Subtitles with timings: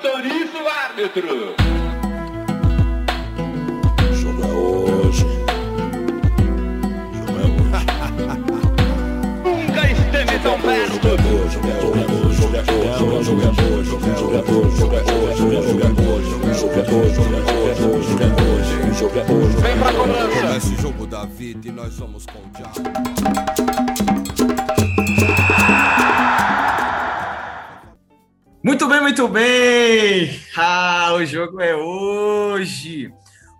[0.00, 1.54] Autoriza o árbitro.
[4.14, 5.26] Jogo é hoje.
[7.14, 7.82] Jogo é hoje.
[9.66, 10.92] Nunca esteve tão perto.
[10.92, 11.54] Jogo é hoje.
[11.54, 11.82] Jogo é
[12.22, 12.36] hoje.
[12.38, 13.24] Jogo é hoje.
[13.24, 13.90] Jogo é hoje.
[13.90, 14.14] Jogo é hoje.
[14.14, 14.76] Jogo é hoje.
[14.78, 15.36] Jogo é hoje.
[15.36, 16.28] Jogo é hoje.
[16.28, 16.54] Jogo é hoje.
[16.58, 17.14] Jogo é hoje.
[18.08, 18.78] Jogo é hoje.
[18.98, 19.56] Jogo é hoje.
[19.56, 20.56] Vem pra cobrança.
[20.56, 23.07] Esse jogo da vida e nós vamos com o diabo.
[28.88, 30.40] Muito bem, muito bem!
[30.56, 33.12] Ah, o jogo é hoje!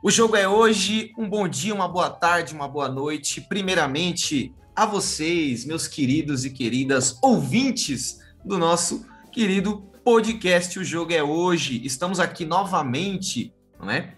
[0.03, 1.13] O jogo é hoje.
[1.19, 3.43] Um bom dia, uma boa tarde, uma boa noite.
[3.43, 11.23] Primeiramente, a vocês, meus queridos e queridas ouvintes do nosso querido podcast O Jogo é
[11.23, 11.85] Hoje.
[11.85, 14.15] Estamos aqui novamente, não é?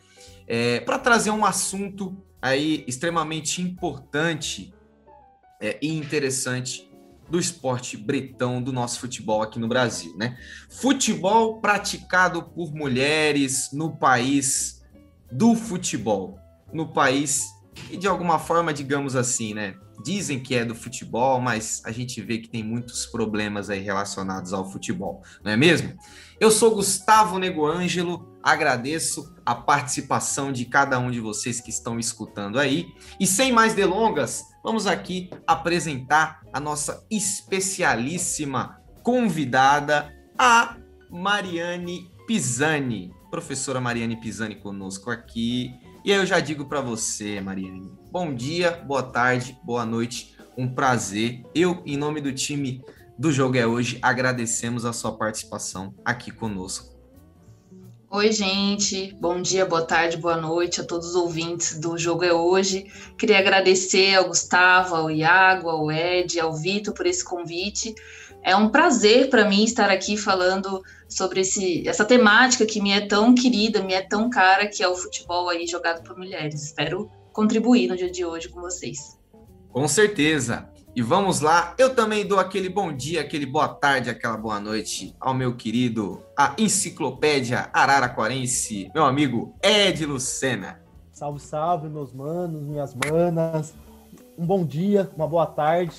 [0.46, 4.72] é Para trazer um assunto aí extremamente importante
[5.60, 6.88] é, e interessante
[7.30, 10.36] do esporte bretão do nosso futebol aqui no Brasil, né?
[10.68, 14.82] Futebol praticado por mulheres no país
[15.30, 16.38] do futebol,
[16.72, 17.44] no país
[17.90, 19.76] e de alguma forma, digamos assim, né?
[20.02, 24.52] Dizem que é do futebol, mas a gente vê que tem muitos problemas aí relacionados
[24.52, 25.94] ao futebol, não é mesmo?
[26.40, 31.98] Eu sou Gustavo Nego Ângelo, agradeço a participação de cada um de vocês que estão
[31.98, 32.86] escutando aí.
[33.20, 40.76] E sem mais delongas, vamos aqui apresentar a nossa especialíssima convidada, a
[41.10, 43.12] Mariane Pisani.
[43.30, 45.72] Professora Mariane Pisani conosco aqui.
[46.04, 50.68] E aí eu já digo para você, Mariane, bom dia, boa tarde, boa noite, um
[50.74, 51.42] prazer.
[51.54, 52.82] Eu, em nome do time
[53.18, 56.99] do Jogo é Hoje, agradecemos a sua participação aqui conosco.
[58.12, 59.16] Oi, gente.
[59.20, 62.90] Bom dia, boa tarde, boa noite a todos os ouvintes do Jogo é Hoje.
[63.16, 67.94] Queria agradecer ao Gustavo, ao Iago, ao Ed, ao Vitor por esse convite.
[68.42, 73.06] É um prazer para mim estar aqui falando sobre esse, essa temática que me é
[73.06, 76.64] tão querida, me é tão cara, que é o futebol aí jogado por mulheres.
[76.64, 79.16] Espero contribuir no dia de hoje com vocês.
[79.72, 80.68] Com certeza.
[80.94, 85.14] E vamos lá, eu também dou aquele bom dia, aquele boa tarde, aquela boa noite
[85.20, 90.80] ao meu querido, a enciclopédia araraquarense, meu amigo Ed Lucena.
[91.12, 93.72] Salve, salve, meus manos, minhas manas.
[94.36, 95.94] Um bom dia, uma boa tarde,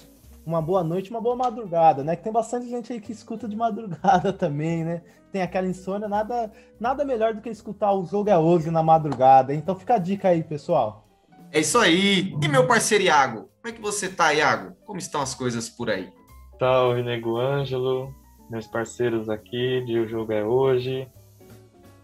[0.46, 2.18] uma boa noite, uma boa madrugada, né?
[2.18, 5.02] Que tem bastante gente aí que escuta de madrugada também, né?
[5.32, 9.54] Tem aquela insônia, nada, nada melhor do que escutar o jogo é hoje na madrugada.
[9.54, 11.08] Então fica a dica aí, pessoal.
[11.54, 12.34] É isso aí.
[12.42, 14.74] E meu parceiro Iago, como é que você tá, Iago?
[14.86, 16.10] Como estão as coisas por aí?
[16.58, 18.16] Salve, Nego Ângelo,
[18.50, 21.10] meus parceiros aqui de O Jogo é Hoje.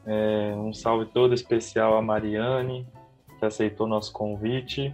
[0.05, 2.85] É, um salve todo especial a Mariane,
[3.39, 4.93] que aceitou nosso convite.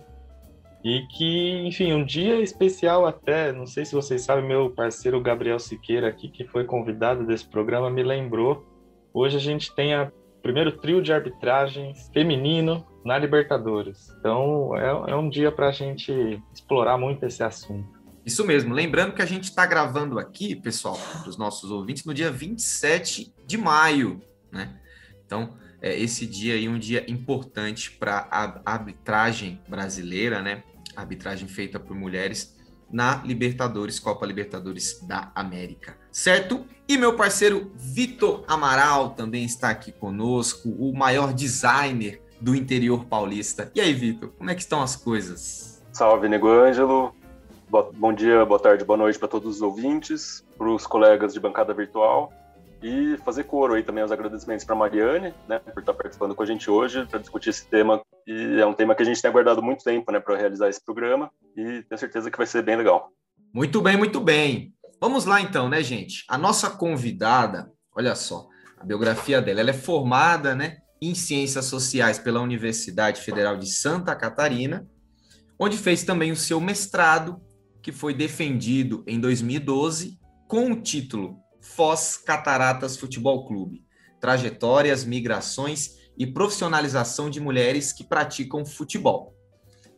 [0.83, 5.57] E que, enfim, um dia especial até, não sei se vocês sabem, meu parceiro Gabriel
[5.57, 8.63] Siqueira aqui, que foi convidado desse programa, me lembrou.
[9.11, 10.11] Hoje a gente tem a
[10.43, 14.09] primeiro trio de arbitragens feminino na Libertadores.
[14.19, 18.03] Então é, é um dia para a gente explorar muito esse assunto.
[18.25, 18.73] Isso mesmo.
[18.73, 23.33] Lembrando que a gente está gravando aqui, pessoal, para os nossos ouvintes, no dia 27
[23.45, 24.21] de maio,
[24.51, 24.79] né?
[25.25, 30.63] Então, é esse dia aí um dia importante para a arbitragem brasileira, né?
[30.95, 32.57] Arbitragem feita por mulheres
[32.89, 36.65] na Libertadores, Copa Libertadores da América, certo?
[36.87, 43.71] E meu parceiro Vitor Amaral também está aqui conosco, o maior designer do interior paulista.
[43.73, 45.81] E aí, Vitor, como é que estão as coisas?
[45.93, 47.15] Salve, Nego Ângelo.
[47.95, 51.73] Bom dia, boa tarde, boa noite para todos os ouvintes, para os colegas de bancada
[51.73, 52.33] virtual
[52.83, 56.45] e fazer coro aí também os agradecimentos para Mariane, né, por estar participando com a
[56.45, 59.63] gente hoje para discutir esse tema e é um tema que a gente tem aguardado
[59.63, 63.09] muito tempo, né, para realizar esse programa e tenho certeza que vai ser bem legal.
[63.53, 64.73] Muito bem, muito bem.
[64.99, 66.25] Vamos lá então, né, gente?
[66.27, 72.17] A nossa convidada, olha só, a biografia dela, ela é formada, né, em Ciências Sociais
[72.17, 74.87] pela Universidade Federal de Santa Catarina,
[75.59, 77.41] onde fez também o seu mestrado,
[77.81, 83.83] que foi defendido em 2012 com o título Foz Cataratas Futebol Clube:
[84.21, 89.35] Trajetórias, Migrações e Profissionalização de Mulheres que Praticam Futebol.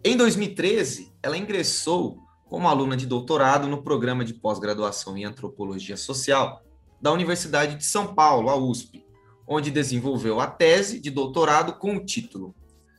[0.03, 6.62] Em 2013, ela ingressou como aluna de doutorado no programa de pós-graduação em Antropologia Social
[7.01, 9.05] da Universidade de São Paulo, a USP,
[9.47, 12.56] onde desenvolveu a tese de doutorado com o título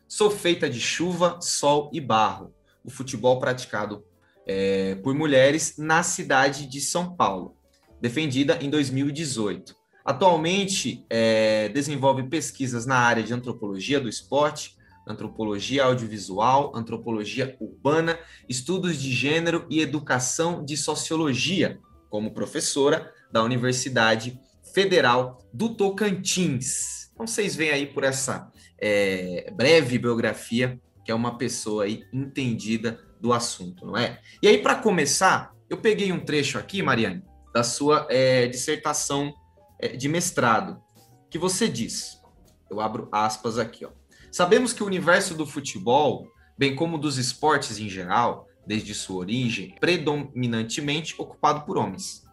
[0.09, 2.55] Sou feita de chuva, sol e barro,
[2.85, 4.05] o futebol praticado
[4.47, 7.57] é, por mulheres na cidade de São Paulo,
[8.01, 9.75] defendida em 2018.
[10.05, 18.17] Atualmente, é, desenvolve pesquisas na área de antropologia do esporte, antropologia audiovisual, antropologia urbana,
[18.49, 24.39] estudos de gênero e educação de sociologia, como professora da Universidade
[24.77, 27.11] Federal do Tocantins.
[27.15, 33.01] Então vocês veem aí por essa é, breve biografia que é uma pessoa aí entendida
[33.19, 34.21] do assunto, não é?
[34.43, 37.23] E aí para começar, eu peguei um trecho aqui, Mariane,
[37.55, 39.33] da sua é, dissertação
[39.81, 40.79] é, de mestrado,
[41.31, 42.21] que você diz,
[42.71, 43.91] eu abro aspas aqui, ó.
[44.31, 49.75] Sabemos que o universo do futebol, bem como dos esportes em geral, desde sua origem,
[49.81, 52.27] predominantemente ocupado por homens.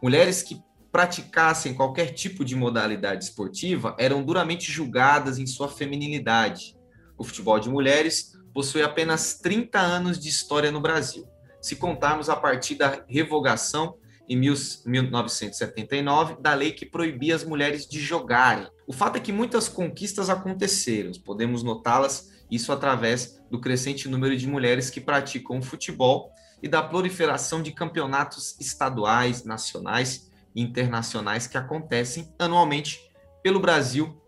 [0.00, 6.76] Mulheres que praticassem qualquer tipo de modalidade esportiva eram duramente julgadas em sua feminilidade.
[7.16, 11.24] O futebol de mulheres possui apenas 30 anos de história no Brasil,
[11.60, 13.94] se contarmos a partir da revogação
[14.28, 18.68] em 1979 da lei que proibia as mulheres de jogarem.
[18.86, 24.46] O fato é que muitas conquistas aconteceram, podemos notá-las isso através do crescente número de
[24.46, 26.32] mulheres que praticam futebol
[26.62, 33.00] e da proliferação de campeonatos estaduais, nacionais internacionais que acontecem anualmente
[33.42, 34.20] pelo Brasil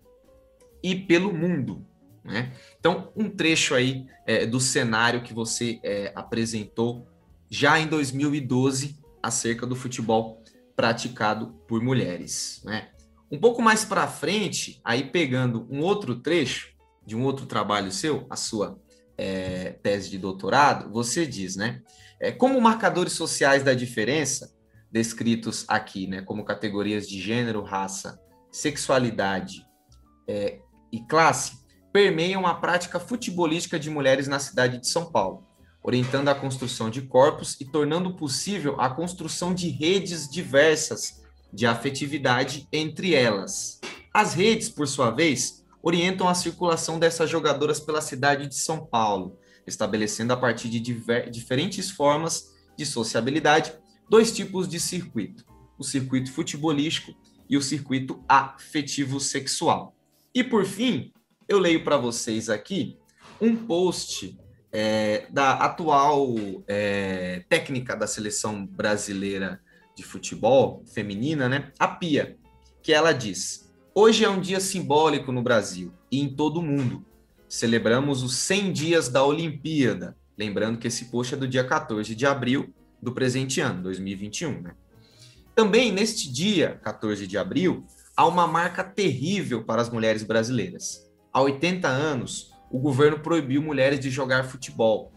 [0.82, 1.86] e pelo mundo.
[2.24, 2.52] Né?
[2.78, 7.06] Então, um trecho aí é, do cenário que você é, apresentou
[7.50, 10.42] já em 2012 acerca do futebol
[10.74, 12.62] praticado por mulheres.
[12.64, 12.88] Né?
[13.30, 16.72] Um pouco mais para frente, aí pegando um outro trecho
[17.04, 18.78] de um outro trabalho seu, a sua
[19.16, 21.82] é, tese de doutorado, você diz, né?
[22.20, 24.54] É, como marcadores sociais da diferença,
[24.92, 29.66] descritos aqui, né, como categorias de gênero, raça, sexualidade
[30.28, 30.60] é,
[30.92, 31.62] e classe,
[31.92, 35.52] permeiam a prática futebolística de mulheres na cidade de São Paulo
[35.82, 41.20] orientando a construção de corpos e tornando possível a construção de redes diversas
[41.52, 43.80] de afetividade entre elas.
[44.14, 49.38] As redes, por sua vez, orientam a circulação dessas jogadoras pela cidade de São Paulo,
[49.66, 50.80] estabelecendo a partir de
[51.30, 53.72] diferentes formas de sociabilidade
[54.08, 55.44] dois tipos de circuito:
[55.78, 57.14] o circuito futebolístico
[57.48, 59.96] e o circuito afetivo sexual.
[60.34, 61.12] E por fim,
[61.48, 62.96] eu leio para vocês aqui
[63.40, 64.38] um post
[64.72, 66.34] é, da atual
[66.66, 69.60] é, técnica da seleção brasileira
[69.94, 71.70] de futebol feminina, né?
[71.78, 72.38] A Pia,
[72.82, 77.04] que ela diz: Hoje é um dia simbólico no Brasil e em todo o mundo.
[77.48, 80.16] Celebramos os 100 dias da Olimpíada.
[80.38, 82.72] Lembrando que esse post é do dia 14 de abril
[83.02, 84.74] do presente ano, 2021, né?
[85.54, 87.84] Também neste dia, 14 de abril,
[88.16, 91.10] há uma marca terrível para as mulheres brasileiras.
[91.32, 95.12] Há 80 anos, o governo proibiu mulheres de jogar futebol.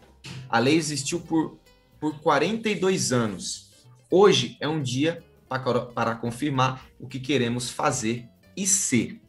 [0.48, 1.58] A lei existiu por,
[1.98, 3.70] por 42 anos.
[4.10, 9.20] Hoje é um dia para, para confirmar o que queremos fazer e ser.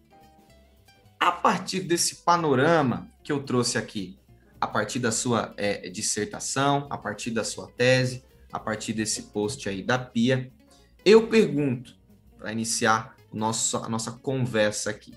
[1.19, 4.18] A partir desse panorama que eu trouxe aqui,
[4.60, 8.24] a partir da sua é, dissertação, a partir da sua tese,
[8.57, 10.51] a partir desse post aí da Pia,
[11.06, 11.95] eu pergunto,
[12.38, 15.13] para iniciar nosso, a nossa conversa aqui,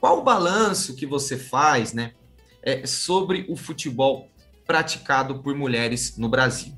[0.00, 2.14] qual o balanço que você faz, né,
[2.62, 4.28] é, sobre o futebol
[4.66, 6.72] praticado por mulheres no Brasil?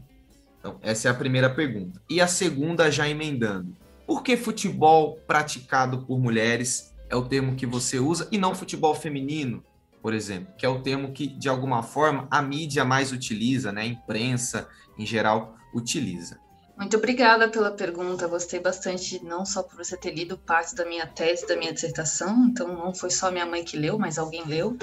[0.58, 2.02] Então, essa é a primeira pergunta.
[2.10, 3.76] E a segunda, já emendando:
[4.06, 8.94] por que futebol praticado por mulheres é o termo que você usa e não futebol
[8.94, 9.62] feminino,
[10.02, 13.82] por exemplo, que é o termo que, de alguma forma, a mídia mais utiliza, né?
[13.82, 14.68] a imprensa,
[14.98, 16.38] em geral, utiliza?
[16.76, 18.26] Muito obrigada pela pergunta.
[18.26, 22.46] Gostei bastante, não só por você ter lido parte da minha tese, da minha dissertação,
[22.50, 24.76] então não foi só minha mãe que leu, mas alguém leu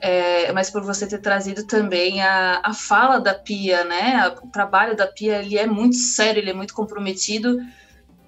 [0.00, 4.28] é, mas por você ter trazido também a, a fala da Pia, né?
[4.42, 7.58] O trabalho da Pia ele é muito sério, ele é muito comprometido.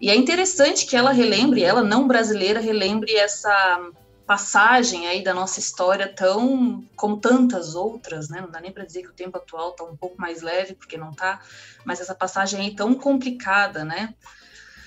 [0.00, 3.90] E é interessante que ela relembre, ela não brasileira, relembre essa
[4.30, 8.40] passagem aí da nossa história tão como tantas outras, né?
[8.40, 10.96] Não dá nem para dizer que o tempo atual está um pouco mais leve, porque
[10.96, 11.40] não está,
[11.84, 14.14] mas essa passagem aí tão complicada, né?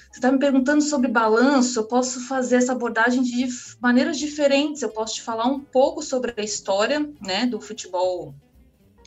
[0.10, 3.46] Você está me perguntando sobre balanço, eu posso fazer essa abordagem de
[3.82, 4.82] maneiras diferentes.
[4.82, 8.34] Eu posso te falar um pouco sobre a história né, do futebol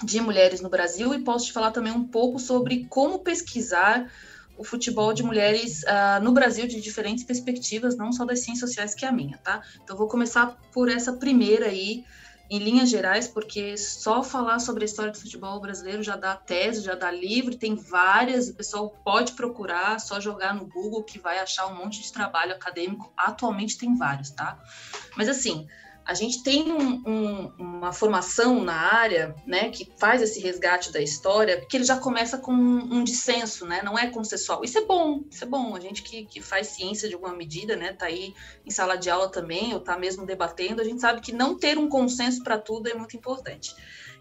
[0.05, 4.12] de mulheres no Brasil e posso te falar também um pouco sobre como pesquisar
[4.56, 8.94] o futebol de mulheres uh, no Brasil de diferentes perspectivas, não só das ciências sociais
[8.94, 9.62] que é a minha, tá?
[9.82, 12.04] Então, vou começar por essa primeira aí,
[12.48, 16.82] em linhas gerais, porque só falar sobre a história do futebol brasileiro já dá tese,
[16.82, 21.38] já dá livro, tem várias, o pessoal pode procurar, só jogar no Google que vai
[21.38, 23.12] achar um monte de trabalho acadêmico.
[23.16, 24.60] Atualmente tem vários, tá?
[25.16, 25.66] Mas assim,
[26.06, 31.00] a gente tem um, um, uma formação na área, né, que faz esse resgate da
[31.00, 34.62] história, porque ele já começa com um, um dissenso, né, não é consensual.
[34.64, 35.75] Isso é bom, isso é bom.
[35.75, 38.32] A gente que, que faz ciência de alguma medida, né, tá aí
[38.64, 41.76] em sala de aula também, ou tá mesmo debatendo, a gente sabe que não ter
[41.76, 43.75] um consenso para tudo é muito importante.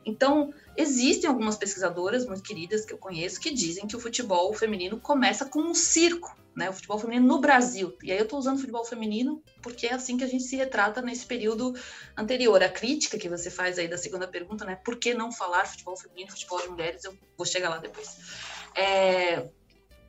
[0.04, 5.00] Então, existem algumas pesquisadoras muito queridas que eu conheço que dizem que o futebol feminino
[5.00, 6.70] começa com um circo, né?
[6.70, 7.96] O futebol feminino no Brasil.
[8.02, 11.02] E aí eu estou usando futebol feminino porque é assim que a gente se retrata
[11.02, 11.74] nesse período
[12.18, 12.64] anterior.
[12.64, 14.78] A crítica que você faz aí da segunda pergunta, né?
[14.84, 17.04] Por que não falar futebol feminino, futebol de mulheres?
[17.04, 18.18] Eu vou chegar lá depois.
[18.74, 19.50] É,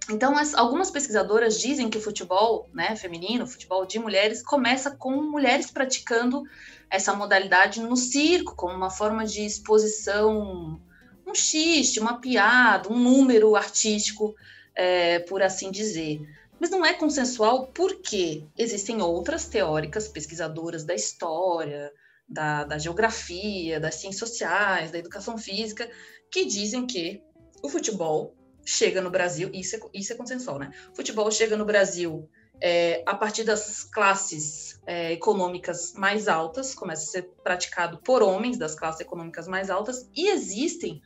[0.09, 5.11] então, as, algumas pesquisadoras dizem que o futebol né, feminino, futebol de mulheres, começa com
[5.23, 6.45] mulheres praticando
[6.89, 10.81] essa modalidade no circo, como uma forma de exposição,
[11.27, 14.35] um xiste, uma piada, um número artístico,
[14.77, 16.21] é, por assim dizer.
[16.61, 21.93] Mas não é consensual porque existem outras teóricas, pesquisadoras da história,
[22.29, 25.89] da, da geografia, das ciências sociais, da educação física,
[26.31, 27.23] que dizem que
[27.63, 30.73] o futebol chega no Brasil, isso é, isso é consensual, né?
[30.93, 32.29] O futebol chega no Brasil
[32.61, 38.59] é, a partir das classes é, econômicas mais altas, começa a ser praticado por homens
[38.59, 41.01] das classes econômicas mais altas, e existem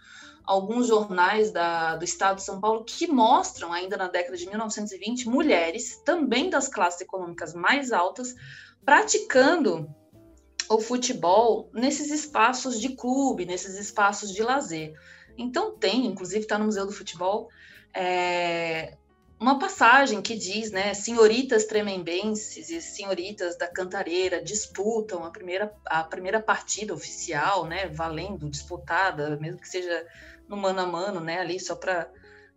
[0.51, 5.29] alguns jornais da, do estado de São Paulo que mostram, ainda na década de 1920,
[5.29, 8.35] mulheres, também das classes econômicas mais altas,
[8.85, 9.89] praticando
[10.69, 14.93] o futebol nesses espaços de clube, nesses espaços de lazer.
[15.39, 17.49] Então tem, inclusive está no Museu do Futebol,
[17.95, 18.97] é,
[19.41, 26.05] uma passagem que diz, né, senhoritas tremembenses e senhoritas da Cantareira disputam a primeira, a
[26.05, 30.07] primeira partida oficial, né, valendo, disputada, mesmo que seja
[30.51, 32.11] no mano a mano, né, ali só para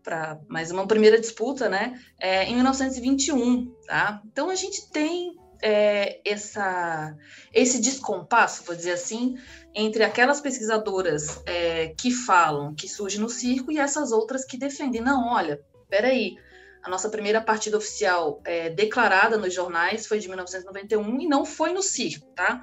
[0.03, 4.21] para mais uma primeira disputa, né, é, em 1921, tá?
[4.25, 7.15] Então a gente tem é, essa,
[7.53, 9.37] esse descompasso, vou dizer assim,
[9.73, 14.99] entre aquelas pesquisadoras é, que falam que surge no circo e essas outras que defendem,
[14.99, 16.35] não, olha, peraí,
[16.83, 21.71] a nossa primeira partida oficial é, declarada nos jornais foi de 1991 e não foi
[21.71, 22.61] no circo, tá?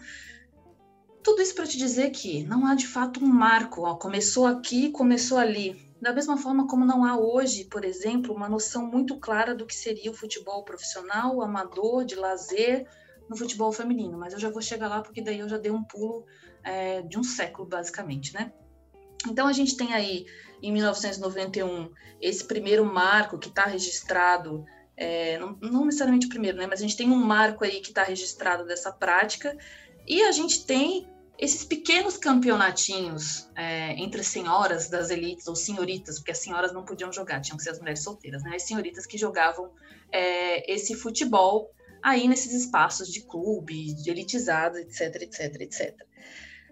[1.23, 4.91] Tudo isso para te dizer que não há de fato um marco, ó, começou aqui,
[4.91, 5.91] começou ali.
[6.01, 9.75] Da mesma forma como não há hoje, por exemplo, uma noção muito clara do que
[9.75, 12.89] seria o futebol profissional, amador, de lazer
[13.29, 14.19] no futebol feminino.
[14.19, 16.25] Mas eu já vou chegar lá porque daí eu já dei um pulo
[16.65, 18.51] é, de um século, basicamente, né?
[19.29, 20.27] Então a gente tem aí,
[20.63, 24.65] em 1991, esse primeiro marco que está registrado,
[24.97, 26.67] é, não, não, necessariamente o primeiro, né?
[26.67, 29.57] Mas a gente tem um marco aí que está registrado dessa prática,
[30.11, 36.33] e a gente tem esses pequenos campeonatinhos é, entre senhoras das elites, ou senhoritas, porque
[36.33, 38.57] as senhoras não podiam jogar, tinham que ser as mulheres solteiras, né?
[38.57, 39.71] As senhoritas que jogavam
[40.11, 41.71] é, esse futebol
[42.03, 45.97] aí nesses espaços de clube, de elitizados, etc, etc, etc.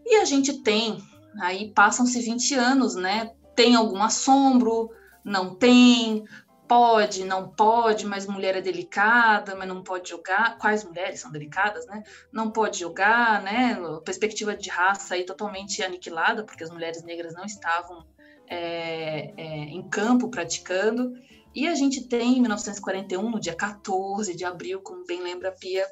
[0.04, 0.98] E a gente tem,
[1.40, 3.30] aí passam-se 20 anos, né?
[3.54, 4.90] Tem algum assombro,
[5.24, 6.24] não tem,
[6.68, 10.58] pode, não pode, mas mulher é delicada, mas não pode jogar.
[10.58, 12.04] Quais mulheres são delicadas, né?
[12.30, 13.76] Não pode jogar, né?
[14.04, 18.06] Perspectiva de raça aí totalmente aniquilada, porque as mulheres negras não estavam
[18.46, 21.14] é, é, em campo praticando.
[21.54, 25.52] E a gente tem, em 1941, no dia 14 de abril, como bem lembra a
[25.52, 25.86] Pia,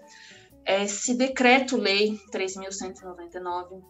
[0.65, 3.83] esse decreto-lei 3.199,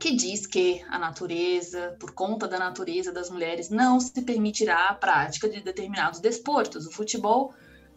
[0.00, 4.94] que diz que a natureza, por conta da natureza das mulheres, não se permitirá a
[4.94, 6.86] prática de determinados desportos.
[6.86, 7.52] O futebol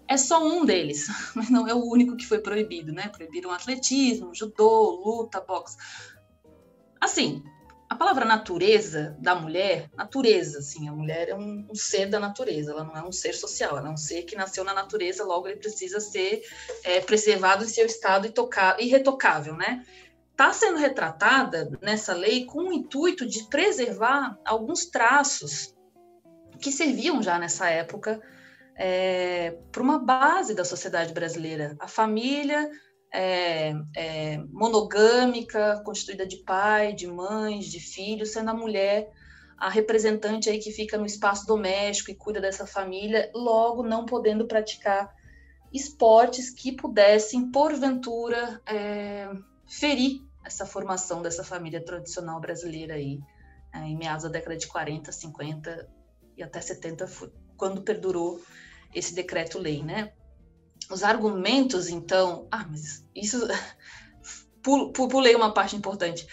[0.05, 3.07] é só um deles, mas não é o único que foi proibido, né?
[3.07, 5.77] Proibiram atletismo, judô, luta, boxe.
[7.00, 7.41] Assim,
[7.89, 12.72] a palavra natureza da mulher, natureza, assim, a mulher é um, um, ser da natureza,
[12.72, 15.48] ela não é um ser social, ela é um ser que nasceu na natureza, logo
[15.48, 16.41] ele precisa ser
[16.83, 18.27] é, preservado em seu estado
[18.79, 19.86] irretocável, né?
[20.34, 25.75] Está sendo retratada nessa lei com o intuito de preservar alguns traços
[26.60, 28.20] que serviam já nessa época
[28.75, 32.68] é, para uma base da sociedade brasileira, a família,
[33.13, 39.08] é, é, monogâmica, constituída de pai, de mães, de filhos, sendo a mulher
[39.56, 44.48] a representante aí que fica no espaço doméstico e cuida dessa família, logo não podendo
[44.48, 45.13] praticar
[45.72, 49.30] esportes que pudessem, porventura, é,
[49.80, 53.20] ferir essa formação dessa família tradicional brasileira aí,
[53.74, 55.89] é, em meados da década de 40, 50
[56.38, 57.10] e até 70,
[57.58, 58.42] quando perdurou
[58.94, 60.13] esse decreto-lei, né?
[60.92, 62.48] Os argumentos, então.
[62.51, 63.48] Ah, mas isso.
[64.62, 66.25] Pulei uma parte importante.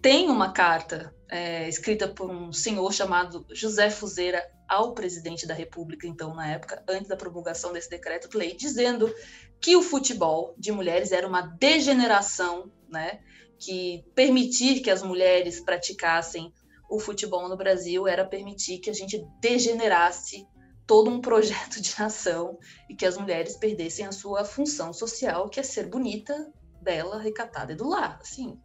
[0.00, 6.06] Tem uma carta é, escrita por um senhor chamado José Fuzeira ao presidente da República,
[6.06, 9.12] então, na época, antes da promulgação desse decreto-lei, dizendo
[9.60, 13.20] que o futebol de mulheres era uma degeneração, né?
[13.58, 16.52] Que permitir que as mulheres praticassem
[16.88, 20.46] o futebol no Brasil era permitir que a gente degenerasse
[20.86, 22.58] todo um projeto de ação
[22.88, 27.72] e que as mulheres perdessem a sua função social, que é ser bonita, bela, recatada
[27.72, 28.18] e do lar.
[28.20, 28.60] Assim,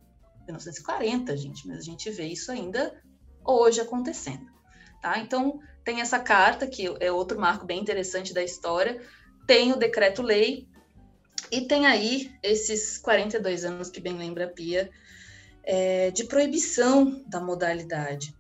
[0.46, 3.02] 1940, gente, mas a gente vê isso ainda
[3.46, 4.46] hoje acontecendo.
[5.02, 5.20] Tá?
[5.20, 9.02] Então, tem essa carta, que é outro marco bem interessante da história,
[9.48, 10.68] tem o decreto-lei
[11.52, 14.90] e tem aí esses 42 anos, que bem lembra a Pia,
[15.64, 18.36] é, de proibição da modalidade.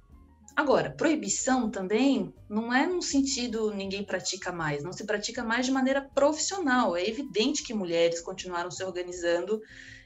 [0.55, 5.71] Agora, proibição também não é no sentido ninguém pratica mais, não se pratica mais de
[5.71, 6.95] maneira profissional.
[6.95, 9.61] É evidente que mulheres continuaram se organizando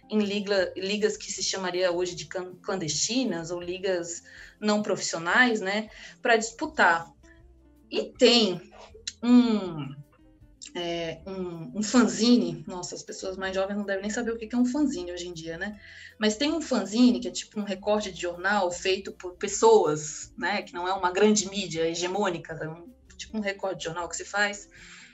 [0.09, 4.23] em liga, ligas que se chamaria hoje de clandestinas ou ligas
[4.59, 5.89] não profissionais, né,
[6.21, 7.09] para disputar.
[7.89, 8.61] E tem
[9.23, 9.95] um,
[10.73, 14.53] é, um, um, fanzine, nossa, as pessoas mais jovens não devem nem saber o que
[14.53, 15.79] é um fanzine hoje em dia, né?
[16.17, 20.61] Mas tem um fanzine que é tipo um recorte de jornal feito por pessoas, né?
[20.61, 22.87] Que não é uma grande mídia hegemônica, é um,
[23.17, 24.69] tipo um recorte de jornal que se faz,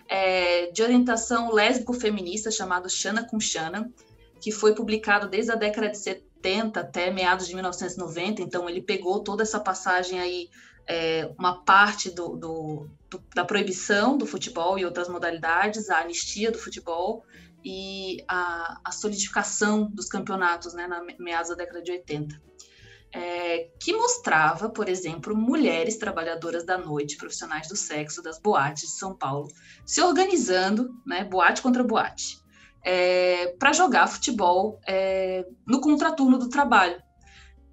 [0.07, 3.91] é, de orientação lésbico-feminista chamado Xana com Xana,
[4.39, 9.23] que foi publicado desde a década de 70 até meados de 1990, então ele pegou
[9.23, 10.49] toda essa passagem aí
[10.87, 16.51] é, uma parte do, do, do, da proibição do futebol e outras modalidades, a anistia
[16.51, 17.25] do futebol
[17.63, 22.41] e a, a solidificação dos campeonatos né, na meados da década de 80.
[23.13, 28.97] É, que mostrava, por exemplo, mulheres trabalhadoras da noite, profissionais do sexo, das boates de
[28.97, 29.47] São Paulo,
[29.85, 32.37] se organizando, né, boate contra boate,
[32.83, 37.01] é, para jogar futebol é, no contraturno do trabalho.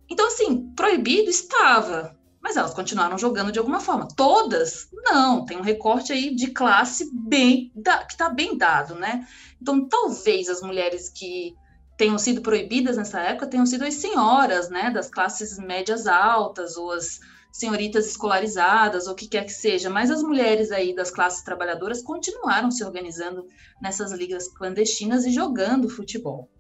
[0.08, 4.06] Então, assim, proibido estava, mas elas continuaram jogando de alguma forma.
[4.14, 4.86] Todas?
[4.92, 7.72] Não, tem um recorte aí de classe bem
[8.06, 9.26] que está bem dado, né?
[9.60, 11.56] Então, talvez as mulheres que
[11.96, 16.92] tenham sido proibidas nessa época tenham sido as senhoras, né, das classes médias altas, ou
[16.92, 17.18] as
[17.50, 22.02] senhoritas escolarizadas, ou o que quer que seja, mas as mulheres aí das classes trabalhadoras
[22.02, 23.46] continuaram se organizando
[23.80, 26.50] nessas ligas clandestinas e jogando futebol.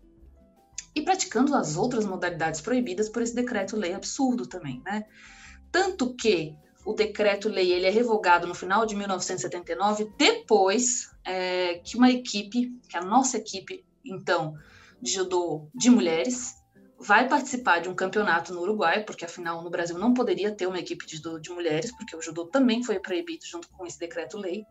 [0.94, 5.04] E praticando as outras modalidades proibidas por esse decreto-lei absurdo também, né?
[5.74, 6.54] Tanto que
[6.86, 12.96] o decreto-lei ele é revogado no final de 1979, depois é, que uma equipe, que
[12.96, 14.54] a nossa equipe, então,
[15.02, 16.54] de judô de mulheres,
[16.96, 20.78] vai participar de um campeonato no Uruguai, porque afinal no Brasil não poderia ter uma
[20.78, 24.64] equipe de judô de mulheres, porque o judô também foi proibido junto com esse decreto-lei.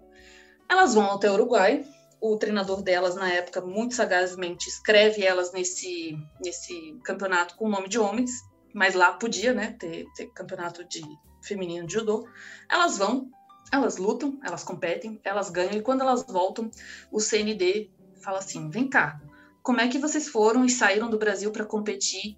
[0.69, 1.86] Elas vão até o Uruguai,
[2.21, 7.89] o treinador delas, na época, muito sagazmente escreve elas nesse, nesse campeonato com o nome
[7.89, 8.32] de homens,
[8.73, 11.01] mas lá podia, né, ter, ter campeonato de
[11.41, 12.27] feminino de judô.
[12.69, 13.29] Elas vão,
[13.71, 16.69] elas lutam, elas competem, elas ganham, e quando elas voltam,
[17.12, 19.19] o CND fala assim: vem cá,
[19.62, 22.38] como é que vocês foram e saíram do Brasil para competir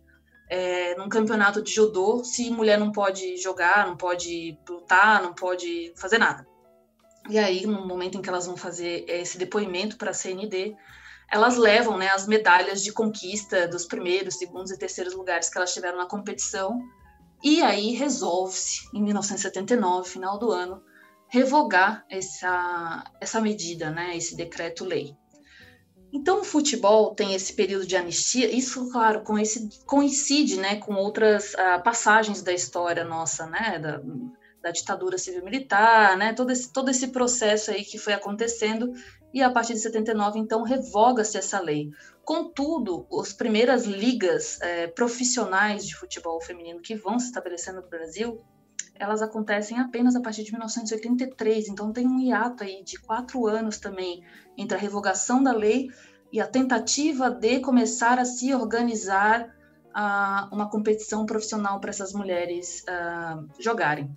[0.50, 5.94] é, num campeonato de judô se mulher não pode jogar, não pode lutar, não pode
[5.96, 6.46] fazer nada?
[7.28, 10.76] E aí, no momento em que elas vão fazer esse depoimento para a CND,
[11.32, 15.74] elas levam né, as medalhas de conquista dos primeiros, segundos e terceiros lugares que elas
[15.74, 16.80] tiveram na competição.
[17.44, 20.82] E aí resolve-se, em 1979, final do ano,
[21.28, 25.16] revogar essa, essa medida, né, esse decreto-lei.
[26.14, 31.54] Então, o futebol tem esse período de anistia, isso, claro, coincide, coincide né, com outras
[31.56, 34.02] uh, passagens da história nossa, né, da,
[34.62, 38.94] da ditadura civil-militar, né, todo esse, todo esse processo aí que foi acontecendo,
[39.36, 41.92] e a partir de 79, então, revoga-se essa lei.
[42.24, 48.42] Contudo, as primeiras ligas é, profissionais de futebol feminino que vão se estabelecendo no Brasil,
[48.98, 53.78] elas acontecem apenas a partir de 1983, então tem um hiato aí de quatro anos
[53.78, 54.24] também
[54.58, 55.90] entre a revogação da lei
[56.32, 59.54] e a tentativa de começar a se organizar
[59.90, 64.16] uh, uma competição profissional para essas mulheres uh, jogarem.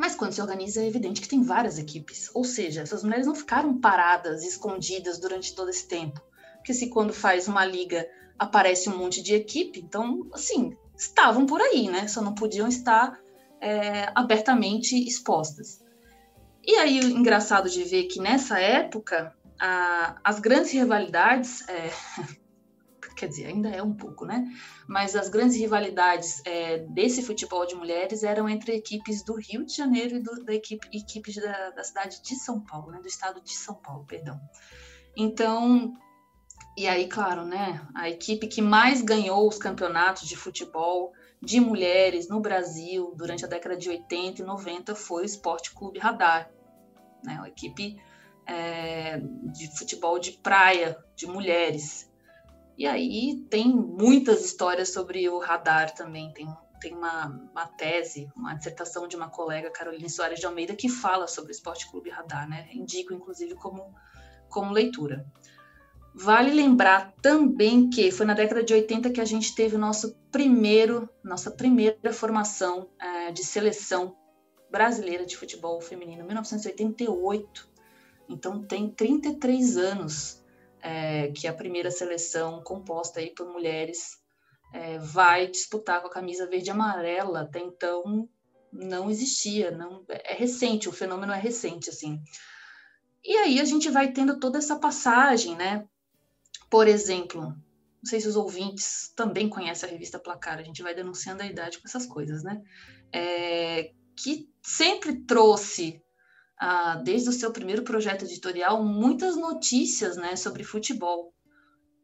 [0.00, 2.30] Mas quando se organiza, é evidente que tem várias equipes.
[2.32, 6.22] Ou seja, essas mulheres não ficaram paradas, escondidas durante todo esse tempo.
[6.54, 8.08] Porque se quando faz uma liga
[8.38, 12.08] aparece um monte de equipe, então, assim, estavam por aí, né?
[12.08, 13.20] Só não podiam estar
[13.60, 15.84] é, abertamente expostas.
[16.66, 21.90] E aí, engraçado de ver que nessa época, a, as grandes rivalidades, é,
[23.20, 24.50] quer dizer, ainda é um pouco, né?
[24.88, 29.76] Mas as grandes rivalidades é, desse futebol de mulheres eram entre equipes do Rio de
[29.76, 32.98] Janeiro e do, da equipe, equipes da, da, cidade de São Paulo, né?
[32.98, 34.40] Do estado de São Paulo, perdão.
[35.14, 35.94] Então,
[36.78, 37.86] e aí, claro, né?
[37.94, 43.48] A equipe que mais ganhou os campeonatos de futebol de mulheres no Brasil durante a
[43.48, 46.50] década de 80 e 90 foi o Esporte Clube Radar,
[47.22, 47.34] né?
[47.34, 48.00] Uma equipe
[48.46, 52.09] é, de futebol de praia de mulheres.
[52.80, 56.32] E aí tem muitas histórias sobre o radar também.
[56.32, 56.48] Tem,
[56.80, 61.26] tem uma, uma tese, uma dissertação de uma colega, Caroline Soares de Almeida, que fala
[61.26, 62.70] sobre o Esporte Clube Radar, né?
[62.72, 63.94] Indico, inclusive, como,
[64.48, 65.30] como leitura.
[66.14, 71.06] Vale lembrar também que foi na década de 80 que a gente teve nosso primeiro,
[71.22, 74.16] nossa primeira formação é, de seleção
[74.70, 77.68] brasileira de futebol feminino, 1988.
[78.26, 80.39] Então tem 33 anos
[80.82, 84.18] é, que a primeira seleção composta aí por mulheres
[84.72, 87.42] é, vai disputar com a camisa verde e amarela.
[87.42, 88.28] Até então
[88.72, 92.20] não existia, não é recente, o fenômeno é recente assim.
[93.24, 95.86] E aí a gente vai tendo toda essa passagem, né?
[96.70, 100.94] Por exemplo, não sei se os ouvintes também conhecem a revista Placar, a gente vai
[100.94, 102.62] denunciando a idade com essas coisas, né?
[103.12, 106.02] É, que sempre trouxe,
[106.60, 111.32] ah, desde o seu primeiro projeto editorial, muitas notícias né, sobre futebol.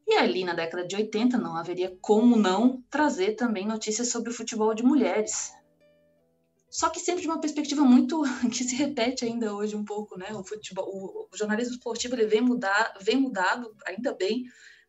[0.06, 4.34] E ali na década de 80 não haveria como não trazer também notícias sobre o
[4.34, 5.52] futebol de mulheres.
[6.70, 10.28] Só que sempre de uma perspectiva muito que se repete ainda hoje um pouco, né?
[10.32, 14.44] O futebol, o, o jornalismo esportivo ele vem mudar, vem mudado, ainda bem,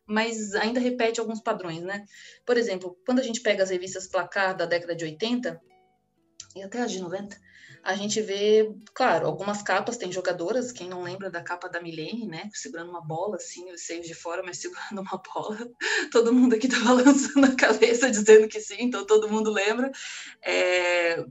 [0.06, 2.06] mas ainda repete alguns padrões, né?
[2.46, 5.60] Por exemplo, quando a gente pega as revistas Placar da década de 80
[6.56, 7.38] e até as de 90,
[7.88, 12.26] a gente vê, claro, algumas capas tem jogadoras, quem não lembra da capa da Milene,
[12.26, 15.56] né, segurando uma bola, assim, os seios de fora, mas segurando uma bola.
[16.12, 19.90] Todo mundo aqui tá balançando a cabeça, dizendo que sim, então todo mundo lembra.
[20.44, 21.24] É...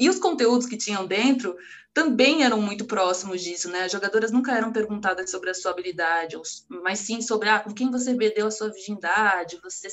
[0.00, 1.54] E os conteúdos que tinham dentro
[1.92, 3.82] também eram muito próximos disso, né?
[3.82, 6.36] As jogadoras nunca eram perguntadas sobre a sua habilidade,
[6.70, 9.88] mas sim sobre ah, com quem você perdeu a sua virgindade, você,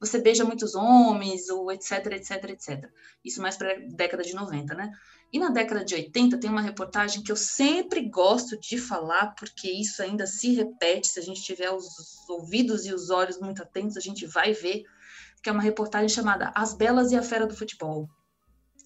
[0.00, 2.90] você beija muitos homens, ou etc, etc, etc.
[3.24, 4.90] Isso mais para a década de 90, né?
[5.32, 9.70] E na década de 80 tem uma reportagem que eu sempre gosto de falar, porque
[9.70, 11.86] isso ainda se repete, se a gente tiver os
[12.28, 14.82] ouvidos e os olhos muito atentos, a gente vai ver,
[15.40, 18.08] que é uma reportagem chamada As Belas e a Fera do Futebol.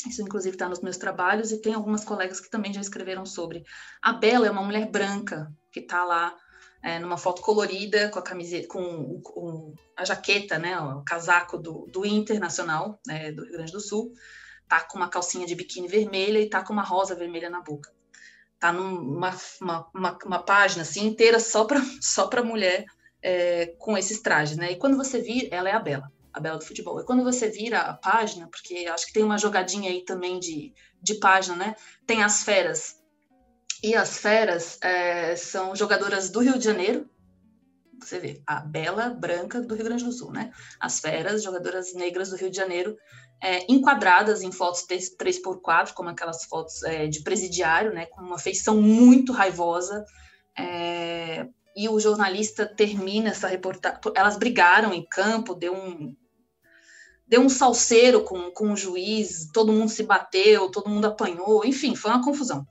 [0.07, 3.65] Isso, inclusive, está nos meus trabalhos e tem algumas colegas que também já escreveram sobre.
[4.01, 6.35] A Bela é uma mulher branca que está lá
[6.83, 11.87] é, numa foto colorida com a camiseta, com, com, a jaqueta, né, o casaco do,
[11.93, 14.13] do Internacional né, do Rio Grande do Sul.
[14.69, 17.93] Tá com uma calcinha de biquíni vermelha e tá com uma rosa vermelha na boca.
[18.59, 22.85] Tá numa uma, uma, uma página assim inteira só para só para mulher
[23.23, 24.73] é, com esses trajes, né?
[24.73, 27.01] E quando você vir, ela é a Bela a Bela do Futebol.
[27.01, 30.73] E quando você vira a página, porque acho que tem uma jogadinha aí também de,
[31.03, 31.77] de página, né?
[32.07, 33.01] Tem as feras.
[33.83, 37.09] E as feras é, são jogadoras do Rio de Janeiro.
[37.99, 40.53] Você vê, a Bela Branca do Rio Grande do Sul, né?
[40.79, 42.97] As feras, jogadoras negras do Rio de Janeiro,
[43.43, 48.07] é, enquadradas em fotos 3x4, como aquelas fotos é, de presidiário, né?
[48.07, 50.05] Com uma feição muito raivosa.
[50.59, 51.47] É,
[51.81, 53.99] e o jornalista termina essa reportagem.
[54.15, 56.15] Elas brigaram em campo, deu um,
[57.27, 61.97] deu um salseiro com, com o juiz, todo mundo se bateu, todo mundo apanhou, enfim,
[61.97, 62.67] foi uma confusão.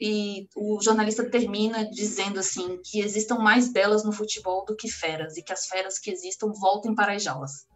[0.00, 5.36] E o jornalista termina dizendo assim que existam mais belas no futebol do que feras
[5.36, 7.66] e que as feras que existam voltem para as jaulas.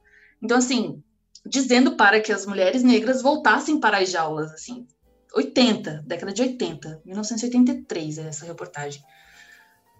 [0.42, 1.00] Então assim,
[1.46, 4.88] dizendo para que as mulheres negras voltassem para as jaulas, assim,
[5.36, 9.00] 80, década de 80, 1983 é essa reportagem.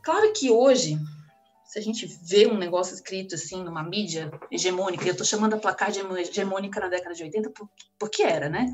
[0.05, 0.99] Claro que hoje
[1.75, 5.59] se a gente vê um negócio escrito assim numa mídia hegemônica, eu estou chamando a
[5.59, 7.51] placar de hegemônica na década de 80
[7.99, 8.73] porque era, né?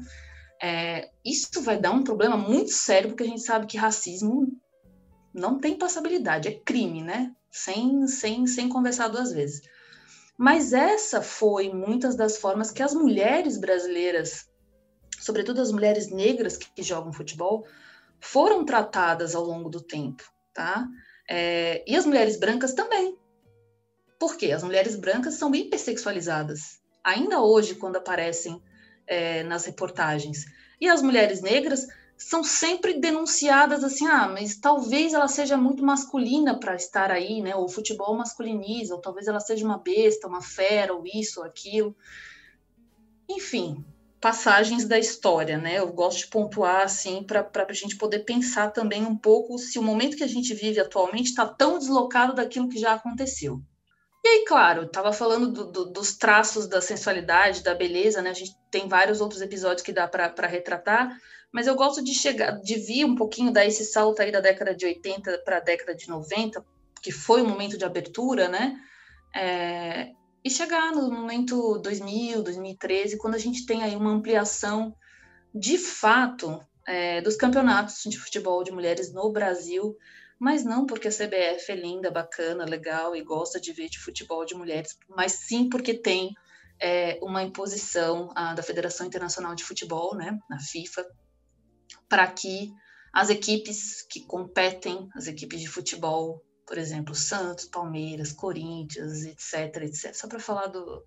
[0.63, 4.49] É, isso vai dar um problema muito sério, porque a gente sabe que racismo
[5.33, 7.35] não tem passabilidade, é crime, né?
[7.51, 9.63] Sem, sem, sem conversar duas vezes.
[10.37, 14.47] Mas essa foi muitas das formas que as mulheres brasileiras,
[15.19, 17.67] sobretudo as mulheres negras que, que jogam futebol,
[18.21, 20.87] foram tratadas ao longo do tempo, tá?
[21.33, 23.17] É, e as mulheres brancas também.
[24.19, 24.51] Por quê?
[24.51, 28.61] As mulheres brancas são hipersexualizadas, ainda hoje, quando aparecem
[29.07, 30.45] é, nas reportagens.
[30.81, 31.87] E as mulheres negras
[32.19, 37.55] são sempre denunciadas assim, ah, mas talvez ela seja muito masculina para estar aí, né?
[37.55, 41.97] O futebol masculiniza, ou talvez ela seja uma besta, uma fera, ou isso, ou aquilo.
[43.29, 43.85] Enfim,
[44.21, 45.79] passagens da história, né?
[45.79, 49.83] Eu gosto de pontuar assim para a gente poder pensar também um pouco se o
[49.83, 53.63] momento que a gente vive atualmente está tão deslocado daquilo que já aconteceu.
[54.23, 58.29] E aí, claro, estava falando do, do, dos traços da sensualidade, da beleza, né?
[58.29, 61.17] A gente tem vários outros episódios que dá para retratar,
[61.51, 64.75] mas eu gosto de chegar, de vir um pouquinho dar esse salto aí da década
[64.75, 66.63] de 80 para a década de 90,
[67.03, 68.79] que foi o momento de abertura, né?
[69.35, 70.11] É,
[70.45, 74.95] e chegar no momento 2000, 2013, quando a gente tem aí uma ampliação
[75.55, 79.97] de fato é, dos campeonatos de futebol de mulheres no Brasil,
[80.39, 84.45] mas não porque a CBF é linda, bacana, legal e gosta de ver de futebol
[84.45, 86.35] de mulheres, mas sim porque tem
[86.81, 91.07] é, uma imposição a, da Federação Internacional de Futebol, né, na FIFA,
[92.09, 92.73] para que
[93.13, 100.15] as equipes que competem, as equipes de futebol por exemplo, Santos, Palmeiras, Corinthians, etc, etc.
[100.15, 101.03] Só para falar do,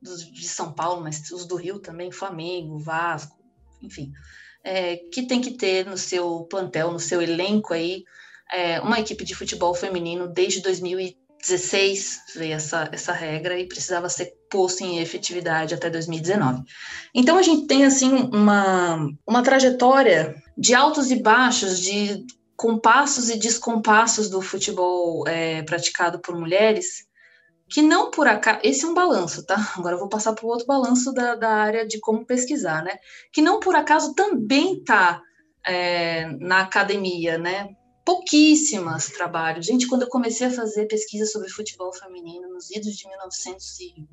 [0.00, 3.36] de São Paulo, mas os do Rio também, Flamengo, Vasco,
[3.82, 4.10] enfim,
[4.64, 8.04] é, que tem que ter no seu plantel, no seu elenco aí,
[8.50, 14.32] é, uma equipe de futebol feminino desde 2016 veio essa, essa regra e precisava ser
[14.48, 16.62] posto em efetividade até 2019.
[17.14, 22.24] Então a gente tem assim uma, uma trajetória de altos e baixos, de
[22.62, 27.04] compassos e descompassos do futebol é, praticado por mulheres,
[27.68, 28.60] que não por acaso.
[28.62, 29.56] Esse é um balanço, tá?
[29.76, 32.92] Agora eu vou passar para o outro balanço da, da área de como pesquisar, né?
[33.32, 35.20] Que não por acaso também está
[35.66, 37.68] é, na academia, né?
[38.04, 39.66] Pouquíssimas trabalhos.
[39.66, 44.06] Gente, quando eu comecei a fazer pesquisa sobre futebol feminino nos idos de 1900 e...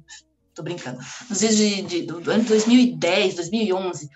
[0.55, 0.97] Tô brincando.
[1.29, 4.09] Nos idos de, de, ano 2010, 2011,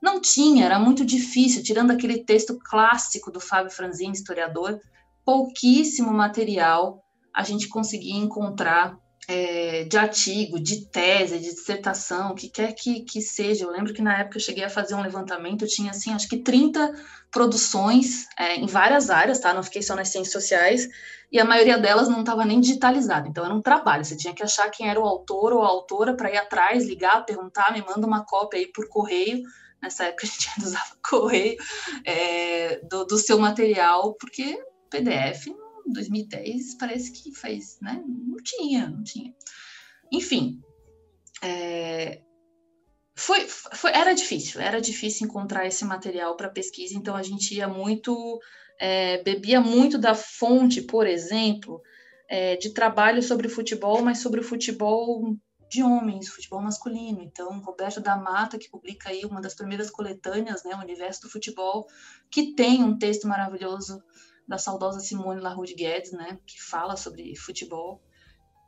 [0.00, 4.80] não tinha, era muito difícil, tirando aquele texto clássico do Fábio Franzini, historiador,
[5.24, 12.48] pouquíssimo material a gente conseguia encontrar é, de artigo, de tese, de dissertação, o que
[12.48, 13.64] quer que, que seja.
[13.64, 16.28] Eu lembro que na época eu cheguei a fazer um levantamento, eu tinha assim, acho
[16.28, 16.92] que 30
[17.30, 19.54] produções é, em várias áreas, tá?
[19.54, 20.88] Não fiquei só nas ciências sociais,
[21.30, 24.42] e a maioria delas não estava nem digitalizada, então era um trabalho, você tinha que
[24.42, 28.04] achar quem era o autor ou a autora para ir atrás, ligar, perguntar, me manda
[28.04, 29.42] uma cópia aí por correio,
[29.82, 31.56] nessa época a gente usava correio,
[32.04, 35.46] é, do, do seu material, porque PDF
[35.86, 38.02] 2010 parece que faz, né?
[38.06, 39.34] Não tinha, não tinha.
[40.12, 40.60] Enfim,
[41.42, 42.20] é,
[43.16, 47.68] foi, foi, era difícil, era difícil encontrar esse material para pesquisa, então a gente ia
[47.68, 48.40] muito,
[48.78, 51.80] é, bebia muito da fonte, por exemplo,
[52.28, 55.36] é, de trabalho sobre futebol, mas sobre o futebol
[55.70, 57.22] de homens, futebol masculino.
[57.22, 61.30] Então, Roberto da Mata, que publica aí uma das primeiras coletâneas, né, o Universo do
[61.30, 61.86] Futebol,
[62.28, 64.02] que tem um texto maravilhoso
[64.48, 68.02] da saudosa Simone LaRue Guedes, né, que fala sobre futebol.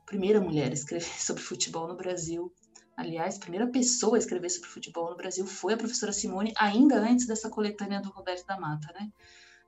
[0.06, 2.54] Primeira mulher a escrever sobre futebol no Brasil.
[2.96, 7.26] Aliás, primeira pessoa a escrever sobre futebol no Brasil foi a professora Simone, ainda antes
[7.26, 9.08] dessa coletânea do Roberto da Mata, né?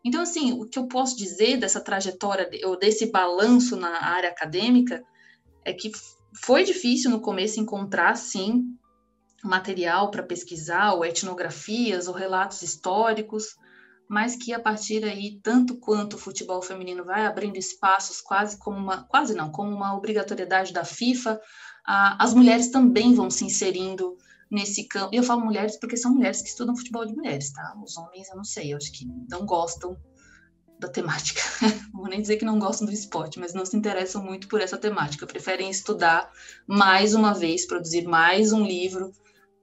[0.04, 5.02] Então, assim, o que eu posso dizer dessa trajetória, ou desse balanço na área acadêmica,
[5.64, 5.90] é que
[6.34, 8.76] foi difícil no começo encontrar, sim,
[9.42, 13.56] material para pesquisar, ou etnografias, ou relatos históricos,
[14.08, 18.76] mas que a partir aí, tanto quanto o futebol feminino vai abrindo espaços quase como
[18.76, 21.40] uma, quase não, como uma obrigatoriedade da FIFA,
[21.86, 24.16] a, as mulheres também vão se inserindo
[24.50, 25.10] nesse campo.
[25.12, 27.74] E eu falo mulheres porque são mulheres que estudam futebol de mulheres, tá?
[27.82, 29.96] Os homens, eu não sei, eu acho que não gostam
[30.84, 31.40] da temática.
[31.92, 34.76] Vou nem dizer que não gostam do esporte, mas não se interessam muito por essa
[34.76, 35.26] temática.
[35.26, 36.30] Preferem estudar
[36.66, 39.10] mais uma vez, produzir mais um livro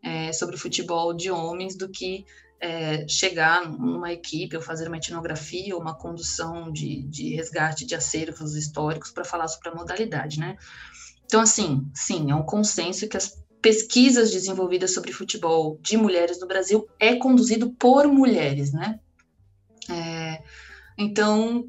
[0.03, 2.25] é, sobre futebol de homens do que
[2.59, 7.95] é, chegar numa equipe ou fazer uma etnografia ou uma condução de, de resgate de
[7.95, 10.57] acervos históricos para falar sobre a modalidade, né?
[11.25, 16.47] Então, assim, sim, é um consenso que as pesquisas desenvolvidas sobre futebol de mulheres no
[16.47, 18.99] Brasil é conduzido por mulheres, né?
[19.89, 20.41] É,
[20.97, 21.65] então,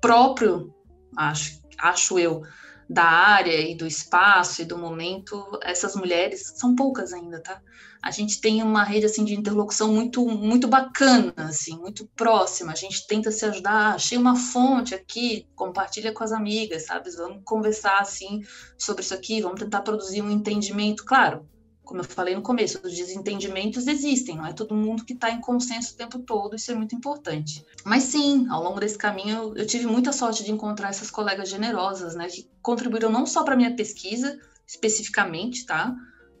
[0.00, 0.74] próprio,
[1.16, 2.42] acho, acho eu,
[2.88, 7.62] da área e do espaço e do momento, essas mulheres são poucas ainda, tá?
[8.02, 12.72] A gente tem uma rede assim de interlocução muito muito bacana, assim, muito próxima.
[12.72, 17.10] A gente tenta se ajudar, achei uma fonte aqui, compartilha com as amigas, sabe?
[17.10, 18.40] Vamos conversar assim
[18.76, 21.46] sobre isso aqui, vamos tentar produzir um entendimento, claro,
[21.90, 25.40] como eu falei no começo, os desentendimentos existem, não é todo mundo que está em
[25.40, 27.66] consenso o tempo todo, isso é muito importante.
[27.84, 32.14] Mas sim, ao longo desse caminho, eu, tive muita sorte de encontrar essas colegas generosas,
[32.14, 35.92] né, que contribuíram não só para minha pesquisa, especificamente, tá?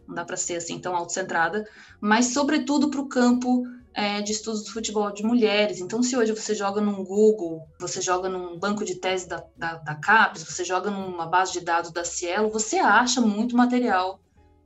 [0.06, 1.68] Não dá para ser assim tão autocentrada,
[2.00, 5.80] mas sobretudo para o campo é, de estudos do futebol de mulheres.
[5.80, 9.78] Então, se hoje você joga num Google, você joga num banco de tese da, da,
[9.78, 14.20] da CAPES, você joga numa base de dados da Cielo, você acha muito material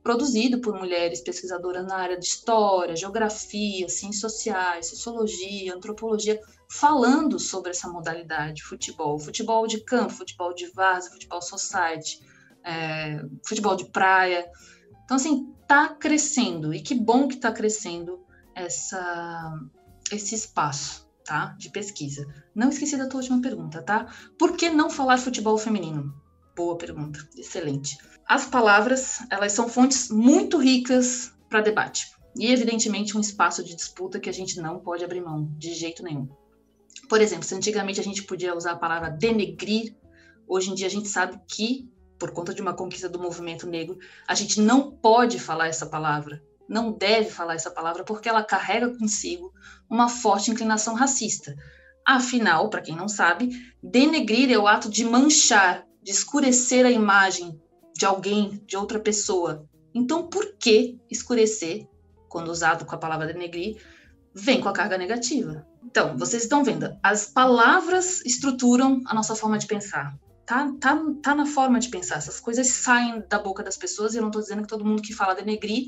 [0.05, 6.39] produzido por mulheres pesquisadoras na área de história, geografia, ciências sociais, sociologia, antropologia,
[6.69, 12.19] falando sobre essa modalidade, futebol, futebol de campo, futebol de vaza, futebol society,
[12.63, 14.47] é, futebol de praia.
[15.03, 19.59] Então, assim, está crescendo, e que bom que está crescendo essa,
[20.11, 22.31] esse espaço, tá, de pesquisa.
[22.53, 24.13] Não esqueci da tua última pergunta, tá?
[24.37, 26.13] Por que não falar futebol feminino?
[26.55, 32.07] Boa pergunta, excelente as palavras, elas são fontes muito ricas para debate.
[32.35, 36.03] E, evidentemente, um espaço de disputa que a gente não pode abrir mão, de jeito
[36.03, 36.27] nenhum.
[37.07, 39.95] Por exemplo, se antigamente a gente podia usar a palavra denegrir,
[40.47, 43.97] hoje em dia a gente sabe que, por conta de uma conquista do movimento negro,
[44.27, 48.97] a gente não pode falar essa palavra, não deve falar essa palavra, porque ela carrega
[48.97, 49.53] consigo
[49.87, 51.55] uma forte inclinação racista.
[52.03, 57.59] Afinal, para quem não sabe, denegrir é o ato de manchar, de escurecer a imagem
[57.95, 59.65] de alguém, de outra pessoa.
[59.93, 61.87] Então, por que escurecer,
[62.27, 63.81] quando usado com a palavra denegrir,
[64.33, 65.65] vem com a carga negativa?
[65.83, 70.17] Então, vocês estão vendo, as palavras estruturam a nossa forma de pensar.
[70.45, 72.17] Tá, tá, tá na forma de pensar.
[72.17, 75.01] Essas coisas saem da boca das pessoas e eu não estou dizendo que todo mundo
[75.01, 75.87] que fala denegrir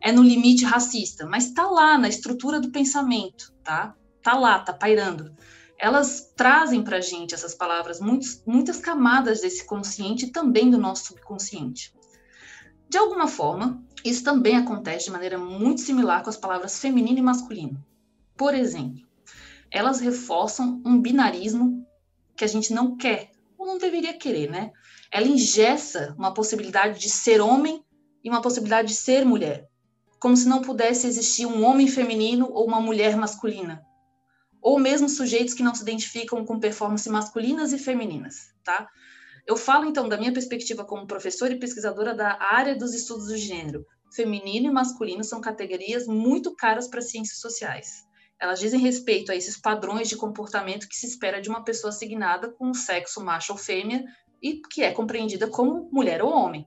[0.00, 3.94] é no limite racista, mas tá lá na estrutura do pensamento, tá?
[4.22, 5.34] Tá lá, tá pairando.
[5.78, 11.06] Elas trazem para gente essas palavras muitos, muitas camadas desse consciente e também do nosso
[11.06, 11.94] subconsciente.
[12.88, 17.22] De alguma forma, isso também acontece de maneira muito similar com as palavras feminino e
[17.22, 17.84] masculino.
[18.36, 19.04] Por exemplo,
[19.70, 21.86] elas reforçam um binarismo
[22.36, 24.72] que a gente não quer, ou não deveria querer, né?
[25.10, 27.84] Ela ingessa uma possibilidade de ser homem
[28.22, 29.68] e uma possibilidade de ser mulher,
[30.20, 33.84] como se não pudesse existir um homem feminino ou uma mulher masculina,
[34.66, 38.88] ou mesmo sujeitos que não se identificam com performances masculinas e femininas, tá?
[39.46, 43.36] Eu falo então da minha perspectiva como professora e pesquisadora da área dos estudos do
[43.36, 43.86] gênero.
[44.12, 48.04] Feminino e masculino são categorias muito caras para ciências sociais.
[48.40, 52.50] Elas dizem respeito a esses padrões de comportamento que se espera de uma pessoa assignada
[52.50, 54.04] com sexo macho ou fêmea
[54.42, 56.66] e que é compreendida como mulher ou homem.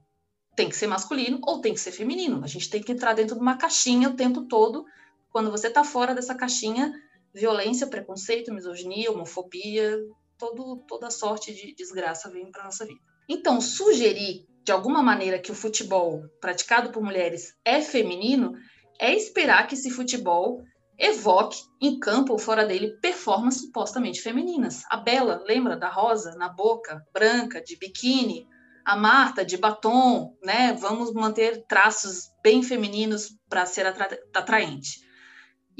[0.56, 2.42] Tem que ser masculino ou tem que ser feminino.
[2.42, 4.86] A gente tem que entrar dentro de uma caixinha o tempo todo.
[5.30, 6.90] Quando você está fora dessa caixinha,
[7.34, 9.98] violência, preconceito, misoginia, homofobia,
[10.38, 13.00] todo, toda sorte de desgraça vem para nossa vida.
[13.28, 18.54] Então, sugerir de alguma maneira que o futebol praticado por mulheres é feminino
[18.98, 20.62] é esperar que esse futebol
[20.98, 24.84] evoque, em campo ou fora dele, performances supostamente femininas.
[24.90, 28.46] A Bela, lembra da rosa na boca, branca, de biquíni?
[28.84, 30.74] A Marta, de batom, né?
[30.74, 35.00] Vamos manter traços bem femininos para ser atra atraente.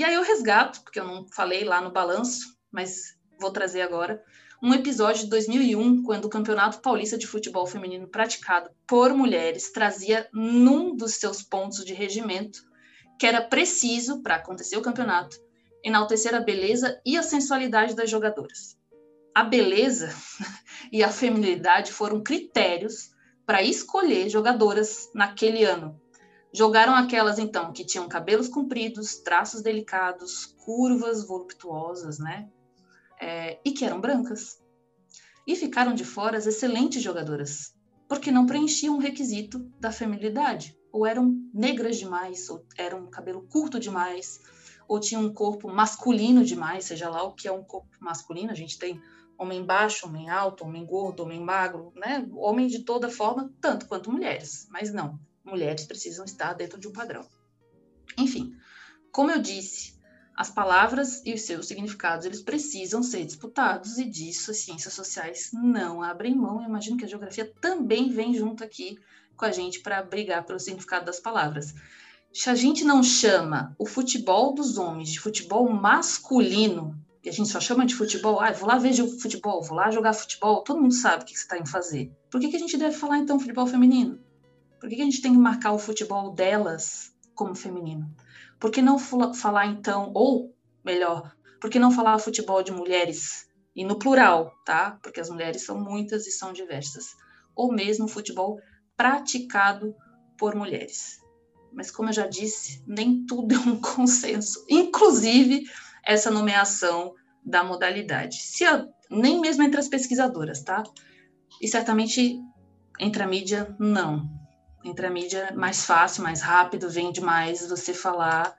[0.01, 4.25] E aí eu resgato, porque eu não falei lá no balanço, mas vou trazer agora,
[4.63, 10.27] um episódio de 2001, quando o Campeonato Paulista de Futebol Feminino praticado por mulheres trazia
[10.33, 12.63] num dos seus pontos de regimento
[13.19, 15.37] que era preciso, para acontecer o campeonato,
[15.85, 18.79] enaltecer a beleza e a sensualidade das jogadoras.
[19.35, 20.15] A beleza
[20.91, 23.11] e a feminilidade foram critérios
[23.45, 26.01] para escolher jogadoras naquele ano.
[26.53, 32.49] Jogaram aquelas, então, que tinham cabelos compridos, traços delicados, curvas voluptuosas, né?
[33.21, 34.59] É, e que eram brancas.
[35.47, 37.75] E ficaram de fora as excelentes jogadoras,
[38.09, 43.79] porque não preenchiam o requisito da feminilidade ou eram negras demais, ou eram cabelo curto
[43.79, 44.41] demais,
[44.89, 48.55] ou tinham um corpo masculino demais, seja lá o que é um corpo masculino, a
[48.55, 49.01] gente tem
[49.39, 52.27] homem baixo, homem alto, homem gordo, homem magro, né?
[52.33, 55.19] Homem de toda forma, tanto quanto mulheres, mas não,
[55.51, 57.27] mulheres precisam estar dentro de um padrão.
[58.17, 58.55] Enfim,
[59.13, 59.99] como eu disse,
[60.37, 65.51] as palavras e os seus significados, eles precisam ser disputados e disso as ciências sociais
[65.53, 66.63] não abrem mão.
[66.63, 68.99] Eu imagino que a geografia também vem junto aqui
[69.37, 71.75] com a gente para brigar pelo significado das palavras.
[72.33, 77.51] Se a gente não chama o futebol dos homens de futebol masculino, e a gente
[77.51, 80.95] só chama de futebol, ah, vou lá ver futebol, vou lá jogar futebol, todo mundo
[80.95, 82.11] sabe o que você está em fazer.
[82.31, 84.19] Por que, que a gente deve falar então futebol feminino?
[84.81, 88.11] Por que, a gente tem que marcar o futebol delas como feminino?
[88.59, 93.47] Por que não falar então, ou melhor, por que não falar futebol de mulheres?
[93.77, 94.99] E no plural, tá?
[95.03, 97.05] Porque as mulheres são muitas e são diversas.
[97.55, 98.59] Ou mesmo futebol
[98.97, 99.95] praticado
[100.39, 101.19] por mulheres.
[101.73, 105.63] Mas, como eu já disse, nem tudo é um consenso, inclusive
[106.05, 107.15] essa nomeação
[107.45, 108.37] da modalidade.
[108.37, 110.83] Se eu, nem mesmo entre as pesquisadoras, tá?
[111.61, 112.41] E certamente
[112.99, 114.40] entre a mídia, não.
[114.85, 118.57] Entre a mídia é mais fácil, mais rápido, vende mais você falar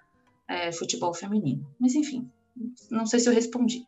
[0.48, 1.66] é, futebol feminino.
[1.80, 2.30] Mas, enfim,
[2.90, 3.86] não sei se eu respondi.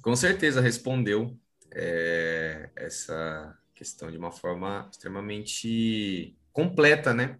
[0.00, 1.36] Com certeza respondeu
[1.70, 7.38] é, essa questão de uma forma extremamente completa, né?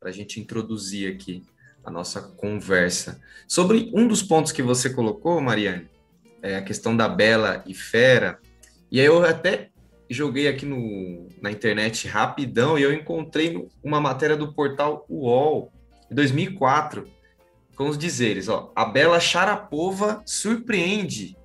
[0.00, 1.44] Para a gente introduzir aqui
[1.84, 3.20] a nossa conversa.
[3.46, 5.88] Sobre um dos pontos que você colocou, Mariane,
[6.40, 8.40] é a questão da Bela e Fera,
[8.90, 9.71] e aí eu até
[10.12, 15.72] joguei aqui no, na internet rapidão e eu encontrei uma matéria do portal UOL,
[16.08, 17.08] de 2004,
[17.74, 21.36] com os dizeres, ó, a Bela Sharapova surpreende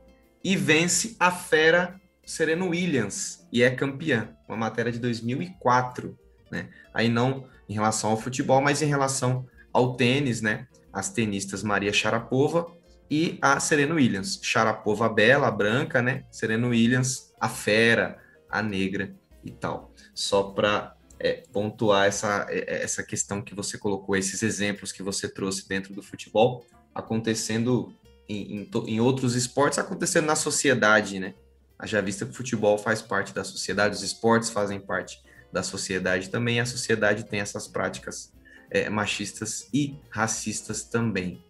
[0.44, 6.18] e vence a Fera Serena Williams e é campeã, uma matéria de 2004,
[6.52, 6.70] né?
[6.94, 10.68] Aí não em relação ao futebol, mas em relação ao tênis, né?
[10.92, 12.68] As tenistas Maria Sharapova
[13.10, 14.40] e a Serena Williams.
[14.42, 16.24] Sharapova bela, branca, né?
[16.30, 18.18] Serena Williams, a fera,
[18.50, 19.92] a negra e tal.
[20.14, 25.28] Só para é, pontuar essa, é, essa questão que você colocou, esses exemplos que você
[25.28, 27.94] trouxe dentro do futebol, acontecendo
[28.28, 31.34] em, em, em outros esportes, acontecendo na sociedade, né?
[31.80, 35.22] Haja vista que o futebol faz parte da sociedade, os esportes fazem parte
[35.52, 38.34] da sociedade também, a sociedade tem essas práticas
[38.70, 41.42] é, machistas e racistas também.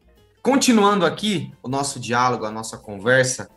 [0.43, 3.49] continuando aqui o nosso diálogo, a nossa conversa,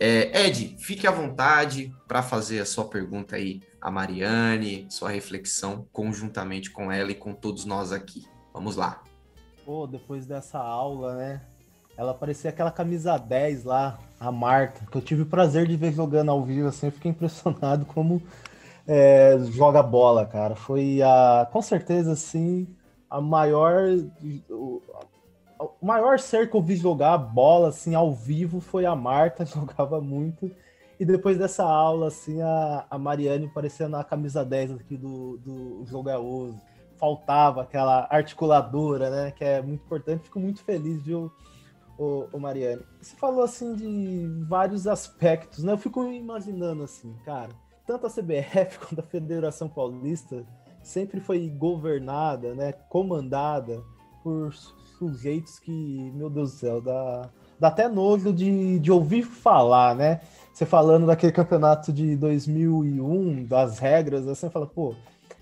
[0.00, 5.86] é, Ed, fique à vontade para fazer a sua pergunta aí a Mariane, sua reflexão
[5.92, 8.26] conjuntamente com ela e com todos nós aqui.
[8.52, 9.02] Vamos lá.
[9.64, 11.42] Pô, depois dessa aula, né?
[11.98, 15.92] Ela parecia aquela camisa 10 lá, a Marta, que eu tive o prazer de ver
[15.92, 18.22] jogando ao vivo, assim, eu fiquei impressionado como
[18.88, 20.54] é, joga bola, cara.
[20.54, 22.66] Foi a, com certeza, assim,
[23.08, 23.88] a maior,
[25.60, 30.00] o, maior ser que eu vi jogar bola, assim, ao vivo foi a Marta, jogava
[30.00, 30.50] muito.
[30.98, 35.86] E depois dessa aula, assim, a, a Mariane parecendo a camisa 10 aqui do, do
[35.86, 36.16] Jogo é.
[36.96, 39.30] Faltava aquela articuladora, né?
[39.30, 40.24] Que é muito importante.
[40.24, 41.32] Fico muito feliz, viu,
[41.98, 42.82] o, o Mariane?
[43.00, 45.72] Você falou, assim, de vários aspectos, né?
[45.72, 47.48] Eu fico imaginando, assim, cara,
[47.86, 50.44] tanto a CBF quanto a Federação Paulista
[50.82, 52.72] sempre foi governada, né?
[52.72, 53.82] Comandada
[54.22, 54.52] por
[55.00, 60.20] sujeitos que, meu Deus do céu, dá, dá até nojo de, de ouvir falar, né?
[60.52, 64.94] Você falando daquele campeonato de 2001, das regras, assim, fala, pô,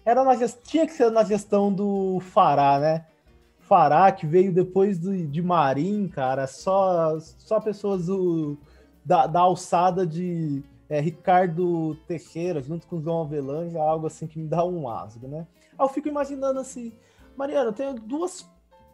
[0.04, 0.60] era na gest...
[0.62, 3.04] tinha que ser na gestão do Fará, né?
[3.58, 8.56] Fará, que veio depois do, de Marim, cara, só, só pessoas do,
[9.04, 14.46] da, da alçada de é, Ricardo Teixeira, junto com João Avelange, algo assim que me
[14.46, 15.48] dá um asco, né?
[15.76, 16.92] Aí eu fico imaginando assim,
[17.36, 18.48] Mariana, eu tenho duas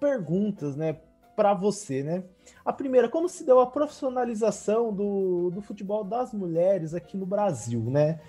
[0.05, 0.99] perguntas, né,
[1.35, 2.25] para você, né?
[2.63, 7.81] A primeira, como se deu a profissionalização do, do futebol das mulheres aqui no Brasil,
[7.81, 8.21] né?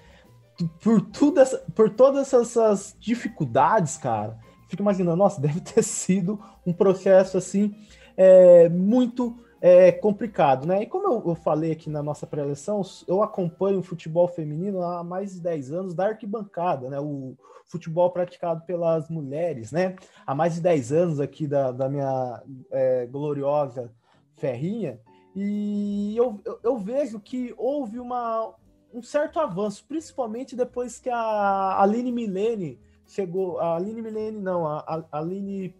[0.81, 6.71] Por, tudo essa, por todas essas dificuldades, cara, fico imaginando, nossa, deve ter sido um
[6.71, 7.75] processo assim
[8.15, 10.83] é, muito é, complicado, né?
[10.83, 15.03] E como eu, eu falei aqui na nossa pré-eleição, eu acompanho o futebol feminino há
[15.03, 16.99] mais de 10 anos da arquibancada, né?
[16.99, 17.35] O
[17.65, 19.95] futebol praticado pelas mulheres, né?
[20.25, 23.91] Há mais de 10 anos aqui da, da minha é, gloriosa
[24.35, 24.99] Ferrinha,
[25.35, 28.53] e eu, eu, eu, vejo que houve uma,
[28.93, 35.05] um certo avanço, principalmente depois que a Aline Milene chegou, a Aline Milene não, a,
[35.11, 35.75] a Aline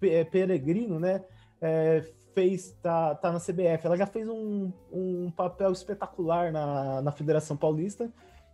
[0.00, 1.24] Peregrino, né,
[1.60, 2.04] é,
[2.36, 7.56] fez, tá, tá na CBF, ela já fez um, um papel espetacular na, na Federação
[7.56, 8.12] Paulista,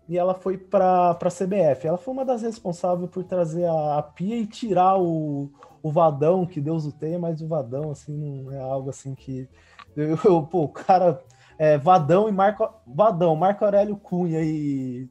[0.09, 1.89] e ela foi para a CBF.
[1.89, 5.51] Ela foi uma das responsáveis por trazer a, a Pia e tirar o,
[5.83, 9.49] o Vadão, que Deus o tenha, mas o Vadão, assim, não é algo assim que.
[9.97, 11.21] Eu, eu pô, o cara.
[11.59, 12.69] É, Vadão e Marco.
[12.87, 15.09] Vadão, Marco Aurélio Cunha e,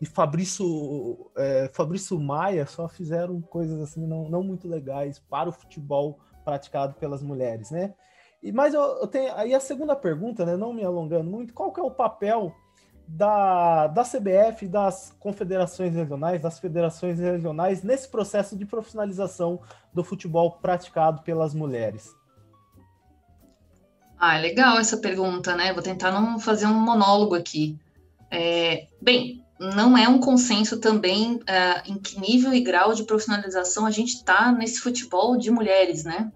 [0.00, 5.52] e Fabrício, é, Fabrício Maia só fizeram coisas assim não, não muito legais para o
[5.52, 7.92] futebol praticado pelas mulheres, né?
[8.40, 9.34] E, mas eu, eu tenho.
[9.34, 10.56] Aí a segunda pergunta, né?
[10.56, 12.54] Não me alongando muito, qual que é o papel
[13.08, 19.60] da, da CBF, das confederações regionais, das federações regionais nesse processo de profissionalização
[19.92, 22.14] do futebol praticado pelas mulheres?
[24.18, 25.72] Ah, legal essa pergunta, né?
[25.72, 27.78] Vou tentar não fazer um monólogo aqui.
[28.30, 33.86] É, bem, não é um consenso também é, em que nível e grau de profissionalização
[33.86, 36.30] a gente está nesse futebol de mulheres, né?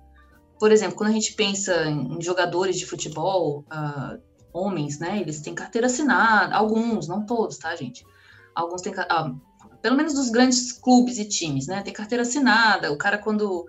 [0.58, 4.20] Por exemplo, quando a gente pensa em jogadores de futebol, uh,
[4.52, 5.18] homens, né?
[5.20, 8.04] Eles têm carteira assinada, alguns, não todos, tá, gente?
[8.54, 9.32] Alguns têm, ah,
[9.80, 11.82] pelo menos dos grandes clubes e times, né?
[11.82, 12.92] Tem carteira assinada.
[12.92, 13.66] O cara quando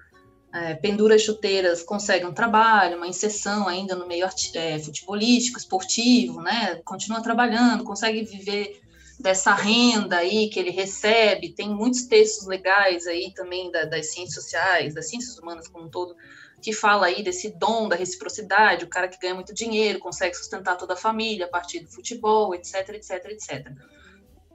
[0.54, 6.42] é, pendura as chuteiras consegue um trabalho, uma inserção ainda no meio é, futebolístico, esportivo,
[6.42, 6.82] né?
[6.84, 8.82] Continua trabalhando, consegue viver
[9.22, 11.54] dessa renda aí que ele recebe.
[11.54, 15.90] Tem muitos textos legais aí também da, das ciências sociais, das ciências humanas como um
[15.90, 16.16] todo
[16.62, 20.78] que fala aí desse dom da reciprocidade, o cara que ganha muito dinheiro, consegue sustentar
[20.78, 23.72] toda a família a partir do futebol, etc, etc, etc.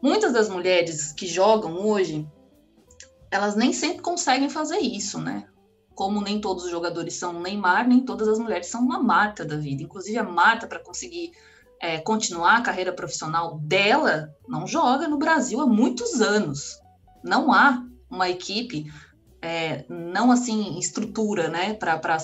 [0.01, 2.27] Muitas das mulheres que jogam hoje,
[3.31, 5.49] elas nem sempre conseguem fazer isso, né?
[5.95, 9.57] Como nem todos os jogadores são Neymar, nem todas as mulheres são uma Marta da
[9.57, 9.83] vida.
[9.83, 11.33] Inclusive a Marta, para conseguir
[11.81, 16.79] é, continuar a carreira profissional dela, não joga no Brasil há muitos anos.
[17.23, 18.87] Não há uma equipe
[19.47, 22.19] é, não assim estrutura, né, para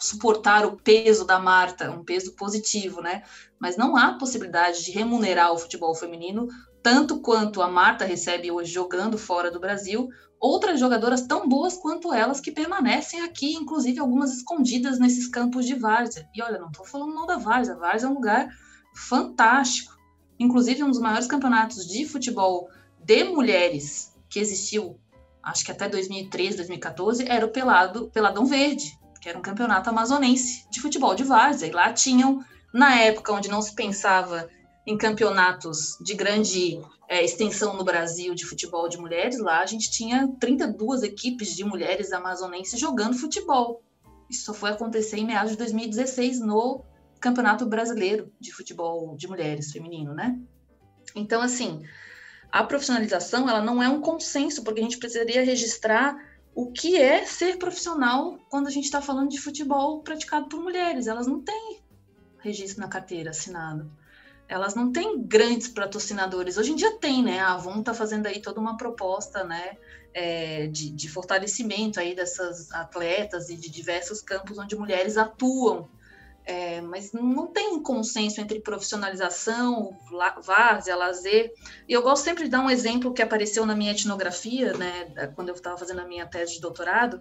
[0.00, 3.22] suportar o peso da Marta, um peso positivo, né,
[3.60, 6.48] mas não há possibilidade de remunerar o futebol feminino
[6.82, 10.08] tanto quanto a Marta recebe hoje jogando fora do Brasil,
[10.40, 15.74] outras jogadoras tão boas quanto elas que permanecem aqui, inclusive algumas escondidas nesses campos de
[15.74, 16.28] várzea.
[16.34, 18.48] E olha, não estou falando não da várzea, a várzea é um lugar
[18.94, 19.96] fantástico.
[20.38, 22.68] Inclusive um dos maiores campeonatos de futebol
[22.98, 24.98] de mulheres que existiu
[25.42, 30.68] acho que até 2013, 2014, era o Pelado, Peladão Verde, que era um campeonato amazonense
[30.70, 31.66] de futebol de várzea.
[31.66, 34.48] E lá tinham, na época onde não se pensava
[34.86, 39.90] em campeonatos de grande é, extensão no Brasil de futebol de mulheres, lá a gente
[39.90, 43.82] tinha 32 equipes de mulheres amazonenses jogando futebol.
[44.28, 46.84] Isso só foi acontecer em meados de 2016 no
[47.20, 50.40] Campeonato Brasileiro de Futebol de Mulheres Feminino, né?
[51.14, 51.82] Então, assim,
[52.50, 56.16] a profissionalização ela não é um consenso, porque a gente precisaria registrar
[56.54, 61.06] o que é ser profissional quando a gente está falando de futebol praticado por mulheres.
[61.06, 61.82] Elas não têm
[62.40, 63.90] registro na carteira assinado.
[64.52, 66.58] Elas não têm grandes patrocinadores.
[66.58, 67.40] Hoje em dia tem, né?
[67.40, 69.76] A Avon está fazendo aí toda uma proposta, né?
[70.14, 75.88] É, de, de fortalecimento aí dessas atletas e de diversos campos onde mulheres atuam
[76.44, 79.96] é, mas não tem um consenso entre profissionalização,
[80.42, 81.52] várzea, lazer.
[81.88, 85.50] E eu gosto sempre de dar um exemplo que apareceu na minha etnografia, né, quando
[85.50, 87.20] eu estava fazendo a minha tese de doutorado,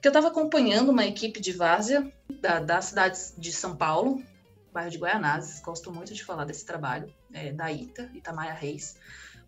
[0.00, 4.22] que eu estava acompanhando uma equipe de várzea da, da cidade de São Paulo,
[4.76, 8.96] bairro de Guaianazes, gosto muito de falar desse trabalho, é, da Ita, Itamaia Reis,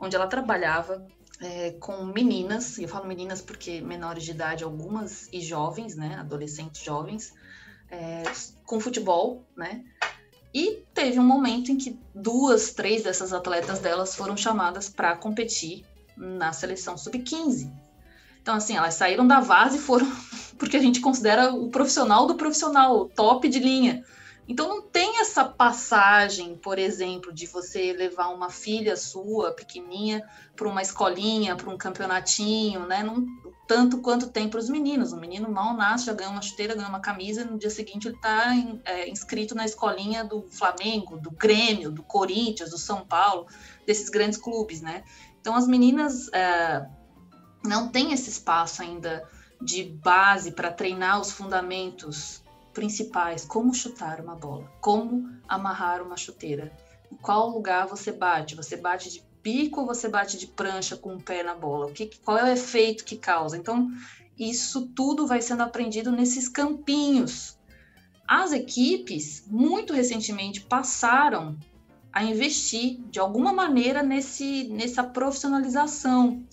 [0.01, 1.07] onde ela trabalhava
[1.39, 6.17] é, com meninas, e eu falo meninas porque menores de idade algumas, e jovens, né,
[6.19, 7.35] adolescentes jovens,
[7.91, 8.23] é,
[8.65, 9.85] com futebol, né?
[10.55, 15.85] E teve um momento em que duas, três dessas atletas delas foram chamadas para competir
[16.17, 17.71] na seleção sub-15.
[18.41, 20.11] Então, assim, elas saíram da base e foram
[20.57, 24.03] porque a gente considera o profissional do profissional, top de linha.
[24.49, 30.27] Então não tem essa passagem, por exemplo, de você levar uma filha sua, pequenininha,
[30.57, 33.03] para uma escolinha, para um campeonatinho, né?
[33.03, 33.27] Não,
[33.67, 35.13] tanto quanto tem para os meninos.
[35.13, 38.09] O menino mal nasce, já ganha uma chuteira, ganha uma camisa, e no dia seguinte
[38.09, 38.55] ele está
[38.87, 43.47] é, inscrito na escolinha do Flamengo, do Grêmio, do Corinthians, do São Paulo,
[43.87, 45.05] desses grandes clubes, né?
[45.43, 46.87] Então as meninas é,
[47.63, 49.29] não têm esse espaço ainda
[49.61, 52.43] de base para treinar os fundamentos
[52.79, 56.73] principais, como chutar uma bola, como amarrar uma chuteira,
[57.21, 61.21] qual lugar você bate, você bate de bico ou você bate de prancha com o
[61.21, 63.57] pé na bola, o que, qual é o efeito que causa.
[63.57, 63.91] Então,
[64.39, 67.59] isso tudo vai sendo aprendido nesses campinhos.
[68.29, 71.59] As equipes, muito recentemente, passaram
[72.13, 76.47] a investir de alguma maneira nesse, nessa profissionalização.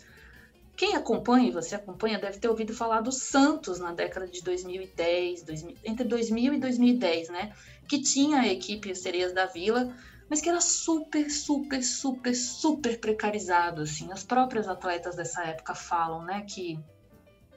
[0.77, 5.77] Quem acompanha, você acompanha, deve ter ouvido falar do Santos na década de 2010, 2000,
[5.85, 7.53] entre 2000 e 2010, né?
[7.87, 9.95] Que tinha a equipe Sereias da Vila,
[10.29, 14.11] mas que era super, super, super, super precarizado, assim.
[14.11, 16.79] As próprias atletas dessa época falam, né, que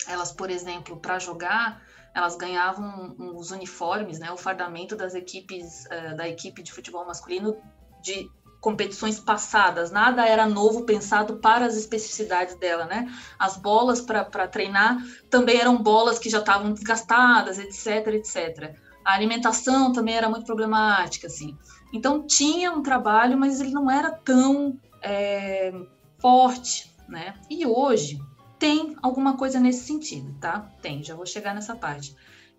[0.06, 1.82] elas, por exemplo, para jogar,
[2.14, 7.56] elas ganhavam os uniformes, né, o fardamento das equipes, uh, da equipe de futebol masculino
[8.00, 8.28] de
[8.61, 13.12] competições passadas, nada era novo pensado para as especificidades dela, né?
[13.38, 14.98] As bolas para treinar
[15.30, 18.74] também eram bolas que já estavam desgastadas, etc, etc.
[19.04, 21.56] A alimentação também era muito problemática, assim.
[21.92, 25.72] Então tinha um trabalho, mas ele não era tão é,
[26.18, 27.34] forte, né?
[27.48, 28.20] E hoje
[28.59, 30.68] tem alguma coisa nesse sentido, tá?
[30.82, 32.14] Tem, já vou chegar nessa parte.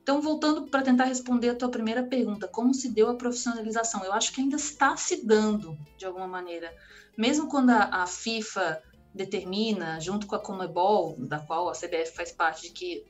[0.09, 4.03] Então, voltando para tentar responder a tua primeira pergunta, como se deu a profissionalização?
[4.03, 6.75] Eu acho que ainda está se dando, de alguma maneira.
[7.15, 8.81] Mesmo quando a, a FIFA
[9.13, 13.05] determina, junto com a Comebol, da qual a CBF faz parte, de que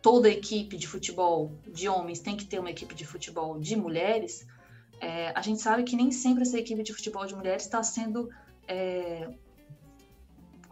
[0.00, 4.46] toda equipe de futebol de homens tem que ter uma equipe de futebol de mulheres,
[5.02, 8.30] é, a gente sabe que nem sempre essa equipe de futebol de mulheres está sendo
[8.66, 9.28] é,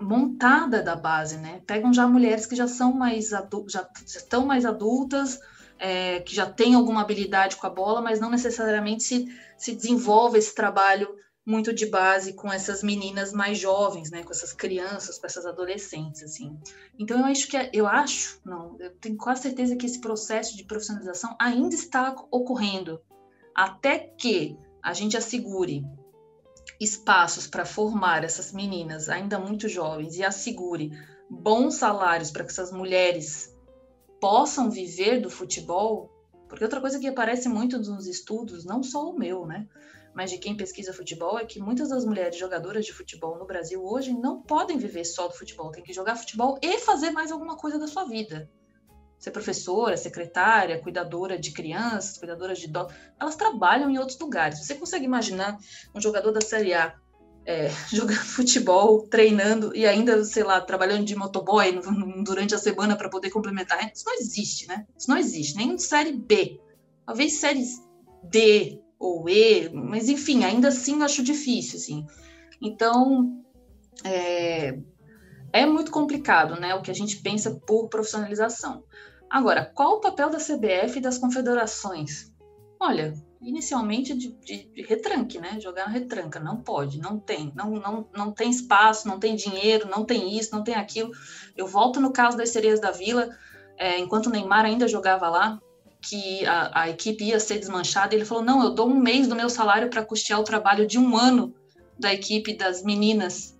[0.01, 1.61] montada da base, né?
[1.67, 5.39] Pegam já mulheres que já são mais já, já estão mais adultas,
[5.79, 10.39] é, que já tem alguma habilidade com a bola, mas não necessariamente se, se desenvolve
[10.39, 11.09] esse trabalho
[11.47, 16.23] muito de base com essas meninas mais jovens, né, com essas crianças, com essas adolescentes,
[16.25, 16.59] assim.
[16.99, 20.65] Então eu acho que eu acho, não, eu tenho quase certeza que esse processo de
[20.65, 23.01] profissionalização ainda está ocorrendo,
[23.55, 25.85] até que a gente assegure
[26.81, 30.91] espaços para formar essas meninas ainda muito jovens e assegure
[31.31, 33.56] bons salários para que essas mulheres
[34.21, 36.11] possam viver do futebol,
[36.49, 39.67] porque outra coisa que aparece muito nos estudos, não só o meu, né,
[40.15, 43.85] mas de quem pesquisa futebol, é que muitas das mulheres jogadoras de futebol no Brasil
[43.85, 47.57] hoje não podem viver só do futebol, tem que jogar futebol e fazer mais alguma
[47.57, 48.51] coisa da sua vida.
[49.19, 54.59] Ser professora, secretária, cuidadora de crianças, cuidadora de idosos, elas trabalham em outros lugares.
[54.59, 55.59] Você consegue imaginar
[55.95, 56.95] um jogador da Série A
[57.47, 61.81] é, jogando futebol, treinando e ainda, sei lá, trabalhando de motoboy
[62.25, 63.91] durante a semana para poder complementar.
[63.95, 64.85] Isso não existe, né?
[64.99, 66.61] Isso não existe, nem em série B.
[67.07, 67.81] Talvez séries
[68.25, 72.07] D ou E, mas enfim, ainda assim acho difícil, assim.
[72.61, 73.43] Então,
[74.03, 74.79] é,
[75.53, 76.75] é muito complicado, né?
[76.75, 78.83] O que a gente pensa por profissionalização.
[79.31, 82.33] Agora, qual o papel da CBF e das confederações?
[82.81, 85.59] Olha, inicialmente de, de, de, retranque, né?
[85.61, 90.05] Jogar retranca, não pode, não tem, não, não, não tem espaço, não tem dinheiro, não
[90.05, 91.11] tem isso, não tem aquilo.
[91.57, 93.29] Eu volto no caso das sereias da Vila,
[93.79, 95.61] é, enquanto o Neymar ainda jogava lá,
[96.01, 99.37] que a, a equipe ia ser desmanchada, ele falou: não, eu dou um mês do
[99.37, 101.55] meu salário para custear o trabalho de um ano
[101.99, 103.57] da equipe das meninas.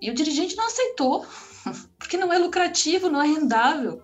[0.00, 1.26] E o dirigente não aceitou,
[1.98, 4.02] porque não é lucrativo, não é rendável.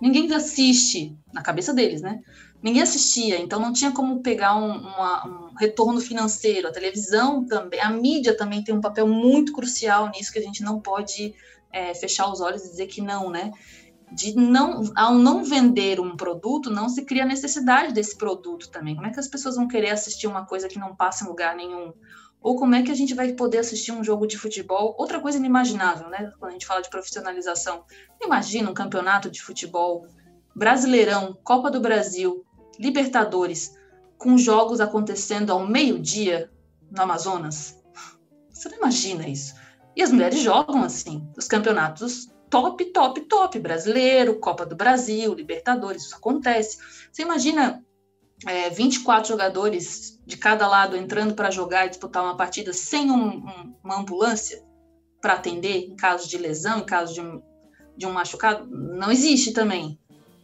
[0.00, 2.20] Ninguém assiste, na cabeça deles, né?
[2.60, 6.66] Ninguém assistia, então não tinha como pegar um, uma, um retorno financeiro.
[6.66, 10.62] A televisão também, a mídia também tem um papel muito crucial nisso que a gente
[10.62, 11.34] não pode
[11.72, 13.52] é, fechar os olhos e dizer que não, né?
[14.10, 18.96] De não, ao não vender um produto, não se cria necessidade desse produto também.
[18.96, 21.54] Como é que as pessoas vão querer assistir uma coisa que não passa em lugar
[21.54, 21.92] nenhum?
[22.40, 24.96] Ou como é que a gente vai poder assistir um jogo de futebol?
[24.98, 26.32] Outra coisa inimaginável, né?
[26.38, 27.84] Quando a gente fala de profissionalização.
[28.20, 30.06] Imagina um campeonato de futebol,
[30.54, 32.44] Brasileirão, Copa do Brasil,
[32.78, 33.76] Libertadores,
[34.16, 36.50] com jogos acontecendo ao meio-dia
[36.90, 37.78] no Amazonas.
[38.50, 39.54] Você não imagina isso.
[39.96, 43.58] E as mulheres jogam assim, os campeonatos top, top, top.
[43.58, 46.78] Brasileiro, Copa do Brasil, Libertadores, isso acontece.
[47.12, 47.84] Você imagina
[48.46, 53.38] é, 24 jogadores de cada lado entrando para jogar e disputar uma partida sem um,
[53.38, 54.62] um, uma ambulância
[55.20, 57.42] para atender em caso de lesão, em caso de um,
[57.96, 58.66] de um machucado?
[58.70, 59.98] Não existe também.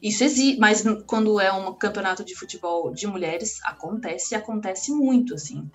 [0.05, 5.35] Isso existe, mas quando é um campeonato de futebol de mulheres, acontece e acontece muito,
[5.35, 5.67] assim.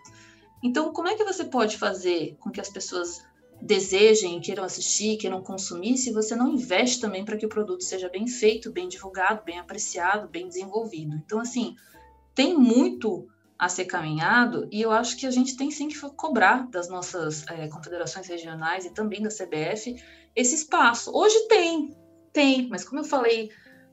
[0.61, 3.25] Então, como é que você pode fazer com que as pessoas
[3.59, 8.07] desejem, queiram assistir, queiram consumir, se você não investe também para que o produto seja
[8.07, 11.15] bem feito, bem divulgado, bem apreciado, bem desenvolvido?
[11.15, 11.75] Então, assim,
[12.35, 13.27] tem muito
[13.57, 17.47] a ser caminhado e eu acho que a gente tem sim que cobrar das nossas
[17.47, 19.95] é, confederações regionais e também da CBF
[20.35, 21.11] esse espaço.
[21.13, 21.97] Hoje tem,
[22.31, 23.49] tem, mas como eu falei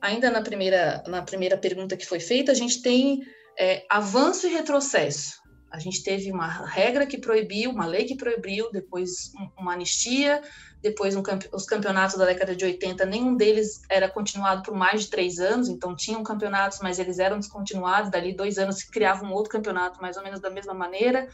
[0.06, 3.20] ainda na primeira, na primeira pergunta que foi feita, a gente tem
[3.58, 5.40] é, avanço e retrocesso.
[5.70, 10.40] A gente teve uma regra que proibiu, uma lei que proibiu, depois uma anistia,
[10.80, 15.10] depois um, os campeonatos da década de 80, nenhum deles era continuado por mais de
[15.10, 19.32] três anos, então tinham campeonatos, mas eles eram descontinuados, dali dois anos se criava um
[19.32, 21.28] outro campeonato mais ou menos da mesma maneira.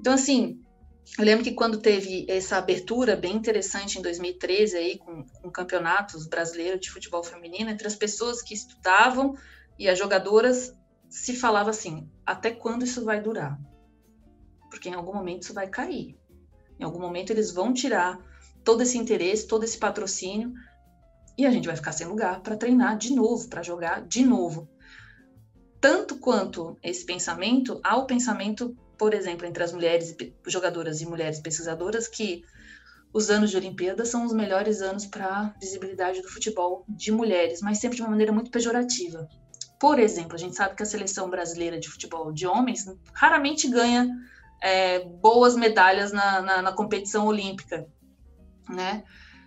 [0.00, 0.60] Então, assim,
[1.16, 6.26] eu lembro que quando teve essa abertura bem interessante em 2013 aí com, com campeonatos
[6.26, 9.34] brasileiros de futebol feminino entre as pessoas que estudavam
[9.78, 10.74] e as jogadoras
[11.08, 13.58] se falava assim: até quando isso vai durar?
[14.70, 16.18] Porque em algum momento isso vai cair.
[16.78, 18.18] Em algum momento eles vão tirar
[18.62, 20.52] todo esse interesse, todo esse patrocínio,
[21.36, 24.68] e a gente vai ficar sem lugar para treinar de novo, para jogar de novo.
[25.80, 30.14] Tanto quanto esse pensamento, há o pensamento, por exemplo, entre as mulheres
[30.46, 32.42] jogadoras e mulheres pesquisadoras, que
[33.12, 37.60] os anos de Olimpíadas são os melhores anos para a visibilidade do futebol de mulheres,
[37.62, 39.26] mas sempre de uma maneira muito pejorativa.
[39.80, 42.84] Por exemplo, a gente sabe que a seleção brasileira de futebol de homens
[43.14, 44.08] raramente ganha
[44.62, 47.86] é, boas medalhas na, na, na competição olímpica
[48.68, 49.04] né?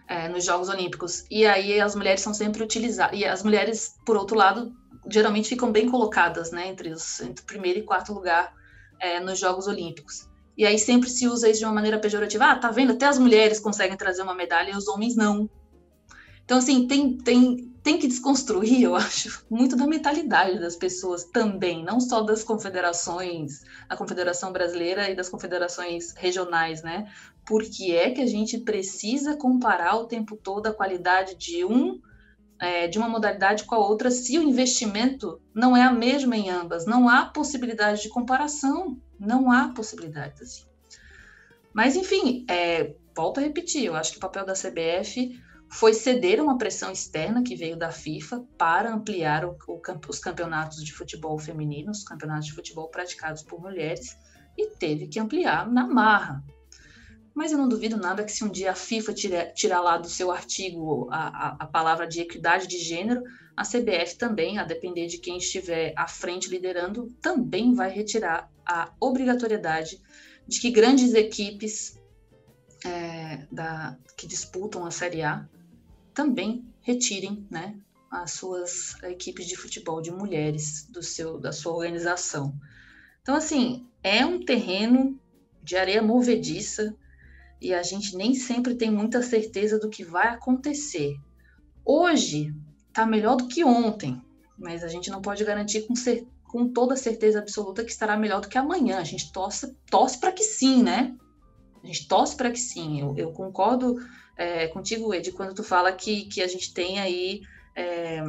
[0.07, 1.25] É, nos Jogos Olímpicos.
[1.29, 3.17] E aí as mulheres são sempre utilizadas.
[3.17, 4.73] E as mulheres, por outro lado,
[5.09, 6.67] geralmente ficam bem colocadas, né?
[6.67, 8.53] Entre, os, entre o primeiro e quarto lugar
[9.01, 10.29] é, nos Jogos Olímpicos.
[10.57, 12.45] E aí sempre se usa isso de uma maneira pejorativa.
[12.45, 12.91] Ah, tá vendo?
[12.91, 15.49] Até as mulheres conseguem trazer uma medalha e os homens não.
[16.45, 21.83] Então, assim, tem, tem, tem que desconstruir, eu acho, muito da mentalidade das pessoas também,
[21.83, 27.09] não só das confederações, a Confederação Brasileira e das confederações regionais, né?
[27.45, 32.01] Porque é que a gente precisa comparar o tempo todo a qualidade de um
[32.61, 36.51] é, de uma modalidade com a outra se o investimento não é a mesma em
[36.51, 36.85] ambas.
[36.85, 40.63] Não há possibilidade de comparação, não há possibilidade assim.
[41.73, 45.41] Mas, enfim, é, volto a repetir, eu acho que o papel da CBF
[45.71, 50.83] foi ceder uma pressão externa que veio da FIFA para ampliar o, o, os campeonatos
[50.83, 54.15] de futebol feminino, os campeonatos de futebol praticados por mulheres,
[54.55, 56.43] e teve que ampliar na marra.
[57.33, 60.09] Mas eu não duvido nada que se um dia a FIFA tirar, tirar lá do
[60.09, 63.23] seu artigo a, a, a palavra de equidade de gênero,
[63.55, 68.91] a CBF também, a depender de quem estiver à frente liderando, também vai retirar a
[68.99, 70.01] obrigatoriedade
[70.47, 71.99] de que grandes equipes
[72.85, 75.47] é, da, que disputam a Série A
[76.13, 77.79] também retirem né,
[78.09, 82.53] as suas equipes de futebol de mulheres do seu, da sua organização.
[83.21, 85.19] Então, assim, é um terreno
[85.63, 86.95] de areia movediça
[87.61, 91.15] e a gente nem sempre tem muita certeza do que vai acontecer.
[91.85, 92.53] Hoje
[92.87, 94.19] está melhor do que ontem,
[94.57, 98.41] mas a gente não pode garantir com, cer com toda certeza absoluta que estará melhor
[98.41, 98.99] do que amanhã.
[98.99, 101.15] A gente torce, torce para que sim, né?
[101.83, 102.99] A gente torce para que sim.
[102.99, 103.95] Eu, eu concordo
[104.35, 107.41] é, contigo, Ed, quando tu fala que, que a gente tem aí
[107.75, 108.23] é,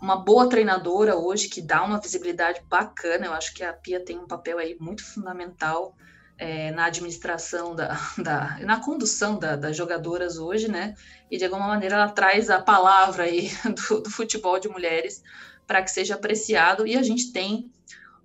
[0.00, 3.26] uma boa treinadora hoje que dá uma visibilidade bacana.
[3.26, 5.96] Eu acho que a Pia tem um papel aí muito fundamental
[6.44, 10.94] é, na administração da, da na condução da, das jogadoras hoje, né?
[11.30, 13.50] E de alguma maneira ela traz a palavra aí
[13.88, 15.22] do, do futebol de mulheres
[15.66, 17.70] para que seja apreciado e a gente tem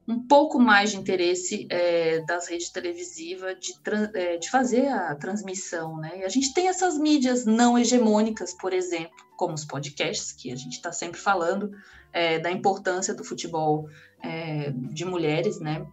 [0.06, 3.74] um pouco mais de interesse é, das redes televisivas de,
[4.16, 6.20] é, de fazer a transmissão, né?
[6.20, 10.56] E a gente tem essas mídias não hegemônicas, por exemplo, como os podcasts, que a
[10.56, 11.72] gente está sempre falando
[12.12, 13.88] é, da importância do futebol
[14.22, 15.86] é, de mulheres, né?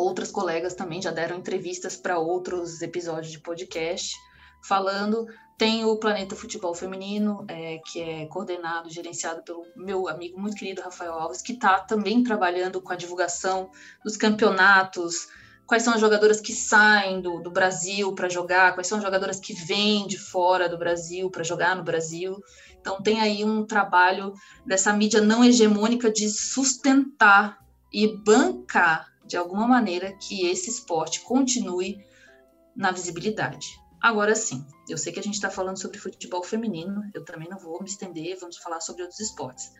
[0.00, 4.16] Outras colegas também já deram entrevistas para outros episódios de podcast
[4.62, 5.26] falando
[5.58, 10.80] tem o Planeta Futebol Feminino, é, que é coordenado, gerenciado pelo meu amigo muito querido
[10.80, 13.70] Rafael Alves, que está também trabalhando com a divulgação
[14.02, 15.28] dos campeonatos,
[15.66, 19.38] quais são as jogadoras que saem do, do Brasil para jogar, quais são as jogadoras
[19.38, 22.42] que vêm de fora do Brasil para jogar no Brasil.
[22.80, 24.32] Então, tem aí um trabalho
[24.64, 27.58] dessa mídia não hegemônica de sustentar
[27.92, 32.04] e bancar, de alguma maneira, que esse esporte continue
[32.74, 33.68] na visibilidade.
[34.02, 37.56] Agora sim, eu sei que a gente está falando sobre futebol feminino, eu também não
[37.56, 39.70] vou me estender, vamos falar sobre outros esportes.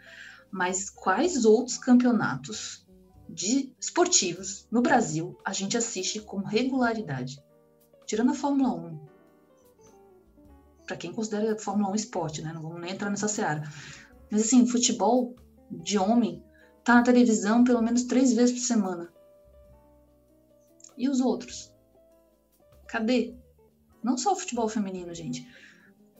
[0.53, 2.87] Mas quais outros campeonatos
[3.29, 7.43] de esportivos no Brasil a gente assiste com regularidade?
[8.07, 9.01] Tirando a Fórmula 1.
[10.87, 12.53] Para quem considera a Fórmula 1 esporte, né?
[12.53, 13.69] Não vamos nem entrar nessa seara.
[14.31, 15.35] Mas assim, futebol
[15.71, 16.41] de homem
[16.85, 19.13] tá na televisão pelo menos três vezes por semana.
[21.01, 21.73] E os outros?
[22.87, 23.35] Cadê?
[24.03, 25.49] Não só o futebol feminino, gente.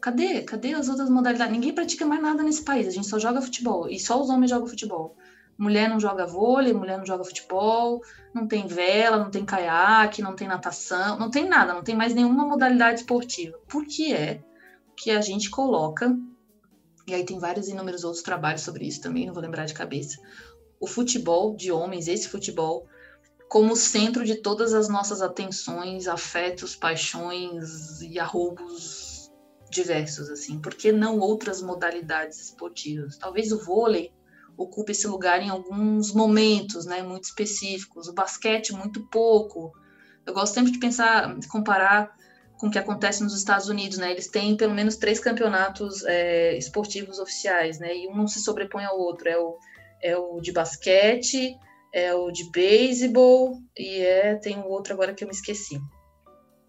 [0.01, 0.41] Cadê?
[0.41, 1.53] Cadê as outras modalidades?
[1.53, 2.89] Ninguém pratica mais nada nesse país.
[2.89, 3.91] A gente só joga futebol.
[3.91, 5.19] E só os homens jogam futebol.
[5.59, 8.01] Mulher não joga vôlei, mulher não joga futebol,
[8.35, 12.15] não tem vela, não tem caiaque, não tem natação, não tem nada, não tem mais
[12.15, 13.59] nenhuma modalidade esportiva.
[13.69, 14.43] Por que é
[14.97, 16.17] que a gente coloca,
[17.07, 20.19] e aí tem vários inúmeros outros trabalhos sobre isso também, não vou lembrar de cabeça,
[20.81, 22.87] o futebol de homens, esse futebol,
[23.51, 29.29] como centro de todas as nossas atenções, afetos, paixões e arroubos
[29.69, 30.61] diversos, assim.
[30.61, 33.19] Por que não outras modalidades esportivas?
[33.19, 34.13] Talvez o vôlei
[34.57, 38.07] ocupe esse lugar em alguns momentos, né, muito específicos.
[38.07, 39.73] O basquete muito pouco.
[40.25, 42.17] Eu gosto sempre de pensar, de comparar
[42.57, 44.13] com o que acontece nos Estados Unidos, né?
[44.13, 47.97] Eles têm pelo menos três campeonatos é, esportivos oficiais, né?
[47.97, 49.29] E um não se sobrepõe ao outro.
[49.29, 49.59] É o,
[50.01, 51.59] é o de basquete,
[51.93, 55.81] é o de beisebol e é tem um outro agora que eu me esqueci.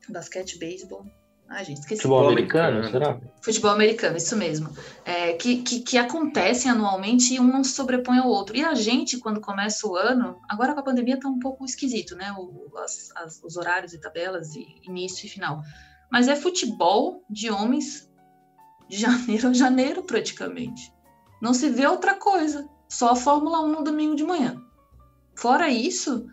[0.10, 1.06] Basquete, beisebol.
[1.52, 2.02] Ai, gente, esqueci.
[2.02, 3.20] Futebol americano, será?
[3.42, 4.70] Futebol americano, isso mesmo.
[5.04, 8.56] É, que, que, que, acontecem anualmente e um não se sobrepõe ao outro.
[8.56, 12.16] E a gente, quando começa o ano, agora com a pandemia tá um pouco esquisito,
[12.16, 12.34] né?
[12.38, 15.62] O, as, as, os horários e tabelas, e início e final.
[16.10, 18.10] Mas é futebol de homens
[18.88, 20.94] de janeiro a janeiro, praticamente.
[21.42, 22.66] Não se vê outra coisa.
[22.88, 24.56] Só a Fórmula 1 no domingo de manhã.
[25.42, 26.30] Fora isso,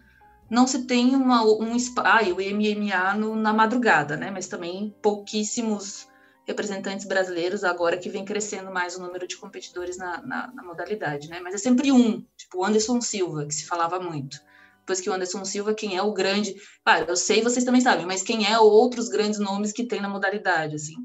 [0.51, 4.31] não se tem uma, um ah, o MMA no, na madrugada, né?
[4.31, 6.07] Mas também pouquíssimos
[6.47, 11.31] representantes brasileiros agora que vem crescendo mais o número de competidores na, na, na, modalidade,
[11.31, 11.41] né?
[11.41, 14.39] Mas é sempre um, tipo o Anderson Silva, que se falava muito.
[14.81, 16.55] Depois que o Anderson Silva, quem é o grande...
[16.85, 20.09] Claro, eu sei, vocês também sabem, mas quem é outros grandes nomes que tem na
[20.11, 20.97] modalidade, assim.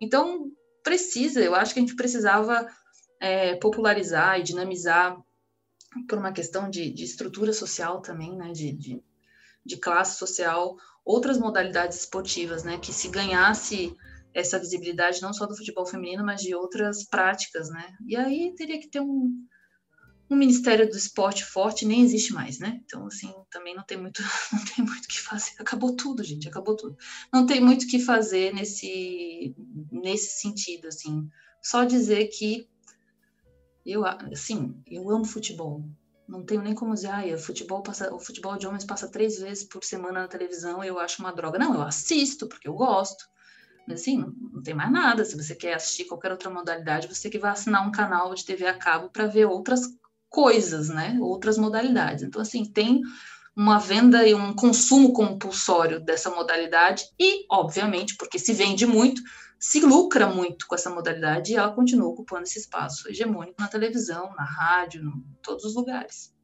[0.00, 0.50] Então,
[0.82, 2.66] precisa, eu acho que a gente precisava
[3.20, 5.20] é, popularizar e dinamizar
[6.06, 9.02] por uma questão de, de estrutura social também, né, de, de,
[9.64, 13.96] de, classe social, outras modalidades esportivas, né, que se ganhasse
[14.32, 18.78] essa visibilidade não só do futebol feminino, mas de outras práticas, né, e aí teria
[18.78, 19.34] que ter um,
[20.30, 24.22] um Ministério do Esporte forte, nem existe mais, né, então, assim, também não tem muito,
[24.52, 26.96] não tem muito que fazer, acabou tudo, gente, acabou tudo,
[27.32, 29.56] não tem muito que fazer nesse,
[29.90, 31.28] nesse sentido, assim,
[31.60, 32.68] só dizer que
[33.84, 35.84] eu, assim, eu amo futebol.
[36.28, 39.38] Não tenho nem como dizer, ah, o futebol, passa, o futebol de homens passa três
[39.40, 41.58] vezes por semana na televisão eu acho uma droga.
[41.58, 43.24] Não, eu assisto, porque eu gosto.
[43.86, 45.24] Mas assim, não, não tem mais nada.
[45.24, 48.66] Se você quer assistir qualquer outra modalidade, você que vai assinar um canal de TV
[48.66, 49.80] a cabo para ver outras
[50.28, 51.18] coisas, né?
[51.20, 52.22] Outras modalidades.
[52.22, 53.02] Então, assim, tem
[53.56, 59.20] uma venda e um consumo compulsório dessa modalidade e, obviamente, porque se vende muito,
[59.60, 64.34] se lucra muito com essa modalidade e ela continua ocupando esse espaço hegemônico na televisão,
[64.34, 66.34] na rádio, em todos os lugares.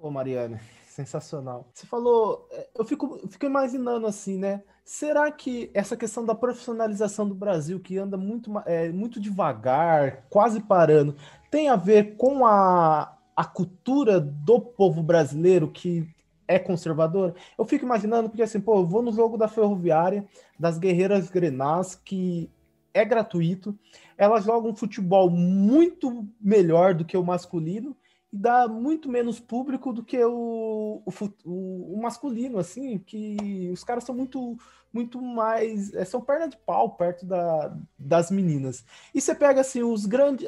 [0.00, 0.58] Ô, Mariana,
[0.88, 1.68] sensacional.
[1.74, 4.62] Você falou, é, eu fico, fico imaginando assim, né?
[4.82, 10.60] Será que essa questão da profissionalização do Brasil, que anda muito, é, muito devagar, quase
[10.60, 11.16] parando,
[11.50, 16.08] tem a ver com a, a cultura do povo brasileiro que
[16.48, 17.34] é conservadora?
[17.58, 20.26] Eu fico imaginando, porque assim, pô, eu vou no jogo da Ferroviária,
[20.58, 22.50] das Guerreiras Grenás, que
[22.94, 23.78] é gratuito.
[24.16, 27.96] Elas jogam um futebol muito melhor do que o masculino
[28.32, 34.04] e dá muito menos público do que o, o, o masculino, assim, que os caras
[34.04, 34.56] são muito
[34.94, 35.92] muito mais.
[35.92, 38.84] É, são perna de pau perto da, das meninas.
[39.12, 40.46] E você pega assim, os grandes.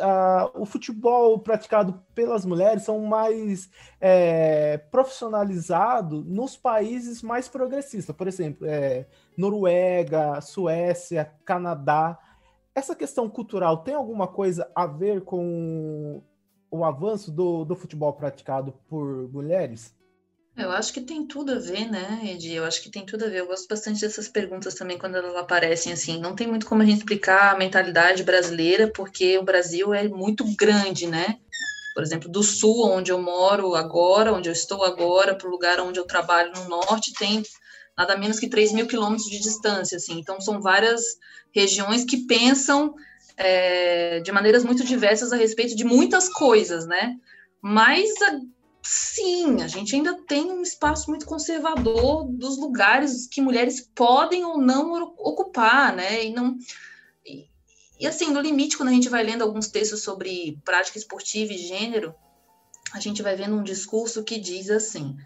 [0.54, 3.68] o futebol praticado pelas mulheres são mais
[4.00, 8.14] é, profissionalizado nos países mais progressistas.
[8.14, 12.16] Por exemplo, é, Noruega, Suécia, Canadá.
[12.76, 16.22] Essa questão cultural tem alguma coisa a ver com
[16.70, 19.94] o avanço do, do futebol praticado por mulheres?
[20.54, 22.52] Eu acho que tem tudo a ver, né, Edi?
[22.52, 23.40] Eu acho que tem tudo a ver.
[23.40, 26.20] Eu gosto bastante dessas perguntas também quando elas aparecem assim.
[26.20, 30.44] Não tem muito como a gente explicar a mentalidade brasileira, porque o Brasil é muito
[30.54, 31.38] grande, né?
[31.94, 35.80] Por exemplo, do sul, onde eu moro agora, onde eu estou agora, para o lugar
[35.80, 37.42] onde eu trabalho no norte, tem
[37.96, 40.18] nada menos que 3 mil quilômetros de distância, assim.
[40.18, 41.02] Então, são várias
[41.52, 42.94] regiões que pensam
[43.36, 47.16] é, de maneiras muito diversas a respeito de muitas coisas, né?
[47.60, 48.10] Mas
[48.88, 54.58] Sim, a gente ainda tem um espaço muito conservador dos lugares que mulheres podem ou
[54.58, 56.24] não ocupar, né?
[56.24, 56.56] E não
[57.98, 61.58] e assim, no limite, quando a gente vai lendo alguns textos sobre prática esportiva e
[61.58, 62.14] gênero,
[62.92, 65.16] a gente vai vendo um discurso que diz assim: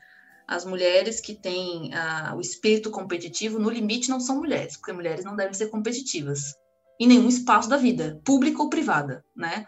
[0.50, 5.24] as mulheres que têm ah, o espírito competitivo, no limite, não são mulheres, porque mulheres
[5.24, 6.40] não devem ser competitivas
[6.98, 9.64] em nenhum espaço da vida, pública ou privada, né?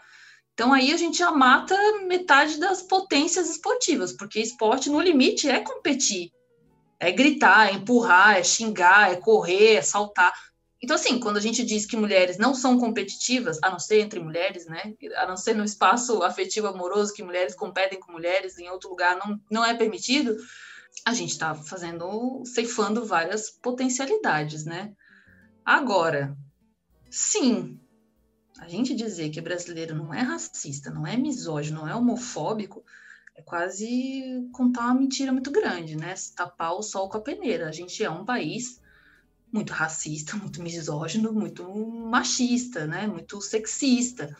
[0.53, 1.73] Então aí a gente já mata
[2.05, 6.31] metade das potências esportivas, porque esporte no limite é competir,
[6.99, 10.33] é gritar, é empurrar, é xingar, é correr, é saltar.
[10.81, 14.19] Então assim, quando a gente diz que mulheres não são competitivas, a não ser entre
[14.19, 14.93] mulheres, né?
[15.15, 19.17] A não ser no espaço afetivo amoroso que mulheres competem com mulheres, em outro lugar
[19.17, 20.35] não, não é permitido,
[21.05, 24.93] a gente está fazendo, ceifando várias potencialidades, né?
[25.65, 26.37] Agora,
[27.09, 27.79] sim,
[28.59, 32.83] a gente dizer que brasileiro não é racista, não é misógino, não é homofóbico,
[33.35, 36.13] é quase contar uma mentira muito grande, né?
[36.35, 37.67] Tapar o sol com a peneira.
[37.67, 38.79] A gente é um país
[39.51, 43.07] muito racista, muito misógino, muito machista, né?
[43.07, 44.35] Muito sexista.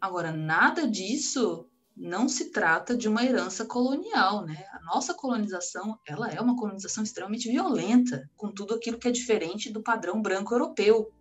[0.00, 4.66] Agora, nada disso não se trata de uma herança colonial, né?
[4.72, 9.70] A nossa colonização, ela é uma colonização extremamente violenta, com tudo aquilo que é diferente
[9.70, 11.12] do padrão branco europeu.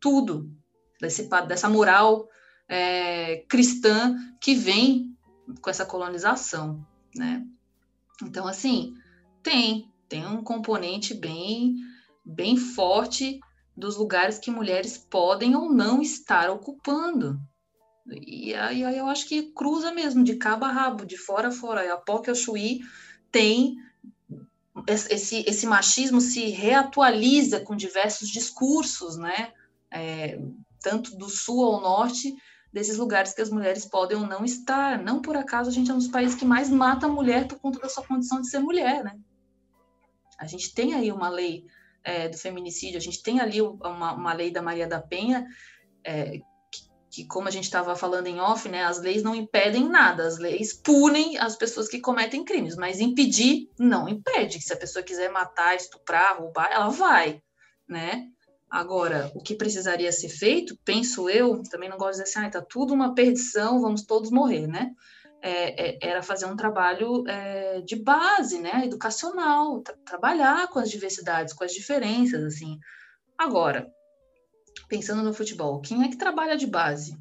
[0.00, 0.50] Tudo,
[1.00, 2.28] desse, dessa moral
[2.68, 5.14] é, cristã que vem
[5.60, 7.46] com essa colonização, né?
[8.22, 8.94] Então, assim,
[9.42, 11.76] tem, tem um componente bem,
[12.24, 13.38] bem forte
[13.76, 17.38] dos lugares que mulheres podem ou não estar ocupando.
[18.06, 21.52] E aí, aí eu acho que cruza mesmo, de cabo a rabo, de fora a
[21.52, 21.92] fora.
[21.92, 22.80] A Poca e o Chuí
[23.30, 23.76] tem
[24.88, 29.52] esse, esse machismo se reatualiza com diversos discursos, né?
[29.90, 30.38] É,
[30.80, 32.34] tanto do sul ao norte,
[32.72, 35.02] desses lugares que as mulheres podem ou não estar.
[35.02, 37.58] Não por acaso a gente é um dos países que mais mata a mulher por
[37.58, 39.16] conta da sua condição de ser mulher, né?
[40.38, 41.64] A gente tem aí uma lei
[42.02, 45.46] é, do feminicídio, a gente tem ali uma, uma lei da Maria da Penha,
[46.02, 46.40] é,
[47.14, 50.36] que, como a gente estava falando em off, né, as leis não impedem nada, as
[50.36, 54.60] leis punem as pessoas que cometem crimes, mas impedir não impede.
[54.60, 57.40] Se a pessoa quiser matar, estuprar, roubar, ela vai,
[57.88, 58.26] né?
[58.68, 62.50] Agora, o que precisaria ser feito, penso eu, também não gosto de dizer assim, ah,
[62.50, 64.90] tá tudo uma perdição, vamos todos morrer, né?
[65.40, 70.90] É, é, era fazer um trabalho é, de base, né, educacional, tra trabalhar com as
[70.90, 72.80] diversidades, com as diferenças, assim.
[73.38, 73.86] Agora,
[74.88, 77.18] pensando no futebol, quem é que trabalha de base?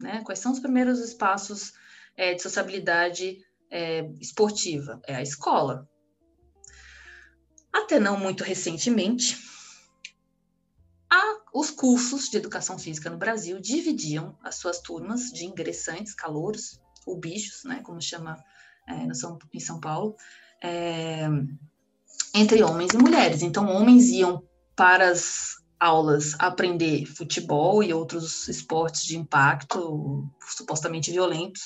[0.00, 0.22] Né?
[0.24, 1.72] Quais são os primeiros espaços
[2.16, 3.38] é, de sociabilidade
[3.70, 5.00] é, esportiva?
[5.06, 5.88] É a escola.
[7.72, 9.38] Até não muito recentemente,
[11.52, 17.18] os cursos de educação física no Brasil dividiam as suas turmas de ingressantes, calouros, ou
[17.18, 18.42] bichos, né, como chama
[18.88, 20.16] é, São, em São Paulo,
[20.62, 21.26] é,
[22.34, 23.42] entre homens e mulheres.
[23.42, 24.42] Então, homens iam
[24.74, 30.24] para as aulas aprender futebol e outros esportes de impacto,
[30.56, 31.62] supostamente violentos,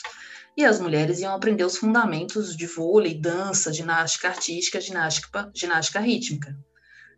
[0.56, 6.56] e as mulheres iam aprender os fundamentos de vôlei, dança, ginástica artística, ginástica, ginástica rítmica.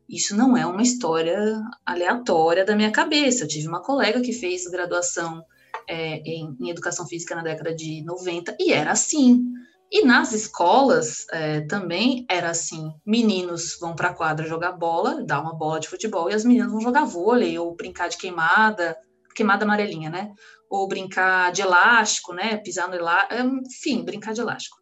[0.09, 1.39] Isso não é uma história
[1.87, 3.45] aleatória da minha cabeça.
[3.45, 5.45] Eu tive uma colega que fez graduação
[5.87, 9.45] é, em, em, educação física na década de 90 e era assim.
[9.91, 15.41] E nas escolas é, também era assim: meninos vão para a quadra jogar bola, dar
[15.41, 18.97] uma bola de futebol, e as meninas vão jogar vôlei ou brincar de queimada,
[19.35, 20.33] queimada amarelinha, né?
[20.69, 22.59] Ou brincar de elástico, né?
[22.59, 23.35] Pisar no elástico,
[23.67, 24.77] enfim, brincar de elástico.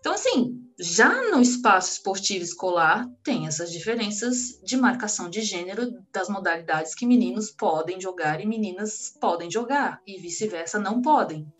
[0.00, 6.28] Então, assim, já no espaço esportivo escolar, tem essas diferenças de marcação de gênero das
[6.28, 11.52] modalidades que meninos podem jogar e meninas podem jogar, e vice-versa não podem.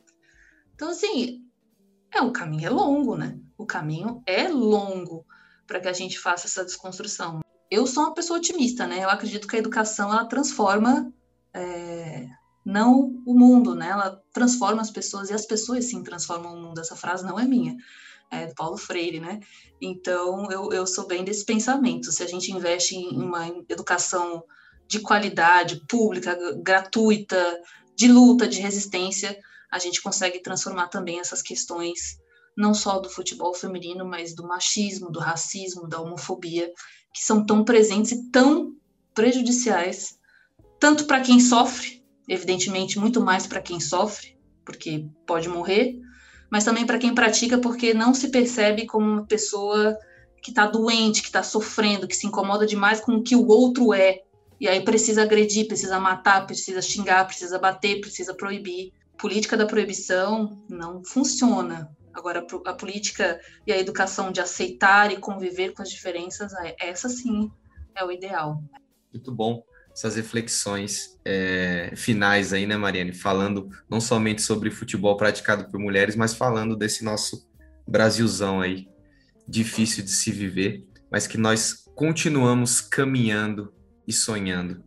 [0.75, 1.46] Então, assim,
[2.17, 3.39] é o caminho é longo, né?
[3.57, 5.25] O caminho é longo
[5.67, 7.41] para que a gente faça essa desconstrução.
[7.71, 9.05] Eu sou uma pessoa otimista, né?
[9.05, 11.13] Eu acredito que a educação ela transforma
[11.53, 12.27] é,
[12.65, 13.89] não o mundo, né?
[13.89, 16.81] Ela transforma as pessoas e as pessoas sim transformam o mundo.
[16.81, 17.77] Essa frase não é minha,
[18.31, 19.41] é do Paulo Freire, né?
[19.81, 22.13] Então eu, eu sou bem desse pensamento.
[22.13, 24.43] Se a gente investe em uma educação
[24.89, 27.61] de qualidade, pública, gratuita,
[27.97, 29.37] de luta, de resistência,
[29.77, 32.19] a gente consegue transformar também essas questões,
[32.57, 36.73] não só do futebol feminino, mas do machismo, do racismo, da homofobia,
[37.13, 38.73] que são tão presentes e tão
[39.15, 40.19] prejudiciais,
[40.81, 45.99] tanto para quem sofre, evidentemente, muito mais para quem sofre, porque pode morrer,
[46.51, 49.97] mas também para quem pratica, porque não se percebe como uma pessoa
[50.43, 53.93] que está doente, que está sofrendo, que se incomoda demais com o que o outro
[53.93, 54.21] é,
[54.61, 58.93] e aí precisa agredir, precisa matar, precisa xingar, precisa bater, precisa proibir.
[59.19, 61.91] Política da proibição não funciona.
[62.13, 67.09] Agora, a política e a educação de aceitar e conviver com as diferenças, é, essa
[67.09, 67.51] sim
[67.95, 68.63] é o ideal.
[69.13, 69.63] Muito bom
[69.97, 73.15] essas reflexões é, finais aí, né, Mariane?
[73.15, 77.49] Falando não somente sobre futebol praticado por mulheres, mas falando desse nosso
[77.89, 78.89] Brasilzão aí,
[79.49, 83.73] difícil de se viver, mas que nós continuamos caminhando
[84.07, 84.85] e sonhando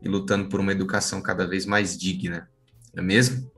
[0.00, 2.48] e lutando por uma educação cada vez mais digna,
[2.94, 3.50] não é mesmo?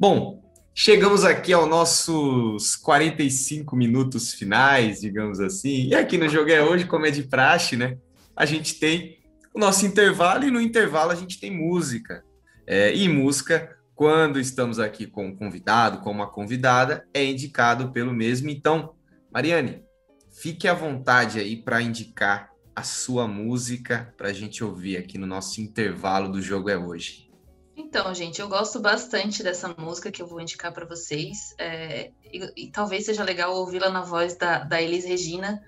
[0.00, 0.42] Bom,
[0.74, 6.86] chegamos aqui aos nossos 45 minutos finais, digamos assim, e aqui no Jogo é Hoje,
[6.86, 7.98] como é de praxe, né?
[8.34, 9.18] A gente tem
[9.54, 12.24] o nosso intervalo e no intervalo a gente tem música.
[12.66, 18.14] É, e música, quando estamos aqui com um convidado, com uma convidada, é indicado pelo
[18.14, 18.48] mesmo.
[18.48, 18.94] Então,
[19.30, 19.82] Mariane,
[20.30, 25.26] fique à vontade aí para indicar a sua música para a gente ouvir aqui no
[25.26, 27.29] nosso intervalo do Jogo é Hoje.
[27.80, 31.54] Então, gente, eu gosto bastante dessa música que eu vou indicar para vocês.
[31.58, 35.62] É, e, e, talvez seja legal ouvi-la na voz da, da Elis Regina,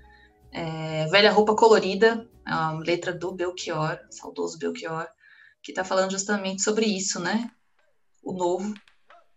[0.53, 5.09] é, Velha Roupa Colorida, uma letra do Belchior, saudoso Belchior,
[5.63, 7.51] que está falando justamente sobre isso, né?
[8.23, 8.75] O novo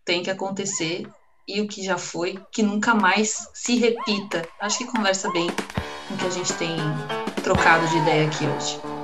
[0.04, 1.08] tem que acontecer
[1.48, 4.46] e o que já foi, que nunca mais se repita.
[4.60, 5.48] Acho que conversa bem
[6.08, 6.76] com o que a gente tem
[7.42, 8.95] trocado de ideia aqui hoje.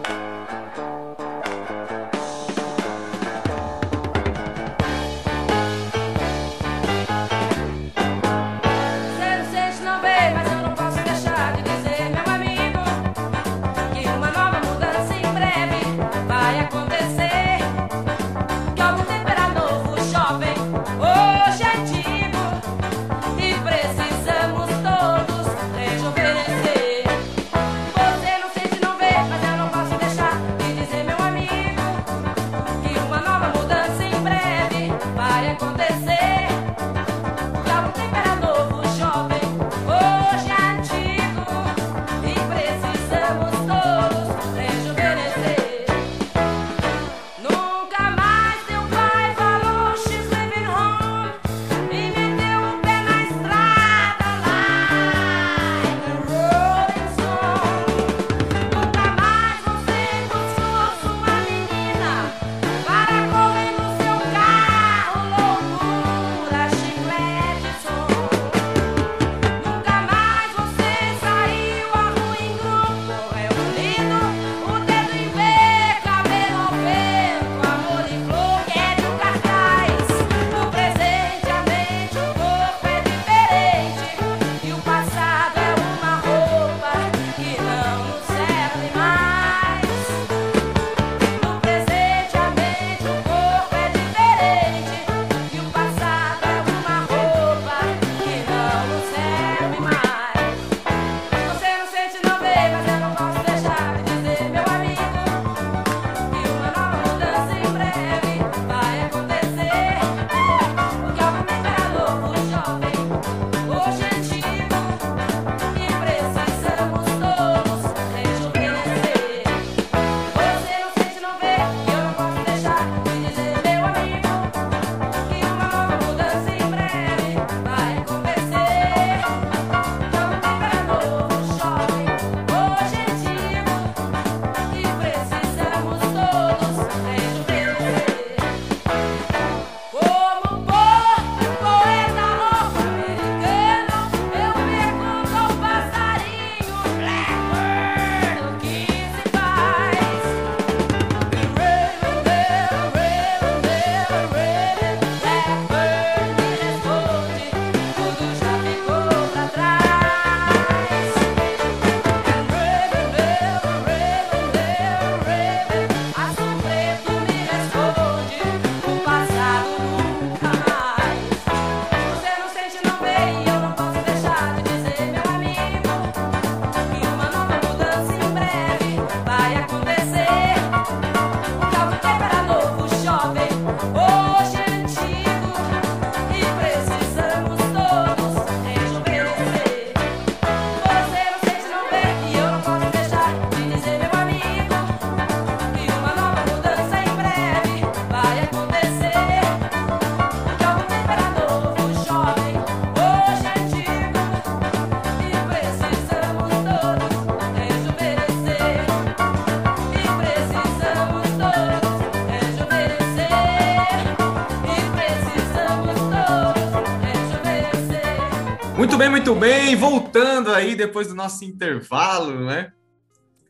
[219.22, 219.76] Muito bem.
[219.76, 222.72] Voltando aí depois do nosso intervalo, né?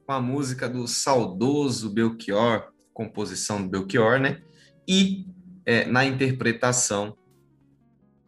[0.04, 4.42] Com a música do saudoso Belchior, composição do Belchior, né?
[4.86, 5.24] E
[5.64, 7.16] é, na interpretação,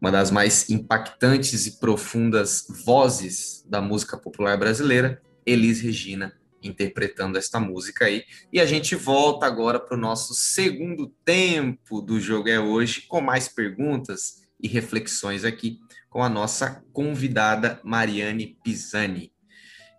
[0.01, 6.33] uma das mais impactantes e profundas vozes da música popular brasileira, Elis Regina,
[6.63, 8.25] interpretando esta música aí.
[8.51, 13.21] E a gente volta agora para o nosso segundo tempo do Jogo é Hoje, com
[13.21, 15.79] mais perguntas e reflexões aqui
[16.15, 19.33] com a nossa convidada Mariane Pisani.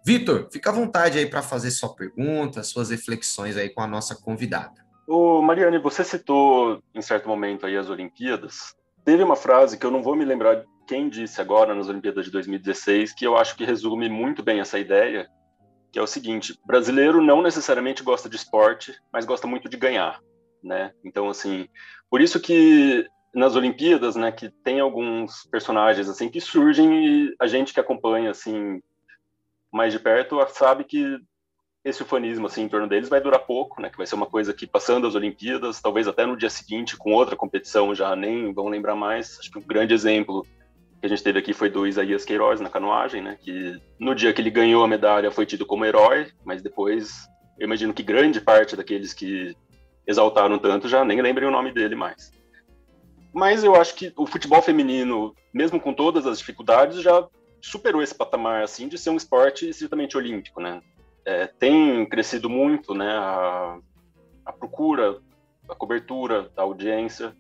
[0.02, 4.16] Vitor, fica à vontade aí para fazer sua pergunta, suas reflexões aí com a nossa
[4.16, 4.86] convidada.
[5.06, 8.74] Ô, Mariane, você citou em certo momento aí as Olimpíadas.
[9.04, 12.32] Teve uma frase que eu não vou me lembrar quem disse agora nas Olimpíadas de
[12.32, 15.28] 2016, que eu acho que resume muito bem essa ideia,
[15.92, 20.22] que é o seguinte: brasileiro não necessariamente gosta de esporte, mas gosta muito de ganhar,
[20.64, 20.94] né?
[21.04, 21.68] Então, assim,
[22.10, 23.06] por isso que
[23.36, 28.32] nas Olimpíadas, né, que tem alguns personagens assim que surgem e a gente que acompanha
[28.32, 28.82] assim
[29.72, 31.20] mais de perto sabe que
[31.84, 34.54] esse ufanismo assim em torno deles vai durar pouco, né, que vai ser uma coisa
[34.54, 38.70] que passando as Olimpíadas, talvez até no dia seguinte com outra competição já nem vão
[38.70, 39.38] lembrar mais.
[39.38, 40.48] Acho que um grande exemplo
[41.02, 44.32] que a gente teve aqui foi do Isaías Queiroz na canoagem, né, que no dia
[44.32, 47.28] que ele ganhou a medalha foi tido como herói, mas depois
[47.60, 49.54] eu imagino que grande parte daqueles que
[50.08, 52.34] exaltaram tanto já nem lembrem o nome dele mais.
[53.36, 57.28] Mas eu acho que o futebol feminino, mesmo com todas as dificuldades, já
[57.62, 60.82] superou esse patamar assim de ser um esporte estritamente olímpico, né?
[61.26, 63.12] É, tem crescido muito, né?
[63.12, 63.78] A,
[64.46, 65.20] a, procura,
[65.68, 67.36] a cobertura, a audiência,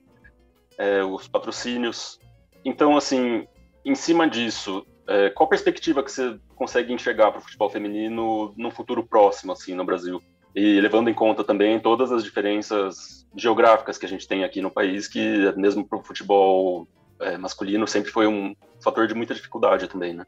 [0.77, 2.19] é, os patrocínios.
[2.65, 3.47] Então, assim,
[3.85, 8.69] em cima disso, é, qual perspectiva que você consegue enxergar para o futebol feminino no
[8.69, 10.21] futuro próximo, assim, no Brasil?
[10.55, 14.71] E levando em conta também todas as diferenças geográficas que a gente tem aqui no
[14.71, 16.87] país, que mesmo para o futebol
[17.19, 20.25] é, masculino sempre foi um fator de muita dificuldade também, né?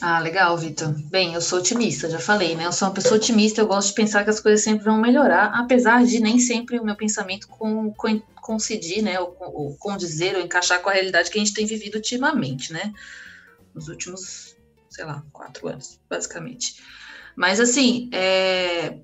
[0.00, 0.94] Ah, legal, Vitor.
[1.10, 2.66] Bem, eu sou otimista, já falei, né?
[2.66, 5.52] Eu sou uma pessoa otimista, eu gosto de pensar que as coisas sempre vão melhorar,
[5.54, 9.18] apesar de nem sempre o meu pensamento com, com, coincidir, né?
[9.18, 12.92] Ou, ou condizer ou encaixar com a realidade que a gente tem vivido ultimamente, né?
[13.74, 14.56] Nos últimos,
[14.90, 16.82] sei lá, quatro anos, basicamente.
[17.34, 18.98] Mas, assim, é,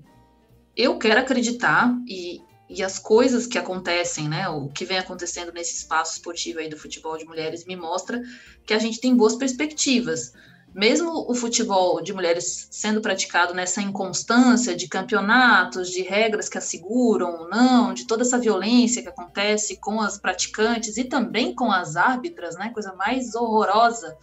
[0.75, 5.77] eu quero acreditar, e, e as coisas que acontecem, né, o que vem acontecendo nesse
[5.77, 8.21] espaço esportivo aí do futebol de mulheres me mostra
[8.65, 10.33] que a gente tem boas perspectivas.
[10.73, 17.43] Mesmo o futebol de mulheres sendo praticado nessa inconstância de campeonatos, de regras que asseguram
[17.43, 21.95] ou não, de toda essa violência que acontece com as praticantes e também com as
[21.95, 24.17] árbitras, né, coisa mais horrorosa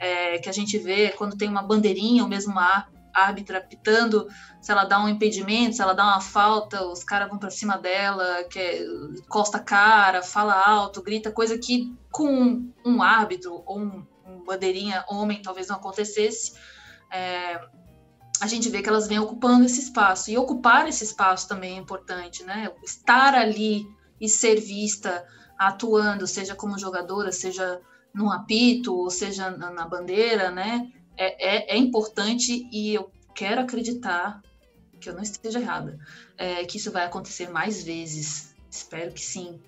[0.00, 4.28] é, que a gente vê quando tem uma bandeirinha ou mesmo uma árbitra apitando,
[4.60, 7.76] se ela dá um impedimento, se ela dá uma falta, os caras vão para cima
[7.76, 8.84] dela, que é,
[9.28, 15.42] costa cara, fala alto, grita, coisa que com um árbitro ou um, um bandeirinha homem
[15.42, 16.54] talvez não acontecesse.
[17.12, 17.60] É,
[18.40, 20.30] a gente vê que elas vêm ocupando esse espaço.
[20.30, 22.72] E ocupar esse espaço também é importante, né?
[22.82, 23.84] Estar ali
[24.18, 25.26] e ser vista
[25.58, 27.80] atuando, seja como jogadora, seja
[28.14, 30.90] num apito, ou seja na bandeira, né?
[31.20, 34.40] É, é, é importante e eu quero acreditar
[34.98, 35.98] que eu não esteja errada,
[36.36, 38.54] é, que isso vai acontecer mais vezes.
[38.70, 39.60] Espero que sim.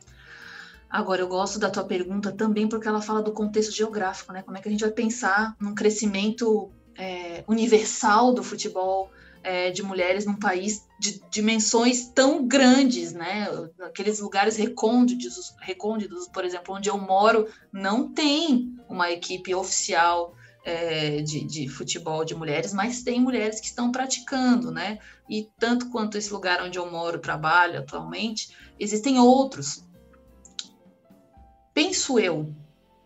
[0.88, 4.42] Agora, eu gosto da tua pergunta também porque ela fala do contexto geográfico, né?
[4.42, 9.10] Como é que a gente vai pensar num crescimento é, universal do futebol
[9.42, 13.48] é, de mulheres num país de dimensões tão grandes, né?
[13.80, 21.20] Aqueles lugares recônditos, recônditos, por exemplo, onde eu moro, não tem uma equipe oficial é,
[21.22, 24.98] de, de, futebol de mulheres, mas tem mulheres que estão praticando, né?
[25.28, 29.84] E tanto quanto esse lugar onde eu moro, trabalho atualmente, existem outros.
[31.74, 32.54] Penso eu,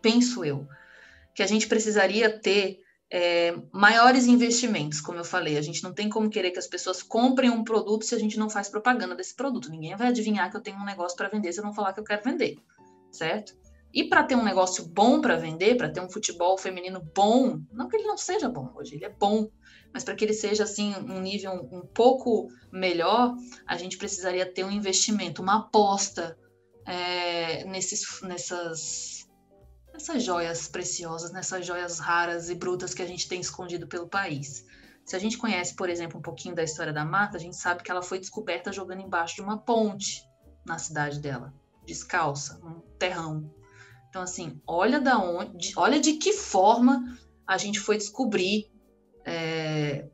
[0.01, 0.67] penso eu,
[1.33, 5.57] que a gente precisaria ter é, maiores investimentos, como eu falei.
[5.57, 8.37] A gente não tem como querer que as pessoas comprem um produto se a gente
[8.37, 9.69] não faz propaganda desse produto.
[9.69, 11.99] Ninguém vai adivinhar que eu tenho um negócio para vender se eu não falar que
[11.99, 12.57] eu quero vender,
[13.11, 13.55] certo?
[13.93, 17.87] E para ter um negócio bom para vender, para ter um futebol feminino bom, não
[17.87, 19.49] que ele não seja bom hoje, ele é bom,
[19.93, 23.33] mas para que ele seja assim um nível um, pouco melhor,
[23.65, 26.37] a gente precisaria ter um investimento, uma aposta
[26.85, 29.27] é, nesses, nessas,
[29.93, 34.65] nessas joias preciosas, nessas joias raras e brutas que a gente tem escondido pelo país.
[35.05, 37.81] Se a gente conhece, por exemplo, um pouquinho da história da Marta, a gente sabe
[37.81, 40.21] que ela foi descoberta jogando embaixo de uma ponte
[40.65, 41.53] na cidade dela,
[41.85, 43.49] descalça, num terrão.
[44.09, 48.69] Então, assim, olha da onde, olha de que forma a gente foi descobrir
[49.25, 50.07] é,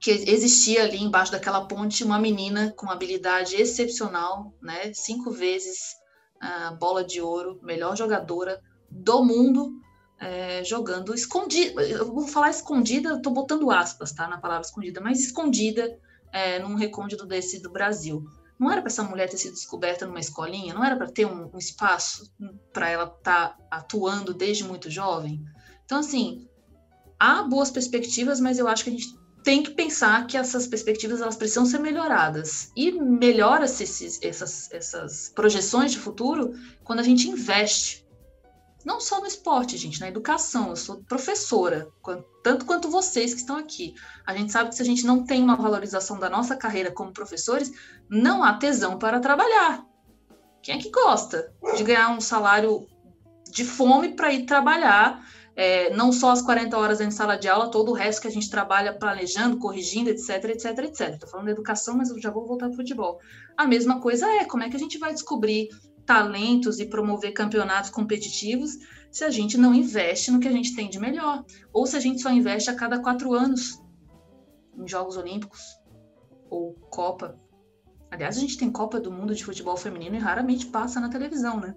[0.00, 4.92] que existia ali embaixo daquela ponte uma menina com habilidade excepcional, né?
[4.92, 5.96] Cinco vezes
[6.40, 8.60] a bola de ouro, melhor jogadora
[8.90, 9.72] do mundo,
[10.18, 11.80] é, jogando escondida.
[11.82, 14.26] Eu vou falar escondida, tô botando aspas, tá?
[14.26, 15.88] Na palavra escondida, mas escondida
[16.32, 18.24] é, num recôndito desse do Brasil.
[18.62, 20.72] Não era para essa mulher ter sido descoberta numa escolinha?
[20.72, 22.32] Não era para ter um, um espaço
[22.72, 25.44] para ela estar tá atuando desde muito jovem?
[25.84, 26.46] Então, assim,
[27.18, 31.20] há boas perspectivas, mas eu acho que a gente tem que pensar que essas perspectivas
[31.20, 32.70] elas precisam ser melhoradas.
[32.76, 33.82] E melhora-se
[34.22, 36.52] essas, essas projeções de futuro
[36.84, 38.01] quando a gente investe
[38.84, 40.70] não só no esporte, gente, na educação.
[40.70, 41.88] Eu sou professora,
[42.42, 43.94] tanto quanto vocês que estão aqui.
[44.26, 47.12] A gente sabe que se a gente não tem uma valorização da nossa carreira como
[47.12, 47.70] professores,
[48.08, 49.84] não há tesão para trabalhar.
[50.62, 52.86] Quem é que gosta de ganhar um salário
[53.50, 55.24] de fome para ir trabalhar?
[55.54, 58.30] É, não só as 40 horas em sala de aula, todo o resto que a
[58.30, 61.00] gente trabalha planejando, corrigindo, etc, etc, etc.
[61.10, 63.20] Estou falando de educação, mas eu já vou voltar para o futebol.
[63.56, 65.68] A mesma coisa é, como é que a gente vai descobrir
[66.06, 68.78] talentos e promover campeonatos competitivos
[69.10, 71.44] se a gente não investe no que a gente tem de melhor.
[71.72, 73.80] Ou se a gente só investe a cada quatro anos
[74.76, 75.60] em Jogos Olímpicos
[76.48, 77.38] ou Copa.
[78.10, 81.60] Aliás, a gente tem Copa do Mundo de Futebol Feminino e raramente passa na televisão,
[81.60, 81.74] né?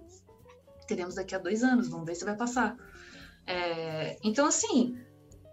[0.86, 2.76] Teremos daqui a dois anos, vamos ver se vai passar.
[3.46, 4.98] É, então, assim,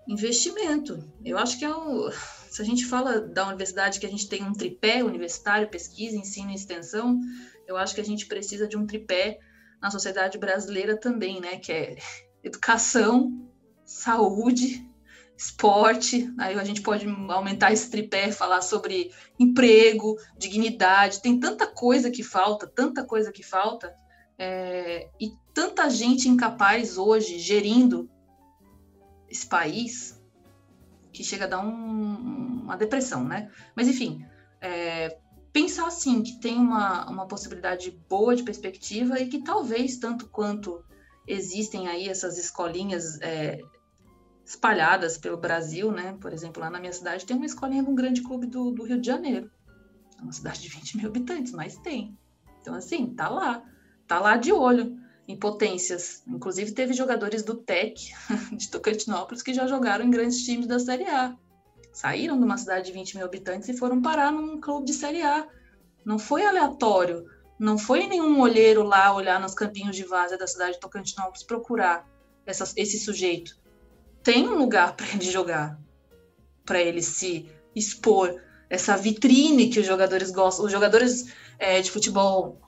[0.07, 1.03] investimento.
[1.23, 2.11] Eu acho que é o.
[2.11, 6.51] Se a gente fala da universidade que a gente tem um tripé universitário, pesquisa, ensino
[6.51, 7.19] e extensão,
[7.68, 9.40] eu acho que a gente precisa de um tripé
[9.81, 11.57] na sociedade brasileira também, né?
[11.57, 11.98] Que é
[12.44, 13.49] educação,
[13.85, 14.88] saúde,
[15.38, 16.34] esporte.
[16.40, 21.22] Aí a gente pode aumentar esse tripé, falar sobre emprego, dignidade.
[21.22, 23.94] Tem tanta coisa que falta, tanta coisa que falta,
[24.38, 28.10] é, e tanta gente incapaz hoje gerindo
[29.30, 30.22] esse país
[31.11, 33.52] que chega a dar um, uma depressão, né?
[33.76, 34.26] Mas enfim,
[34.60, 35.18] é,
[35.53, 40.84] pensar assim que tem uma, uma possibilidade boa de perspectiva e que talvez tanto quanto
[41.27, 43.61] existem aí essas escolinhas é,
[44.43, 46.17] espalhadas pelo Brasil, né?
[46.19, 48.84] Por exemplo, lá na minha cidade tem uma escolinha de um grande clube do, do
[48.84, 49.49] Rio de Janeiro.
[50.17, 52.17] É uma cidade de 20 mil habitantes, mas tem.
[52.59, 53.63] Então, assim, tá lá.
[54.07, 54.97] Tá lá de olho
[55.27, 56.23] em potências.
[56.27, 58.11] Inclusive, teve jogadores do TEC,
[58.57, 61.38] de Tocantinópolis, que já jogaram em grandes times da Série A
[61.94, 65.22] saíram de uma cidade de 20 mil habitantes e foram parar num clube de Série
[65.22, 65.48] A.
[66.03, 67.26] Não foi aleatório,
[67.57, 72.06] não foi nenhum olheiro lá olhar nos campinhos de várzea da cidade de Tocantinópolis procurar
[72.45, 73.57] essa, esse sujeito.
[74.22, 75.80] Tem um lugar para ele jogar,
[76.65, 80.65] para ele se expor, essa vitrine que os jogadores gostam.
[80.65, 82.60] Os jogadores é, de futebol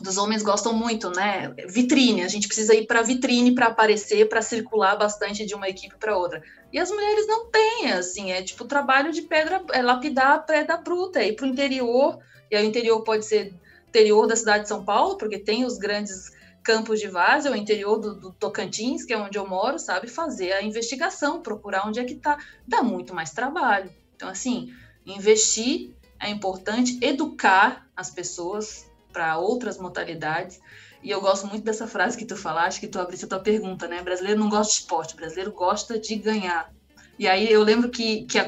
[0.00, 1.54] dos homens gostam muito, né?
[1.68, 5.96] Vitrine, a gente precisa ir para vitrine para aparecer, para circular bastante de uma equipe
[5.96, 6.42] para outra.
[6.72, 10.76] E as mulheres não têm, assim, é tipo trabalho de pedra, é lapidar a pedra
[10.76, 12.18] bruta, é ir para o interior,
[12.50, 13.54] e aí o interior pode ser
[13.88, 16.32] interior da cidade de São Paulo, porque tem os grandes
[16.64, 20.52] campos de várzea, o interior do, do, Tocantins, que é onde eu moro, sabe, fazer
[20.52, 23.92] a investigação, procurar onde é que está, dá muito mais trabalho.
[24.16, 24.72] Então, assim,
[25.04, 30.60] investir é importante, educar as pessoas para outras modalidades.
[31.02, 33.86] E eu gosto muito dessa frase que tu falaste, que tu abriste a tua pergunta,
[33.86, 34.02] né?
[34.02, 36.70] Brasileiro não gosta de esporte, brasileiro gosta de ganhar.
[37.18, 38.44] E aí eu lembro que, que, a,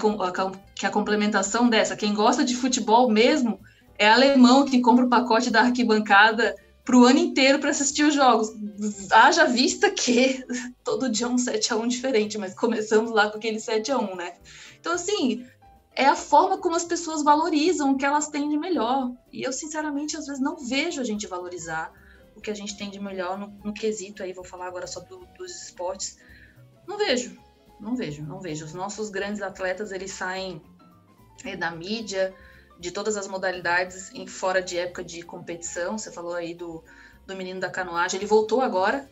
[0.75, 3.61] que a complementação dessa, quem gosta de futebol mesmo,
[3.97, 8.15] é alemão que compra o pacote da arquibancada para o ano inteiro para assistir os
[8.15, 8.49] jogos.
[9.11, 10.45] Haja vista que
[10.83, 13.99] todo dia é um 7 a 1 diferente, mas começamos lá com aquele 7 a
[13.99, 14.33] 1 né?
[14.81, 15.45] Então, assim,
[15.97, 19.11] é a forma como as pessoas valorizam o que elas têm de melhor.
[19.33, 21.91] E eu, sinceramente, às vezes não vejo a gente valorizar
[22.37, 25.01] o que a gente tem de melhor no, no quesito aí, vou falar agora só
[25.01, 26.19] do, dos esportes.
[26.87, 27.41] Não vejo,
[27.81, 28.67] não vejo, não vejo.
[28.67, 30.61] Os nossos grandes atletas, eles saem
[31.43, 32.35] é, da mídia,
[32.79, 35.97] de todas as modalidades, em fora de época de competição.
[35.97, 36.85] Você falou aí do,
[37.27, 39.11] do menino da canoagem, ele voltou agora,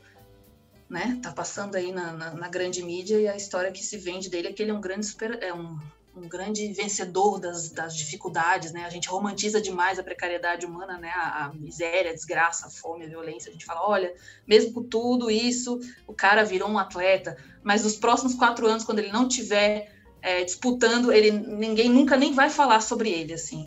[0.87, 1.19] né?
[1.23, 4.49] Tá passando aí na, na, na grande mídia e a história que se vende dele
[4.49, 5.79] é que ele é um grande super, é um
[6.17, 8.85] um grande vencedor das, das, dificuldades, né?
[8.85, 11.11] A gente romantiza demais a precariedade humana, né?
[11.11, 13.51] A, a, miséria, a desgraça, a fome, a violência.
[13.51, 14.15] A gente fala, olha,
[14.47, 17.37] mesmo com tudo isso, o cara virou um atleta.
[17.63, 19.93] Mas nos próximos quatro anos, quando ele não tiver
[20.23, 23.67] é, disputando, ele ninguém nunca nem vai falar sobre ele, assim.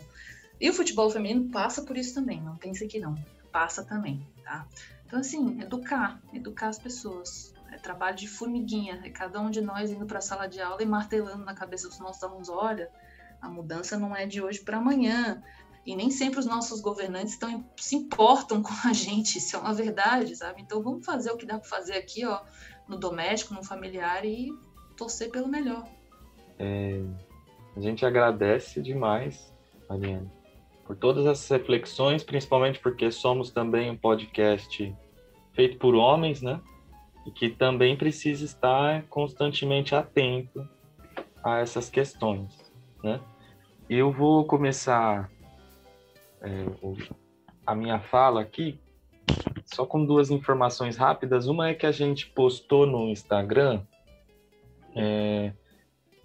[0.60, 2.40] E o futebol feminino passa por isso também.
[2.40, 3.14] Não pense que não,
[3.52, 4.66] passa também, tá?
[5.06, 7.54] Então assim, educar, educar as pessoas.
[7.78, 10.82] É trabalho de formiguinha, é cada um de nós indo para a sala de aula
[10.82, 12.90] e martelando na cabeça dos nossos alunos: olha,
[13.40, 15.40] a mudança não é de hoje para amanhã.
[15.86, 19.72] E nem sempre os nossos governantes estão, se importam com a gente, isso é uma
[19.72, 20.60] verdade, sabe?
[20.60, 22.40] Então vamos fazer o que dá para fazer aqui, ó,
[22.88, 24.52] no doméstico, no familiar e
[24.96, 25.86] torcer pelo melhor.
[26.58, 27.00] É,
[27.76, 29.54] a gente agradece demais,
[29.88, 30.30] Mariana,
[30.84, 34.94] por todas essas reflexões, principalmente porque somos também um podcast
[35.52, 36.60] feito por homens, né?
[37.28, 40.66] E que também precisa estar constantemente atento
[41.44, 42.72] a essas questões,
[43.04, 43.20] né?
[43.88, 45.30] Eu vou começar
[46.40, 46.66] é,
[47.66, 48.78] a minha fala aqui
[49.66, 51.46] só com duas informações rápidas.
[51.46, 53.82] Uma é que a gente postou no Instagram
[54.96, 55.52] é,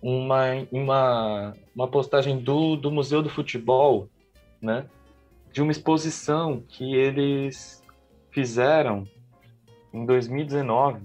[0.02, 4.10] uma, uma, uma postagem do, do Museu do Futebol,
[4.62, 4.86] né?
[5.52, 7.84] De uma exposição que eles
[8.32, 9.06] fizeram
[9.94, 11.02] em 2019,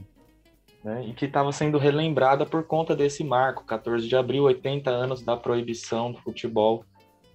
[0.82, 1.05] né?
[1.06, 5.36] E que estava sendo relembrada por conta desse marco, 14 de abril, 80 anos da
[5.36, 6.85] proibição do futebol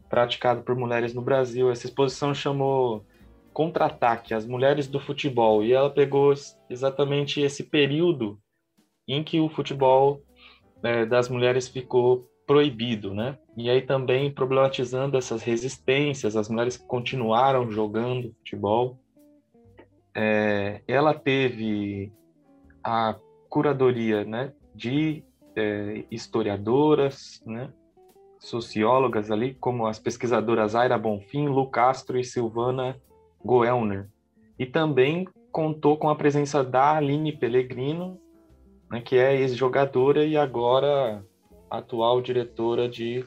[0.10, 1.72] praticado por mulheres no Brasil.
[1.72, 3.06] Essa exposição chamou
[3.54, 6.34] Contra-ataque, as mulheres do futebol, e ela pegou
[6.68, 8.40] exatamente esse período
[9.08, 10.24] em que o futebol
[10.82, 13.38] é, das mulheres ficou proibido, né?
[13.56, 19.00] E aí também problematizando essas resistências, as mulheres continuaram jogando futebol.
[20.15, 22.11] É, ela teve
[22.84, 23.15] a
[23.49, 25.23] curadoria, né, de
[25.56, 27.72] é, historiadoras, né,
[28.40, 32.99] sociólogas ali, como as pesquisadoras Aira Bonfim, Lu Castro e Silvana
[33.44, 34.10] Goelner.
[34.60, 38.19] E também contou com a presença da Aline Pellegrino,
[38.91, 41.23] né, que é ex-jogadora e agora
[41.69, 43.26] atual diretora de,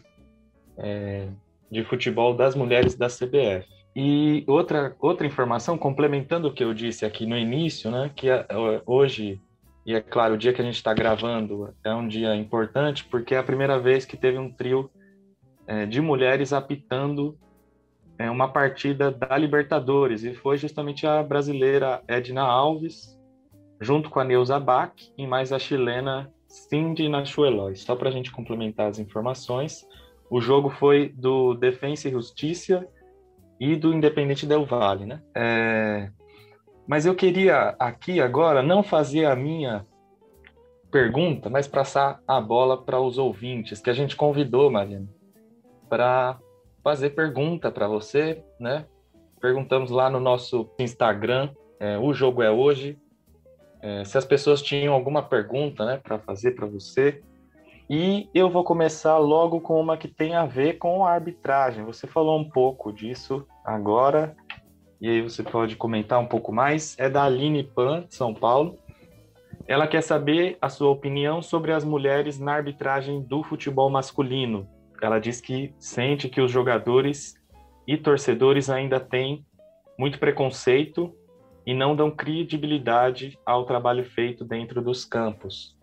[0.76, 1.28] é,
[1.70, 3.76] de futebol das mulheres da CBF.
[3.98, 8.47] E outra, outra informação, complementando o que eu disse aqui no início, né, que é,
[8.85, 9.40] hoje,
[9.86, 13.35] e é claro, o dia que a gente está gravando é um dia importante, porque
[13.35, 14.90] é a primeira vez que teve um trio
[15.66, 17.39] é, de mulheres apitando
[18.18, 23.18] é, uma partida da Libertadores, e foi justamente a brasileira Edna Alves,
[23.81, 27.74] junto com a Neuza Bach, e mais a chilena Cindy Nachueloy.
[27.77, 29.89] Só para a gente complementar as informações,
[30.31, 32.86] o jogo foi do Defensa e Justiça
[33.59, 35.23] e do Independente Del Valle, né?
[35.35, 36.11] É...
[36.87, 39.85] Mas eu queria aqui agora não fazer a minha
[40.91, 45.09] pergunta, mas passar a bola para os ouvintes que a gente convidou, Mariana,
[45.89, 46.39] para
[46.83, 48.87] fazer pergunta para você, né?
[49.41, 52.99] Perguntamos lá no nosso Instagram, é, o jogo é hoje,
[53.83, 57.23] é, se as pessoas tinham alguma pergunta, né, para fazer para você.
[57.88, 61.84] E eu vou começar logo com uma que tem a ver com a arbitragem.
[61.84, 64.36] Você falou um pouco disso agora,
[65.00, 66.98] e aí você pode comentar um pouco mais.
[66.98, 68.78] É da Aline Pan, de São Paulo.
[69.68, 74.68] Ela quer saber a sua opinião sobre as mulheres na arbitragem do futebol masculino
[75.02, 77.34] ela diz que sente que os jogadores
[77.86, 79.44] e torcedores ainda têm
[79.98, 81.14] muito preconceito
[81.66, 85.76] e não dão credibilidade ao trabalho feito dentro dos campos.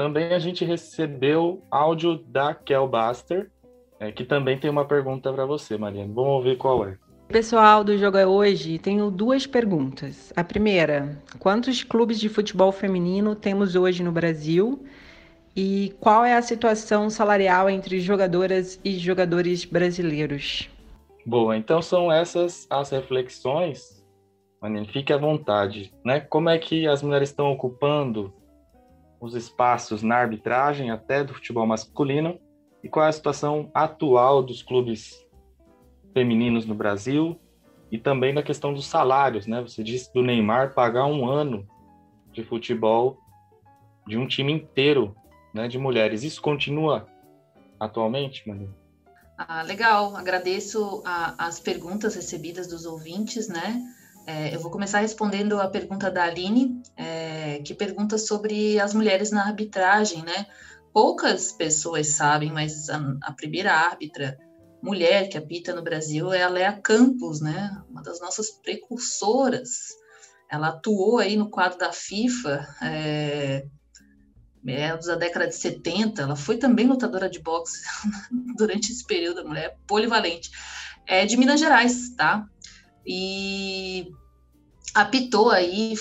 [0.00, 3.50] Também a gente recebeu áudio da Kel Baster,
[3.98, 6.10] é, que também tem uma pergunta para você, Mariana.
[6.14, 6.96] Vamos ouvir qual é.
[7.28, 10.32] Pessoal do Jogo é Hoje, tenho duas perguntas.
[10.34, 14.82] A primeira, quantos clubes de futebol feminino temos hoje no Brasil?
[15.54, 20.70] E qual é a situação salarial entre jogadoras e jogadores brasileiros?
[21.26, 24.02] Boa, então são essas as reflexões.
[24.62, 26.20] Manine, fique à vontade, né?
[26.20, 28.32] Como é que as mulheres estão ocupando
[29.20, 32.40] os espaços na arbitragem até do futebol masculino
[32.82, 35.24] e qual é a situação atual dos clubes
[36.14, 37.38] femininos no Brasil
[37.90, 39.60] e também na questão dos salários, né?
[39.60, 41.68] Você disse do Neymar pagar um ano
[42.32, 43.18] de futebol
[44.06, 45.14] de um time inteiro
[45.52, 46.22] né, de mulheres.
[46.22, 47.06] Isso continua
[47.78, 48.74] atualmente, Manu?
[49.36, 53.82] Ah, legal, agradeço a, as perguntas recebidas dos ouvintes, né?
[54.30, 59.32] É, eu vou começar respondendo a pergunta da Aline, é, que pergunta sobre as mulheres
[59.32, 60.46] na arbitragem, né?
[60.92, 64.38] Poucas pessoas sabem, mas a, a primeira árbitra
[64.80, 67.76] mulher que apita no Brasil é a Lea Campos, né?
[67.90, 69.70] Uma das nossas precursoras.
[70.48, 73.66] Ela atuou aí no quadro da FIFA, é,
[74.62, 77.82] meados da década de 70, ela foi também lutadora de boxe
[78.56, 80.50] durante esse período, a mulher polivalente,
[81.04, 82.46] é de Minas Gerais, tá?
[83.04, 84.12] E
[84.94, 85.94] apitou aí,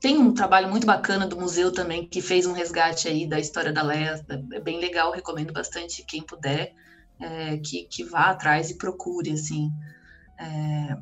[0.00, 3.72] tem um trabalho muito bacana do museu também, que fez um resgate aí da história
[3.72, 6.74] da Leia, é bem legal, recomendo bastante quem puder,
[7.20, 9.70] é, que, que vá atrás e procure, assim.
[10.38, 10.96] É,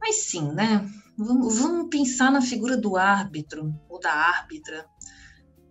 [0.00, 0.88] mas sim, né?
[1.16, 4.86] Vamos, vamos pensar na figura do árbitro, ou da árbitra,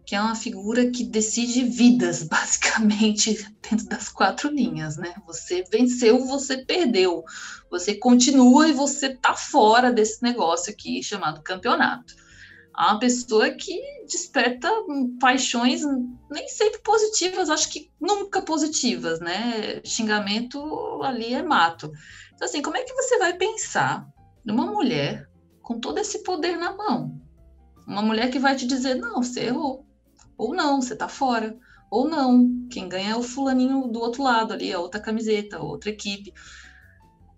[0.10, 5.14] que é uma figura que decide vidas, basicamente, dentro das quatro linhas, né?
[5.28, 7.24] Você venceu, você perdeu.
[7.70, 12.16] Você continua e você tá fora desse negócio aqui chamado campeonato.
[12.74, 14.72] Há uma pessoa que desperta
[15.20, 15.84] paixões
[16.32, 19.80] nem sempre positivas, acho que nunca positivas, né?
[19.86, 21.92] Xingamento ali é mato.
[22.34, 24.08] Então, assim, como é que você vai pensar
[24.44, 25.30] numa mulher
[25.62, 27.22] com todo esse poder na mão?
[27.86, 29.88] Uma mulher que vai te dizer, não, você errou.
[30.40, 31.58] Ou não, você tá fora.
[31.92, 35.62] Ou não, quem ganha é o fulaninho do outro lado ali, a outra camiseta, a
[35.62, 36.34] outra equipe.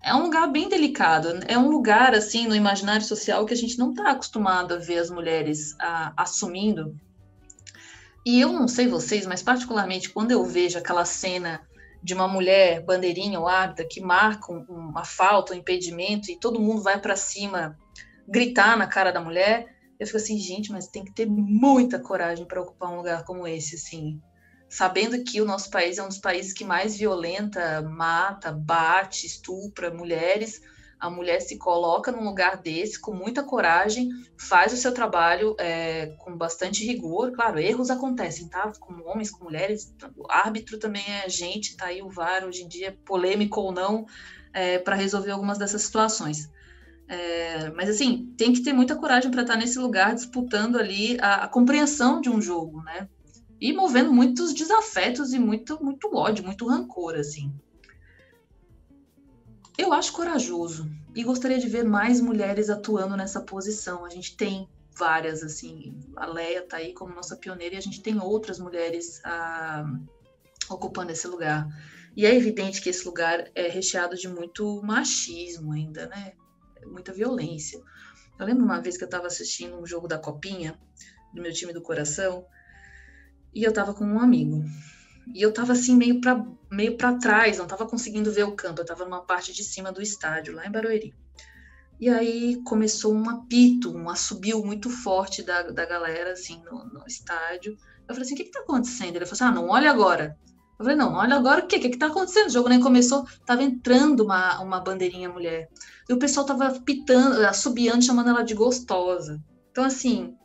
[0.04, 1.40] É um lugar bem delicado.
[1.48, 5.00] É um lugar, assim, no imaginário social que a gente não está acostumado a ver
[5.00, 6.96] as mulheres a, assumindo.
[8.24, 11.62] E eu não sei vocês, mas particularmente quando eu vejo aquela cena
[12.04, 16.84] de uma mulher bandeirinha ou árbitra que marca uma falta, um impedimento e todo mundo
[16.84, 17.76] vai para cima
[18.28, 22.44] gritar na cara da mulher, eu fico assim, gente, mas tem que ter muita coragem
[22.46, 24.20] para ocupar um lugar como esse, assim
[24.68, 29.94] sabendo que o nosso país é um dos países que mais violenta, mata, bate, estupra
[29.94, 30.62] mulheres,
[30.98, 34.08] a mulher se coloca num lugar desse com muita coragem,
[34.40, 37.34] faz o seu trabalho é, com bastante rigor.
[37.34, 38.72] Claro, erros acontecem, tá?
[38.80, 39.94] Com homens, com mulheres.
[40.16, 44.06] O árbitro também é gente, tá aí o VAR hoje em dia, polêmico ou não,
[44.54, 46.50] é, para resolver algumas dessas situações.
[47.14, 51.44] É, mas assim, tem que ter muita coragem para estar nesse lugar disputando ali a,
[51.44, 53.10] a compreensão de um jogo, né?
[53.62, 57.54] e movendo muitos desafetos e muito, muito ódio, muito rancor, assim.
[59.78, 64.04] Eu acho corajoso e gostaria de ver mais mulheres atuando nessa posição.
[64.04, 64.68] A gente tem
[64.98, 69.22] várias, assim, a Leia tá aí como nossa pioneira e a gente tem outras mulheres
[69.24, 69.86] ah,
[70.68, 71.68] ocupando esse lugar.
[72.18, 76.34] E é evidente que esse lugar é recheado de muito machismo ainda, né?
[76.88, 77.80] Muita violência.
[78.40, 80.80] Eu lembro uma vez que eu estava assistindo um jogo da Copinha,
[81.34, 82.46] do meu time do coração,
[83.54, 84.64] e eu tava com um amigo.
[85.34, 88.82] E eu tava assim meio para meio para trás, não tava conseguindo ver o campo,
[88.82, 91.14] eu tava numa parte de cima do estádio, lá em Barueri.
[92.00, 97.06] E aí começou um apito, um assobio muito forte da, da galera assim no, no
[97.06, 97.78] estádio.
[98.08, 100.36] Eu falei assim: "O que que tá acontecendo?" Ele falou assim: "Ah, não olha agora".
[100.82, 101.78] Eu falei: "Não, olha agora o quê?
[101.78, 105.70] O que que tá acontecendo?" O jogo nem começou, tava entrando uma uma bandeirinha mulher.
[106.10, 109.40] E o pessoal tava pitando, assobiando, chamando ela de gostosa.
[109.70, 110.36] Então assim,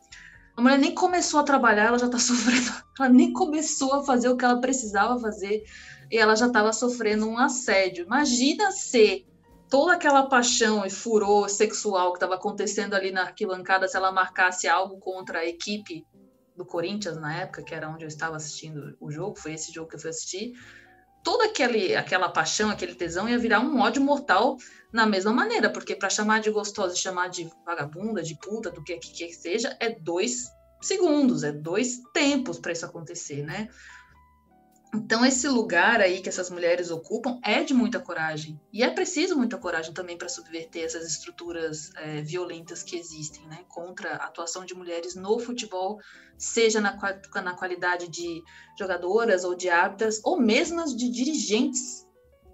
[0.55, 2.71] a mulher nem começou a trabalhar, ela já está sofrendo.
[2.99, 5.65] Ela nem começou a fazer o que ela precisava fazer
[6.11, 8.05] e ela já estava sofrendo um assédio.
[8.05, 9.27] Imagina se
[9.71, 14.69] toda aquela paixão e furor sexual que estava acontecendo ali na arquibancada, se ela marcasse
[14.69, 16.07] algo contra a equipe
[16.57, 19.89] do Corinthians na época, que era onde eu estava assistindo o jogo, foi esse jogo
[19.89, 20.53] que eu fui assistir.
[21.23, 24.57] Toda aquele, aquela paixão, aquele tesão ia virar um ódio mortal
[24.93, 28.83] na mesma maneira, porque para chamar de gostosa e chamar de vagabunda, de puta, do
[28.83, 30.45] que que, que seja, é dois
[30.81, 33.69] segundos, é dois tempos para isso acontecer, né?
[34.97, 38.59] Então, esse lugar aí que essas mulheres ocupam é de muita coragem.
[38.73, 43.65] E é preciso muita coragem também para subverter essas estruturas é, violentas que existem, né?
[43.69, 45.99] Contra a atuação de mulheres no futebol,
[46.39, 46.97] seja na,
[47.43, 48.43] na qualidade de
[48.79, 52.07] jogadoras ou de árbitras, ou mesmo de dirigentes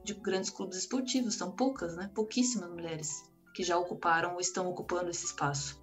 [0.05, 2.11] de grandes clubes esportivos, são poucas, né?
[2.13, 3.09] Pouquíssimas mulheres
[3.55, 5.81] que já ocuparam ou estão ocupando esse espaço.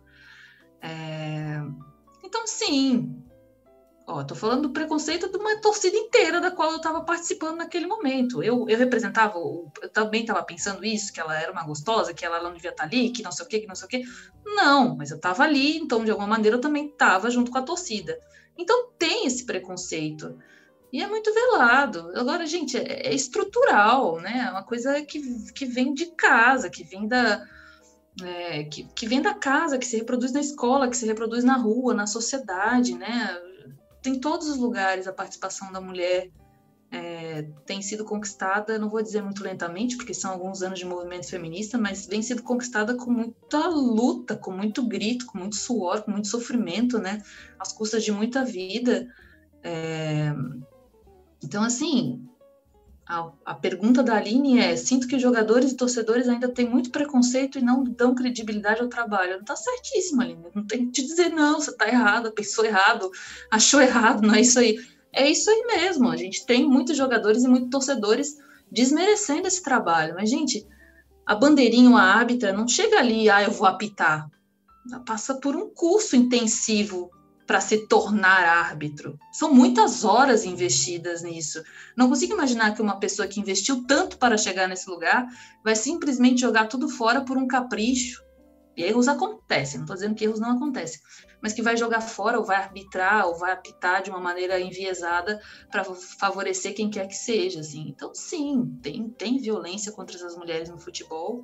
[0.82, 1.62] É...
[2.24, 3.24] Então, sim.
[4.10, 7.86] Ó, tô falando do preconceito de uma torcida inteira da qual eu estava participando naquele
[7.86, 8.42] momento.
[8.42, 12.42] Eu, eu representava, eu também estava pensando isso, que ela era uma gostosa, que ela
[12.42, 14.04] não devia estar tá ali, que não sei o quê, que não sei o quê.
[14.44, 17.62] Não, mas eu estava ali, então de alguma maneira eu também estava junto com a
[17.62, 18.20] torcida.
[18.58, 20.40] Então tem esse preconceito.
[20.92, 22.12] E é muito velado.
[22.16, 24.46] Agora, gente, é, é estrutural, né?
[24.48, 25.22] É uma coisa que,
[25.54, 27.46] que vem de casa, que vem da.
[28.24, 31.58] É, que, que vem da casa, que se reproduz na escola, que se reproduz na
[31.58, 33.40] rua, na sociedade, né?
[34.02, 36.32] Tem todos os lugares a participação da mulher
[36.92, 41.30] é, tem sido conquistada, não vou dizer muito lentamente, porque são alguns anos de movimento
[41.30, 46.12] feminista, mas vem sido conquistada com muita luta, com muito grito, com muito suor, com
[46.12, 47.22] muito sofrimento, né?
[47.60, 49.08] Às custas de muita vida.
[49.64, 50.34] É,
[51.44, 52.28] então, assim,
[53.10, 57.58] a, a, pergunta da Aline é: sinto que jogadores e torcedores ainda têm muito preconceito
[57.58, 59.38] e não dão credibilidade ao trabalho.
[59.38, 60.46] Não tá certíssima, Aline.
[60.54, 63.10] Não tem que te dizer, não, você tá errada, pensou errado,
[63.50, 64.78] achou errado, não é isso aí.
[65.12, 66.08] É isso aí mesmo.
[66.08, 68.38] A gente tem muitos jogadores e muitos torcedores
[68.72, 70.14] desmerecendo esse trabalho.
[70.14, 70.68] Mas, gente,
[71.26, 74.30] a bandeirinha, a árbitra, não chega ali, ah, eu vou apitar.
[75.04, 77.10] Passa por um curso intensivo
[77.50, 79.18] para se tornar árbitro.
[79.32, 81.64] São muitas horas investidas nisso.
[81.98, 85.26] Não consigo imaginar que uma pessoa que investiu tanto para chegar nesse lugar
[85.64, 88.24] vai simplesmente jogar tudo fora por um capricho.
[88.78, 91.02] E erros acontecem, não estou dizendo que erros não acontecem,
[91.42, 95.42] mas que vai jogar fora ou vai arbitrar ou vai apitar de uma maneira enviesada
[95.72, 97.62] para favorecer quem quer que seja.
[97.62, 97.90] Assim.
[97.90, 101.44] Então, sim, tem, tem violência contra essas mulheres no futebol,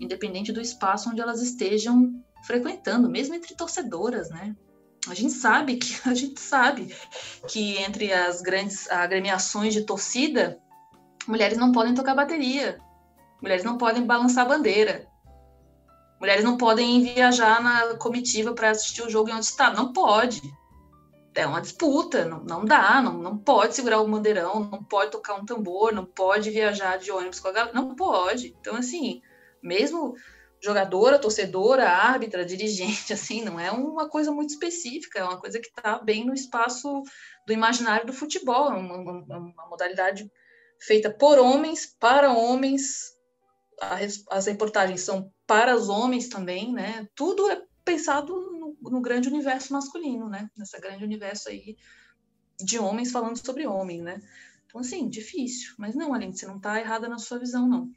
[0.00, 2.12] independente do espaço onde elas estejam
[2.44, 4.56] frequentando, mesmo entre torcedoras, né?
[5.08, 6.94] A gente sabe que a gente sabe
[7.48, 10.58] que entre as grandes agremiações de torcida,
[11.26, 12.78] mulheres não podem tocar bateria,
[13.40, 15.06] mulheres não podem balançar bandeira,
[16.24, 19.76] Mulheres não podem viajar na comitiva para assistir o jogo em outro estado.
[19.76, 20.40] Não pode.
[21.34, 25.34] É uma disputa, não, não dá, não, não pode segurar o bandeirão, não pode tocar
[25.34, 28.56] um tambor, não pode viajar de ônibus com a galera, não pode.
[28.58, 29.20] Então, assim,
[29.62, 30.14] mesmo
[30.64, 35.68] jogadora, torcedora, árbitra, dirigente, assim, não é uma coisa muito específica, é uma coisa que
[35.68, 37.02] está bem no espaço
[37.46, 40.30] do imaginário do futebol, é uma, uma, uma modalidade
[40.80, 43.12] feita por homens, para homens,
[44.30, 47.06] as reportagens são para os homens também, né?
[47.14, 50.48] Tudo é pensado no, no, grande universo masculino, né?
[50.56, 51.76] Nessa grande universo aí
[52.58, 54.20] de homens falando sobre homens, né?
[54.66, 55.74] Então, assim, difícil.
[55.76, 57.90] Mas não, Aline, você não está errada na sua visão, não.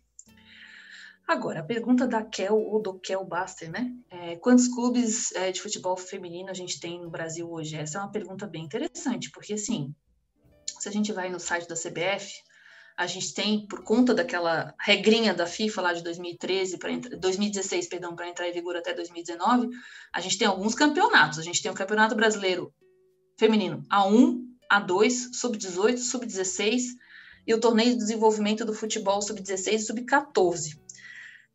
[1.28, 3.94] Agora, a pergunta da Kel ou do Kel Baster, né?
[4.10, 7.76] É, quantos clubes é, de futebol feminino a gente tem no Brasil hoje?
[7.76, 9.94] Essa é uma pergunta bem interessante, porque, assim,
[10.80, 12.34] se a gente vai no site da CBF,
[12.96, 18.16] a gente tem, por conta daquela regrinha da FIFA lá de 2013 para 2016, perdão,
[18.16, 19.68] para entrar em vigor até 2019,
[20.14, 21.40] a gente tem alguns campeonatos.
[21.40, 22.74] A gente tem o Campeonato Brasileiro
[23.38, 24.40] Feminino A1,
[24.72, 26.84] A2, Sub-18, Sub-16
[27.46, 30.87] e o Torneio de Desenvolvimento do Futebol Sub-16 e Sub-14.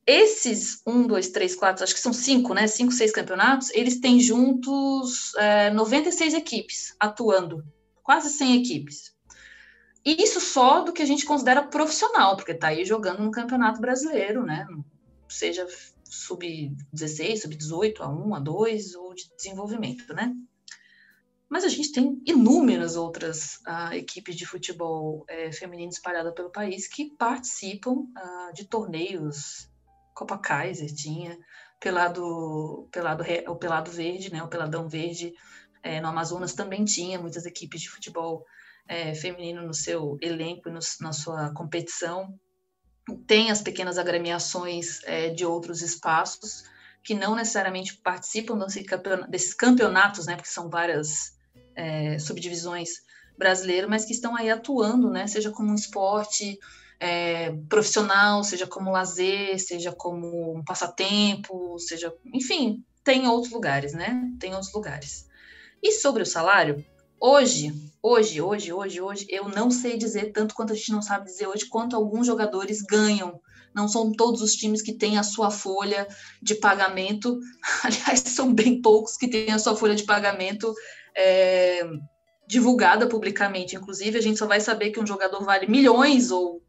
[0.06, 2.66] Esses um, dois, três, quatro, acho que são cinco, né?
[2.66, 7.64] Cinco, seis campeonatos, eles têm juntos é, 96 equipes atuando,
[8.02, 9.12] quase 100 equipes.
[10.04, 14.44] Isso só do que a gente considera profissional, porque está aí jogando no Campeonato Brasileiro,
[14.44, 14.66] né?
[15.28, 15.66] Seja
[16.04, 20.34] sub-16, sub-18, A1, A2 ou de desenvolvimento, né?
[21.48, 26.88] Mas a gente tem inúmeras outras uh, equipes de futebol uh, feminino espalhadas pelo país
[26.88, 29.68] que participam uh, de torneios.
[30.14, 31.38] Copa Kaiser tinha,
[31.80, 34.42] Pelado, Pelado, o Pelado Verde, né?
[34.42, 35.32] O Peladão Verde
[35.82, 38.44] eh, no Amazonas também tinha muitas equipes de futebol
[38.88, 42.38] é, feminino no seu elenco e na sua competição.
[43.26, 46.64] Tem as pequenas agremiações é, de outros espaços
[47.02, 48.56] que não necessariamente participam
[49.28, 51.36] desses campeonatos, né, porque são várias
[51.74, 52.90] é, subdivisões
[53.36, 56.58] brasileiras, mas que estão aí atuando, né, seja como um esporte
[57.02, 64.30] é, profissional, seja como lazer, seja como um passatempo, seja, enfim, tem outros lugares, né?
[64.38, 65.26] Tem outros lugares.
[65.82, 66.84] E sobre o salário,
[67.24, 67.72] Hoje,
[68.02, 71.46] hoje, hoje, hoje, hoje, eu não sei dizer tanto quanto a gente não sabe dizer
[71.46, 73.40] hoje, quanto alguns jogadores ganham.
[73.72, 76.08] Não são todos os times que têm a sua folha
[76.42, 77.38] de pagamento.
[77.84, 80.74] Aliás, são bem poucos que têm a sua folha de pagamento
[81.16, 81.88] é,
[82.48, 83.76] divulgada publicamente.
[83.76, 86.60] Inclusive, a gente só vai saber que um jogador vale milhões ou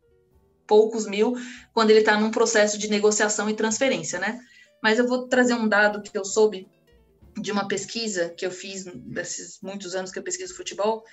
[0.67, 1.35] poucos mil
[1.73, 4.39] quando ele está num processo de negociação e transferência, né?
[4.81, 6.67] Mas eu vou trazer um dado que eu soube
[7.39, 11.03] de uma pesquisa que eu fiz desses muitos anos que eu pesquiso futebol,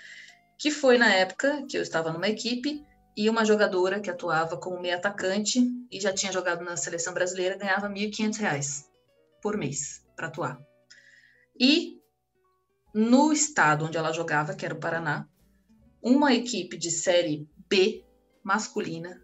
[0.59, 2.85] que foi na época que eu estava numa equipe
[3.16, 5.60] e uma jogadora que atuava como meia atacante
[5.90, 8.85] e já tinha jogado na seleção brasileira ganhava R$ 1.500
[9.43, 10.60] por mês para atuar.
[11.59, 12.01] E
[12.94, 15.28] no estado onde ela jogava, que era o Paraná,
[16.02, 18.05] uma equipe de série B
[18.43, 19.22] masculina,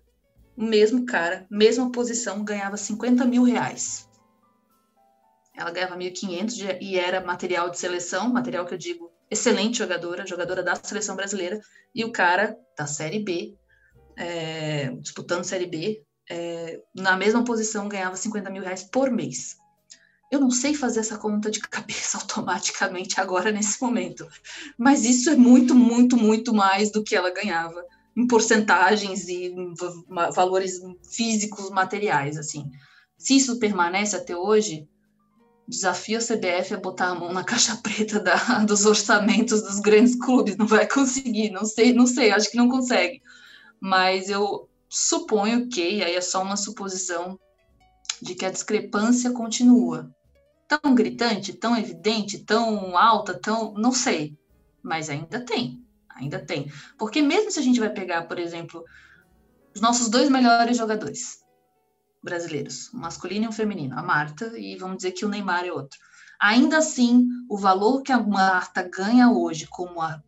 [0.57, 4.07] o mesmo cara, mesma posição, ganhava 50 mil reais
[5.57, 10.63] ela ganhava 1.500 e era material de seleção, material que eu digo excelente jogadora, jogadora
[10.63, 11.61] da seleção brasileira,
[11.95, 13.57] e o cara da Série B,
[14.17, 19.57] é, disputando Série B, é, na mesma posição ganhava 50 mil reais por mês.
[20.31, 24.29] Eu não sei fazer essa conta de cabeça automaticamente agora nesse momento,
[24.77, 27.83] mas isso é muito, muito, muito mais do que ela ganhava
[28.17, 29.55] em porcentagens e
[30.35, 30.81] valores
[31.13, 32.71] físicos, materiais, assim.
[33.19, 34.89] Se isso permanece até hoje,
[35.69, 40.15] desafio a CBF a botar a mão na caixa preta da, dos orçamentos dos grandes
[40.15, 40.57] clubes.
[40.57, 43.21] Não vai conseguir, não sei, não sei, acho que não consegue.
[43.81, 47.39] Mas eu suponho que, e aí é só uma suposição,
[48.23, 50.11] de que a discrepância continua.
[50.67, 53.75] Tão gritante, tão evidente, tão alta, tão.
[53.75, 54.37] não sei.
[54.83, 55.86] Mas ainda tem.
[56.17, 56.71] Ainda tem.
[56.99, 58.85] Porque mesmo se a gente vai pegar, por exemplo,
[59.75, 61.45] os nossos dois melhores jogadores,
[62.23, 65.73] brasileiros, um masculino e um feminino, a Marta, e vamos dizer que o Neymar é
[65.73, 65.99] outro.
[66.41, 70.23] Ainda assim, o valor que a Marta ganha hoje como a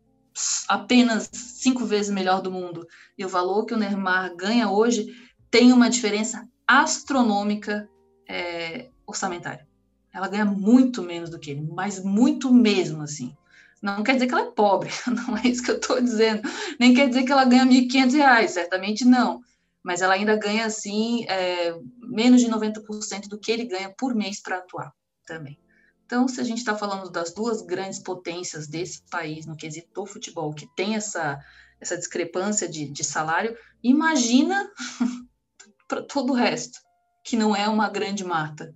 [0.67, 2.87] apenas cinco vezes melhor do mundo
[3.17, 5.07] e o valor que o Neymar ganha hoje
[5.51, 7.89] tem uma diferença astronômica
[8.27, 9.67] é, orçamentária.
[10.13, 13.35] Ela ganha muito menos do que ele, mas muito mesmo, assim.
[13.81, 16.41] Não quer dizer que ela é pobre, não é isso que eu estou dizendo.
[16.79, 19.41] Nem quer dizer que ela ganha R$ 1.500, certamente não
[19.83, 24.41] mas ela ainda ganha, assim, é, menos de 90% do que ele ganha por mês
[24.41, 24.93] para atuar
[25.25, 25.59] também.
[26.05, 30.05] Então, se a gente está falando das duas grandes potências desse país no quesito do
[30.05, 31.39] futebol, que tem essa,
[31.79, 34.69] essa discrepância de, de salário, imagina
[35.87, 36.79] para todo o resto,
[37.23, 38.73] que não é uma grande mata.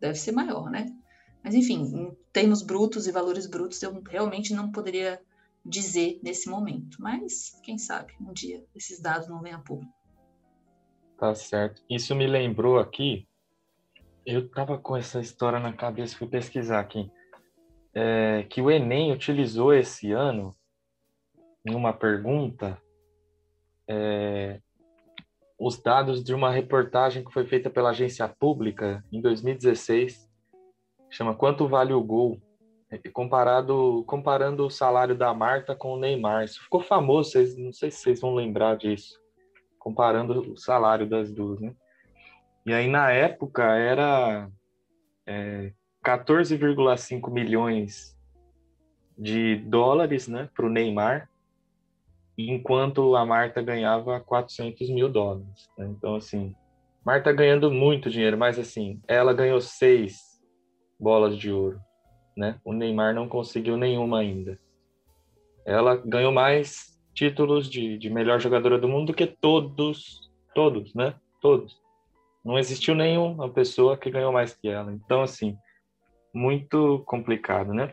[0.00, 0.86] deve ser maior, né?
[1.42, 5.20] Mas enfim, em termos brutos e valores brutos, eu realmente não poderia
[5.64, 7.00] dizer nesse momento.
[7.00, 9.92] Mas quem sabe um dia esses dados não venham a público.
[11.18, 11.82] Tá certo.
[11.88, 13.26] Isso me lembrou aqui.
[14.24, 17.10] Eu tava com essa história na cabeça, fui pesquisar aqui.
[17.94, 20.54] É, que o Enem utilizou esse ano
[21.66, 22.80] em uma pergunta
[23.86, 24.60] é,
[25.58, 30.28] os dados de uma reportagem que foi feita pela agência pública em 2016,
[31.12, 32.40] chama Quanto Vale o Gol,
[33.12, 36.44] comparado, comparando o salário da Marta com o Neymar.
[36.44, 39.20] Isso ficou famoso, vocês, não sei se vocês vão lembrar disso,
[39.78, 41.74] comparando o salário das duas, né?
[42.64, 44.48] E aí, na época, era
[45.26, 45.72] é,
[46.04, 48.16] 14,5 milhões
[49.18, 51.28] de dólares né, para o Neymar
[52.38, 55.68] enquanto a Marta ganhava 400 mil dólares.
[55.76, 55.86] Né?
[55.88, 56.54] Então, assim,
[57.04, 60.31] Marta ganhando muito dinheiro, mas assim, ela ganhou seis
[61.02, 61.80] bolas de ouro,
[62.36, 62.60] né?
[62.64, 64.56] O Neymar não conseguiu nenhuma ainda.
[65.66, 71.14] Ela ganhou mais títulos de, de melhor jogadora do mundo do que todos, todos, né?
[71.40, 71.76] Todos.
[72.44, 74.92] Não existiu nenhuma pessoa que ganhou mais que ela.
[74.92, 75.56] Então, assim,
[76.32, 77.92] muito complicado, né?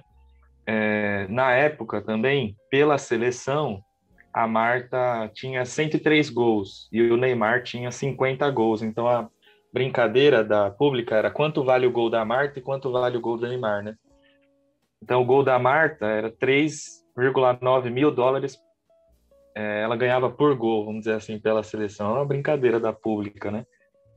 [0.65, 3.84] É, na época também, pela seleção,
[4.31, 8.84] a Marta tinha 103 gols e o Neymar tinha 50 gols.
[8.84, 9.27] Então a
[9.72, 13.38] brincadeira da pública era quanto vale o gol da Marta e quanto vale o gol
[13.38, 13.96] do Neymar, né?
[15.02, 18.58] Então o gol da Marta era 3,9 mil dólares.
[19.56, 22.10] É, ela ganhava por gol, vamos dizer assim, pela seleção.
[22.10, 23.66] É uma brincadeira da pública, né?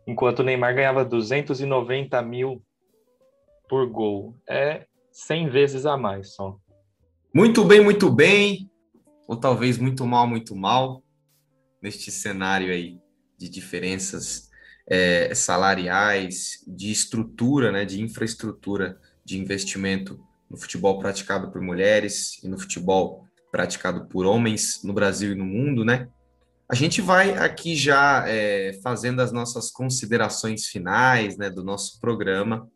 [0.06, 2.62] Enquanto o Neymar ganhava 290 mil
[3.68, 4.36] por gol.
[4.48, 6.56] É 100 vezes a mais só.
[7.34, 8.70] Muito bem, muito bem
[9.32, 11.02] ou talvez muito mal, muito mal,
[11.80, 13.00] neste cenário aí
[13.38, 14.50] de diferenças
[14.86, 22.48] é, salariais, de estrutura, né, de infraestrutura de investimento no futebol praticado por mulheres e
[22.48, 26.08] no futebol praticado por homens no Brasil e no mundo, né?
[26.68, 32.66] A gente vai aqui já é, fazendo as nossas considerações finais, né, do nosso programa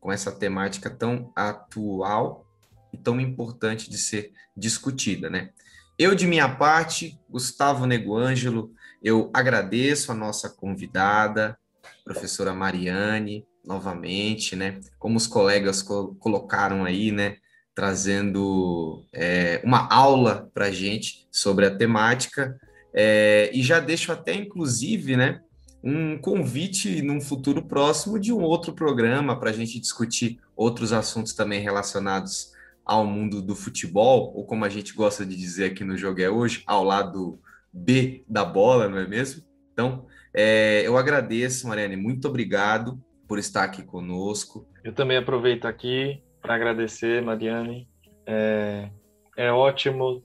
[0.00, 2.46] com essa temática tão atual
[2.92, 5.50] e tão importante de ser discutida, né?
[5.98, 8.72] Eu, de minha parte, Gustavo Neguângelo,
[9.02, 11.58] eu agradeço a nossa convidada,
[12.04, 14.80] professora Mariane, novamente, né?
[14.98, 17.36] Como os colegas co colocaram aí, né?
[17.74, 22.58] Trazendo é, uma aula para a gente sobre a temática.
[22.92, 25.40] É, e já deixo até, inclusive, né?
[25.82, 31.32] Um convite num futuro próximo de um outro programa para a gente discutir outros assuntos
[31.32, 32.52] também relacionados
[32.84, 36.28] ao mundo do futebol, ou como a gente gosta de dizer aqui no Jogo é
[36.28, 37.38] Hoje, ao lado
[37.72, 39.42] B da bola, não é mesmo?
[39.72, 44.66] Então, é, eu agradeço, Mariane, muito obrigado por estar aqui conosco.
[44.82, 47.88] Eu também aproveito aqui para agradecer, Mariane.
[48.26, 48.90] É,
[49.36, 50.22] é ótimo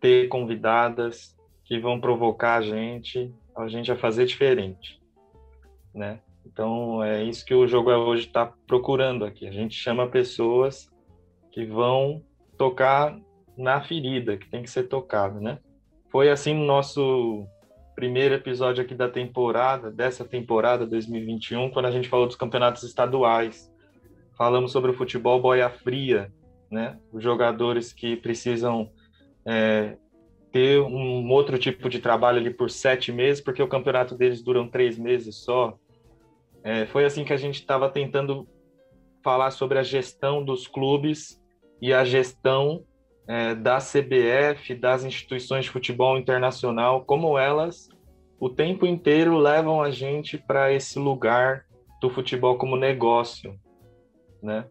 [0.00, 5.00] ter convidadas que vão provocar a gente, a gente a fazer diferente,
[5.94, 6.20] né?
[6.44, 9.46] Então é isso que o jogo é hoje está procurando aqui.
[9.46, 10.90] A gente chama pessoas
[11.52, 12.24] que vão
[12.56, 13.16] tocar
[13.56, 15.58] na ferida, que tem que ser tocada, né?
[16.10, 17.46] Foi assim no nosso
[17.94, 23.70] primeiro episódio aqui da temporada, dessa temporada 2021, quando a gente falou dos campeonatos estaduais.
[24.36, 26.32] Falamos sobre o futebol boia fria,
[26.70, 26.98] né?
[27.12, 28.90] Os jogadores que precisam
[29.46, 29.96] é,
[30.50, 34.66] ter um outro tipo de trabalho ali por sete meses, porque o campeonato deles dura
[34.68, 35.78] três meses só.
[36.64, 38.48] É, foi assim que a gente estava tentando
[39.22, 41.40] falar sobre a gestão dos clubes
[41.80, 42.84] e a gestão
[43.30, 47.88] é, da CBF, das instituições de futebol internacional, como elas
[48.40, 51.64] o tempo inteiro levam a gente para esse lugar
[52.00, 53.56] do futebol como negócio,
[54.42, 54.66] né?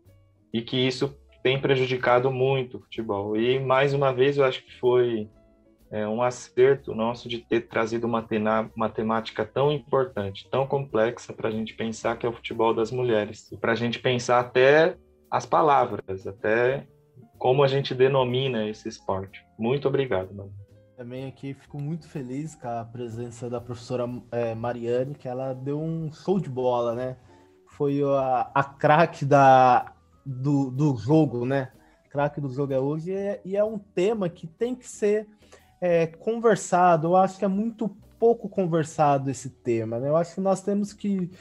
[0.52, 3.38] E que isso tem prejudicado muito o futebol.
[3.38, 5.30] E mais uma vez eu acho que foi
[5.90, 8.28] é, um acerto nosso de ter trazido uma,
[8.76, 12.92] uma temática tão importante, tão complexa para a gente pensar que é o futebol das
[12.92, 14.98] mulheres para a gente pensar até
[15.32, 16.86] as palavras, até
[17.40, 19.44] como a gente denomina esse esporte.
[19.58, 20.54] Muito obrigado, mano.
[20.98, 25.82] Também aqui fico muito feliz com a presença da professora é, Mariane, que ela deu
[25.82, 27.16] um show de bola, né?
[27.66, 29.94] Foi a, a craque da,
[30.26, 31.72] do, do jogo, né?
[32.10, 35.26] Craque do jogo é hoje, e, e é um tema que tem que ser
[35.80, 37.08] é, conversado.
[37.08, 37.88] Eu acho que é muito
[38.20, 40.10] pouco conversado esse tema, né?
[40.10, 41.32] Eu acho que nós temos que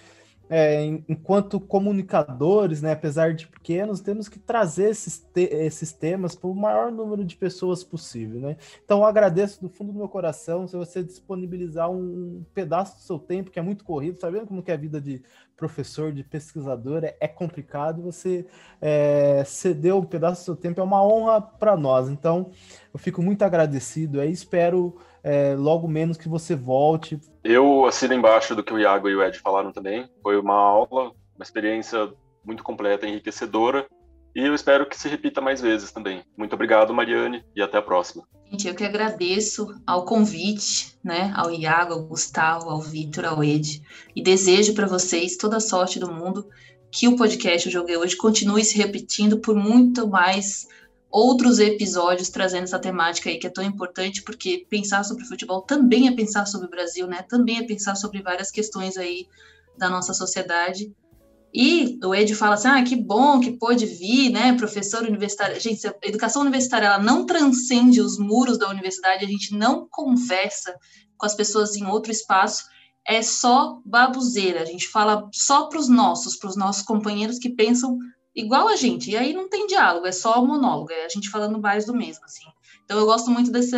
[0.50, 6.48] é, enquanto comunicadores, né, apesar de pequenos, temos que trazer esses, te esses temas para
[6.48, 8.40] o maior número de pessoas possível.
[8.40, 8.56] Né?
[8.84, 13.18] Então, eu agradeço do fundo do meu coração se você disponibilizar um pedaço do seu
[13.18, 15.22] tempo, que é muito corrido, sabendo como que é a vida de
[15.56, 18.46] professor, de pesquisador, é, é complicado, você
[18.80, 22.08] é, ceder um pedaço do seu tempo, é uma honra para nós.
[22.08, 22.50] Então,
[22.94, 24.96] eu fico muito agradecido e espero
[25.28, 27.20] é, logo menos que você volte.
[27.44, 30.08] Eu assino embaixo do que o Iago e o Ed falaram também.
[30.22, 32.10] Foi uma aula, uma experiência
[32.42, 33.86] muito completa, enriquecedora.
[34.34, 36.22] E eu espero que se repita mais vezes também.
[36.34, 38.24] Muito obrigado, Mariane, e até a próxima.
[38.50, 43.82] Gente, eu que agradeço ao convite, né, ao Iago, ao Gustavo, ao Vitor, ao Ed,
[44.16, 46.48] e desejo para vocês toda a sorte do mundo,
[46.90, 50.66] que o podcast Eu Joguei Hoje continue se repetindo por muito mais
[51.10, 56.08] outros episódios trazendo essa temática aí que é tão importante, porque pensar sobre futebol também
[56.08, 57.22] é pensar sobre o Brasil, né?
[57.22, 59.26] Também é pensar sobre várias questões aí
[59.76, 60.92] da nossa sociedade.
[61.52, 65.58] E o Ed fala assim: ah, que bom que pôde vir, né, professor universitário.
[65.58, 70.76] Gente, a educação universitária ela não transcende os muros da universidade, a gente não conversa
[71.16, 72.64] com as pessoas em outro espaço,
[73.06, 74.60] é só babuzeira.
[74.60, 77.98] A gente fala só para os nossos, para os nossos companheiros que pensam
[78.34, 79.10] igual a gente.
[79.10, 82.24] E aí não tem diálogo, é só monólogo, é a gente falando mais do mesmo,
[82.24, 82.44] assim.
[82.84, 83.76] Então eu gosto muito desse,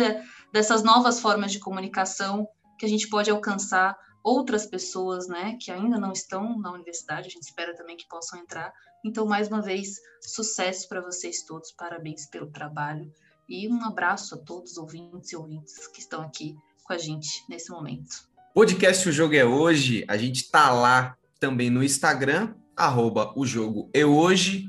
[0.51, 2.47] dessas novas formas de comunicação
[2.77, 7.31] que a gente pode alcançar outras pessoas, né, que ainda não estão na universidade, a
[7.31, 8.71] gente espera também que possam entrar.
[9.03, 13.11] Então, mais uma vez, sucesso para vocês todos, parabéns pelo trabalho
[13.49, 17.43] e um abraço a todos os ouvintes e ouvintes que estão aqui com a gente
[17.49, 18.29] nesse momento.
[18.53, 23.89] Podcast O Jogo é Hoje, a gente tá lá também no Instagram, arroba o jogo
[23.93, 24.65] é hoje.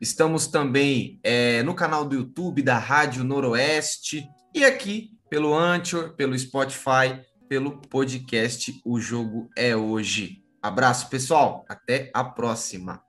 [0.00, 6.38] Estamos também é, no canal do YouTube da Rádio Noroeste e aqui pelo Anchor, pelo
[6.38, 10.42] Spotify, pelo podcast O Jogo é Hoje.
[10.62, 11.64] Abraço, pessoal.
[11.68, 13.05] Até a próxima.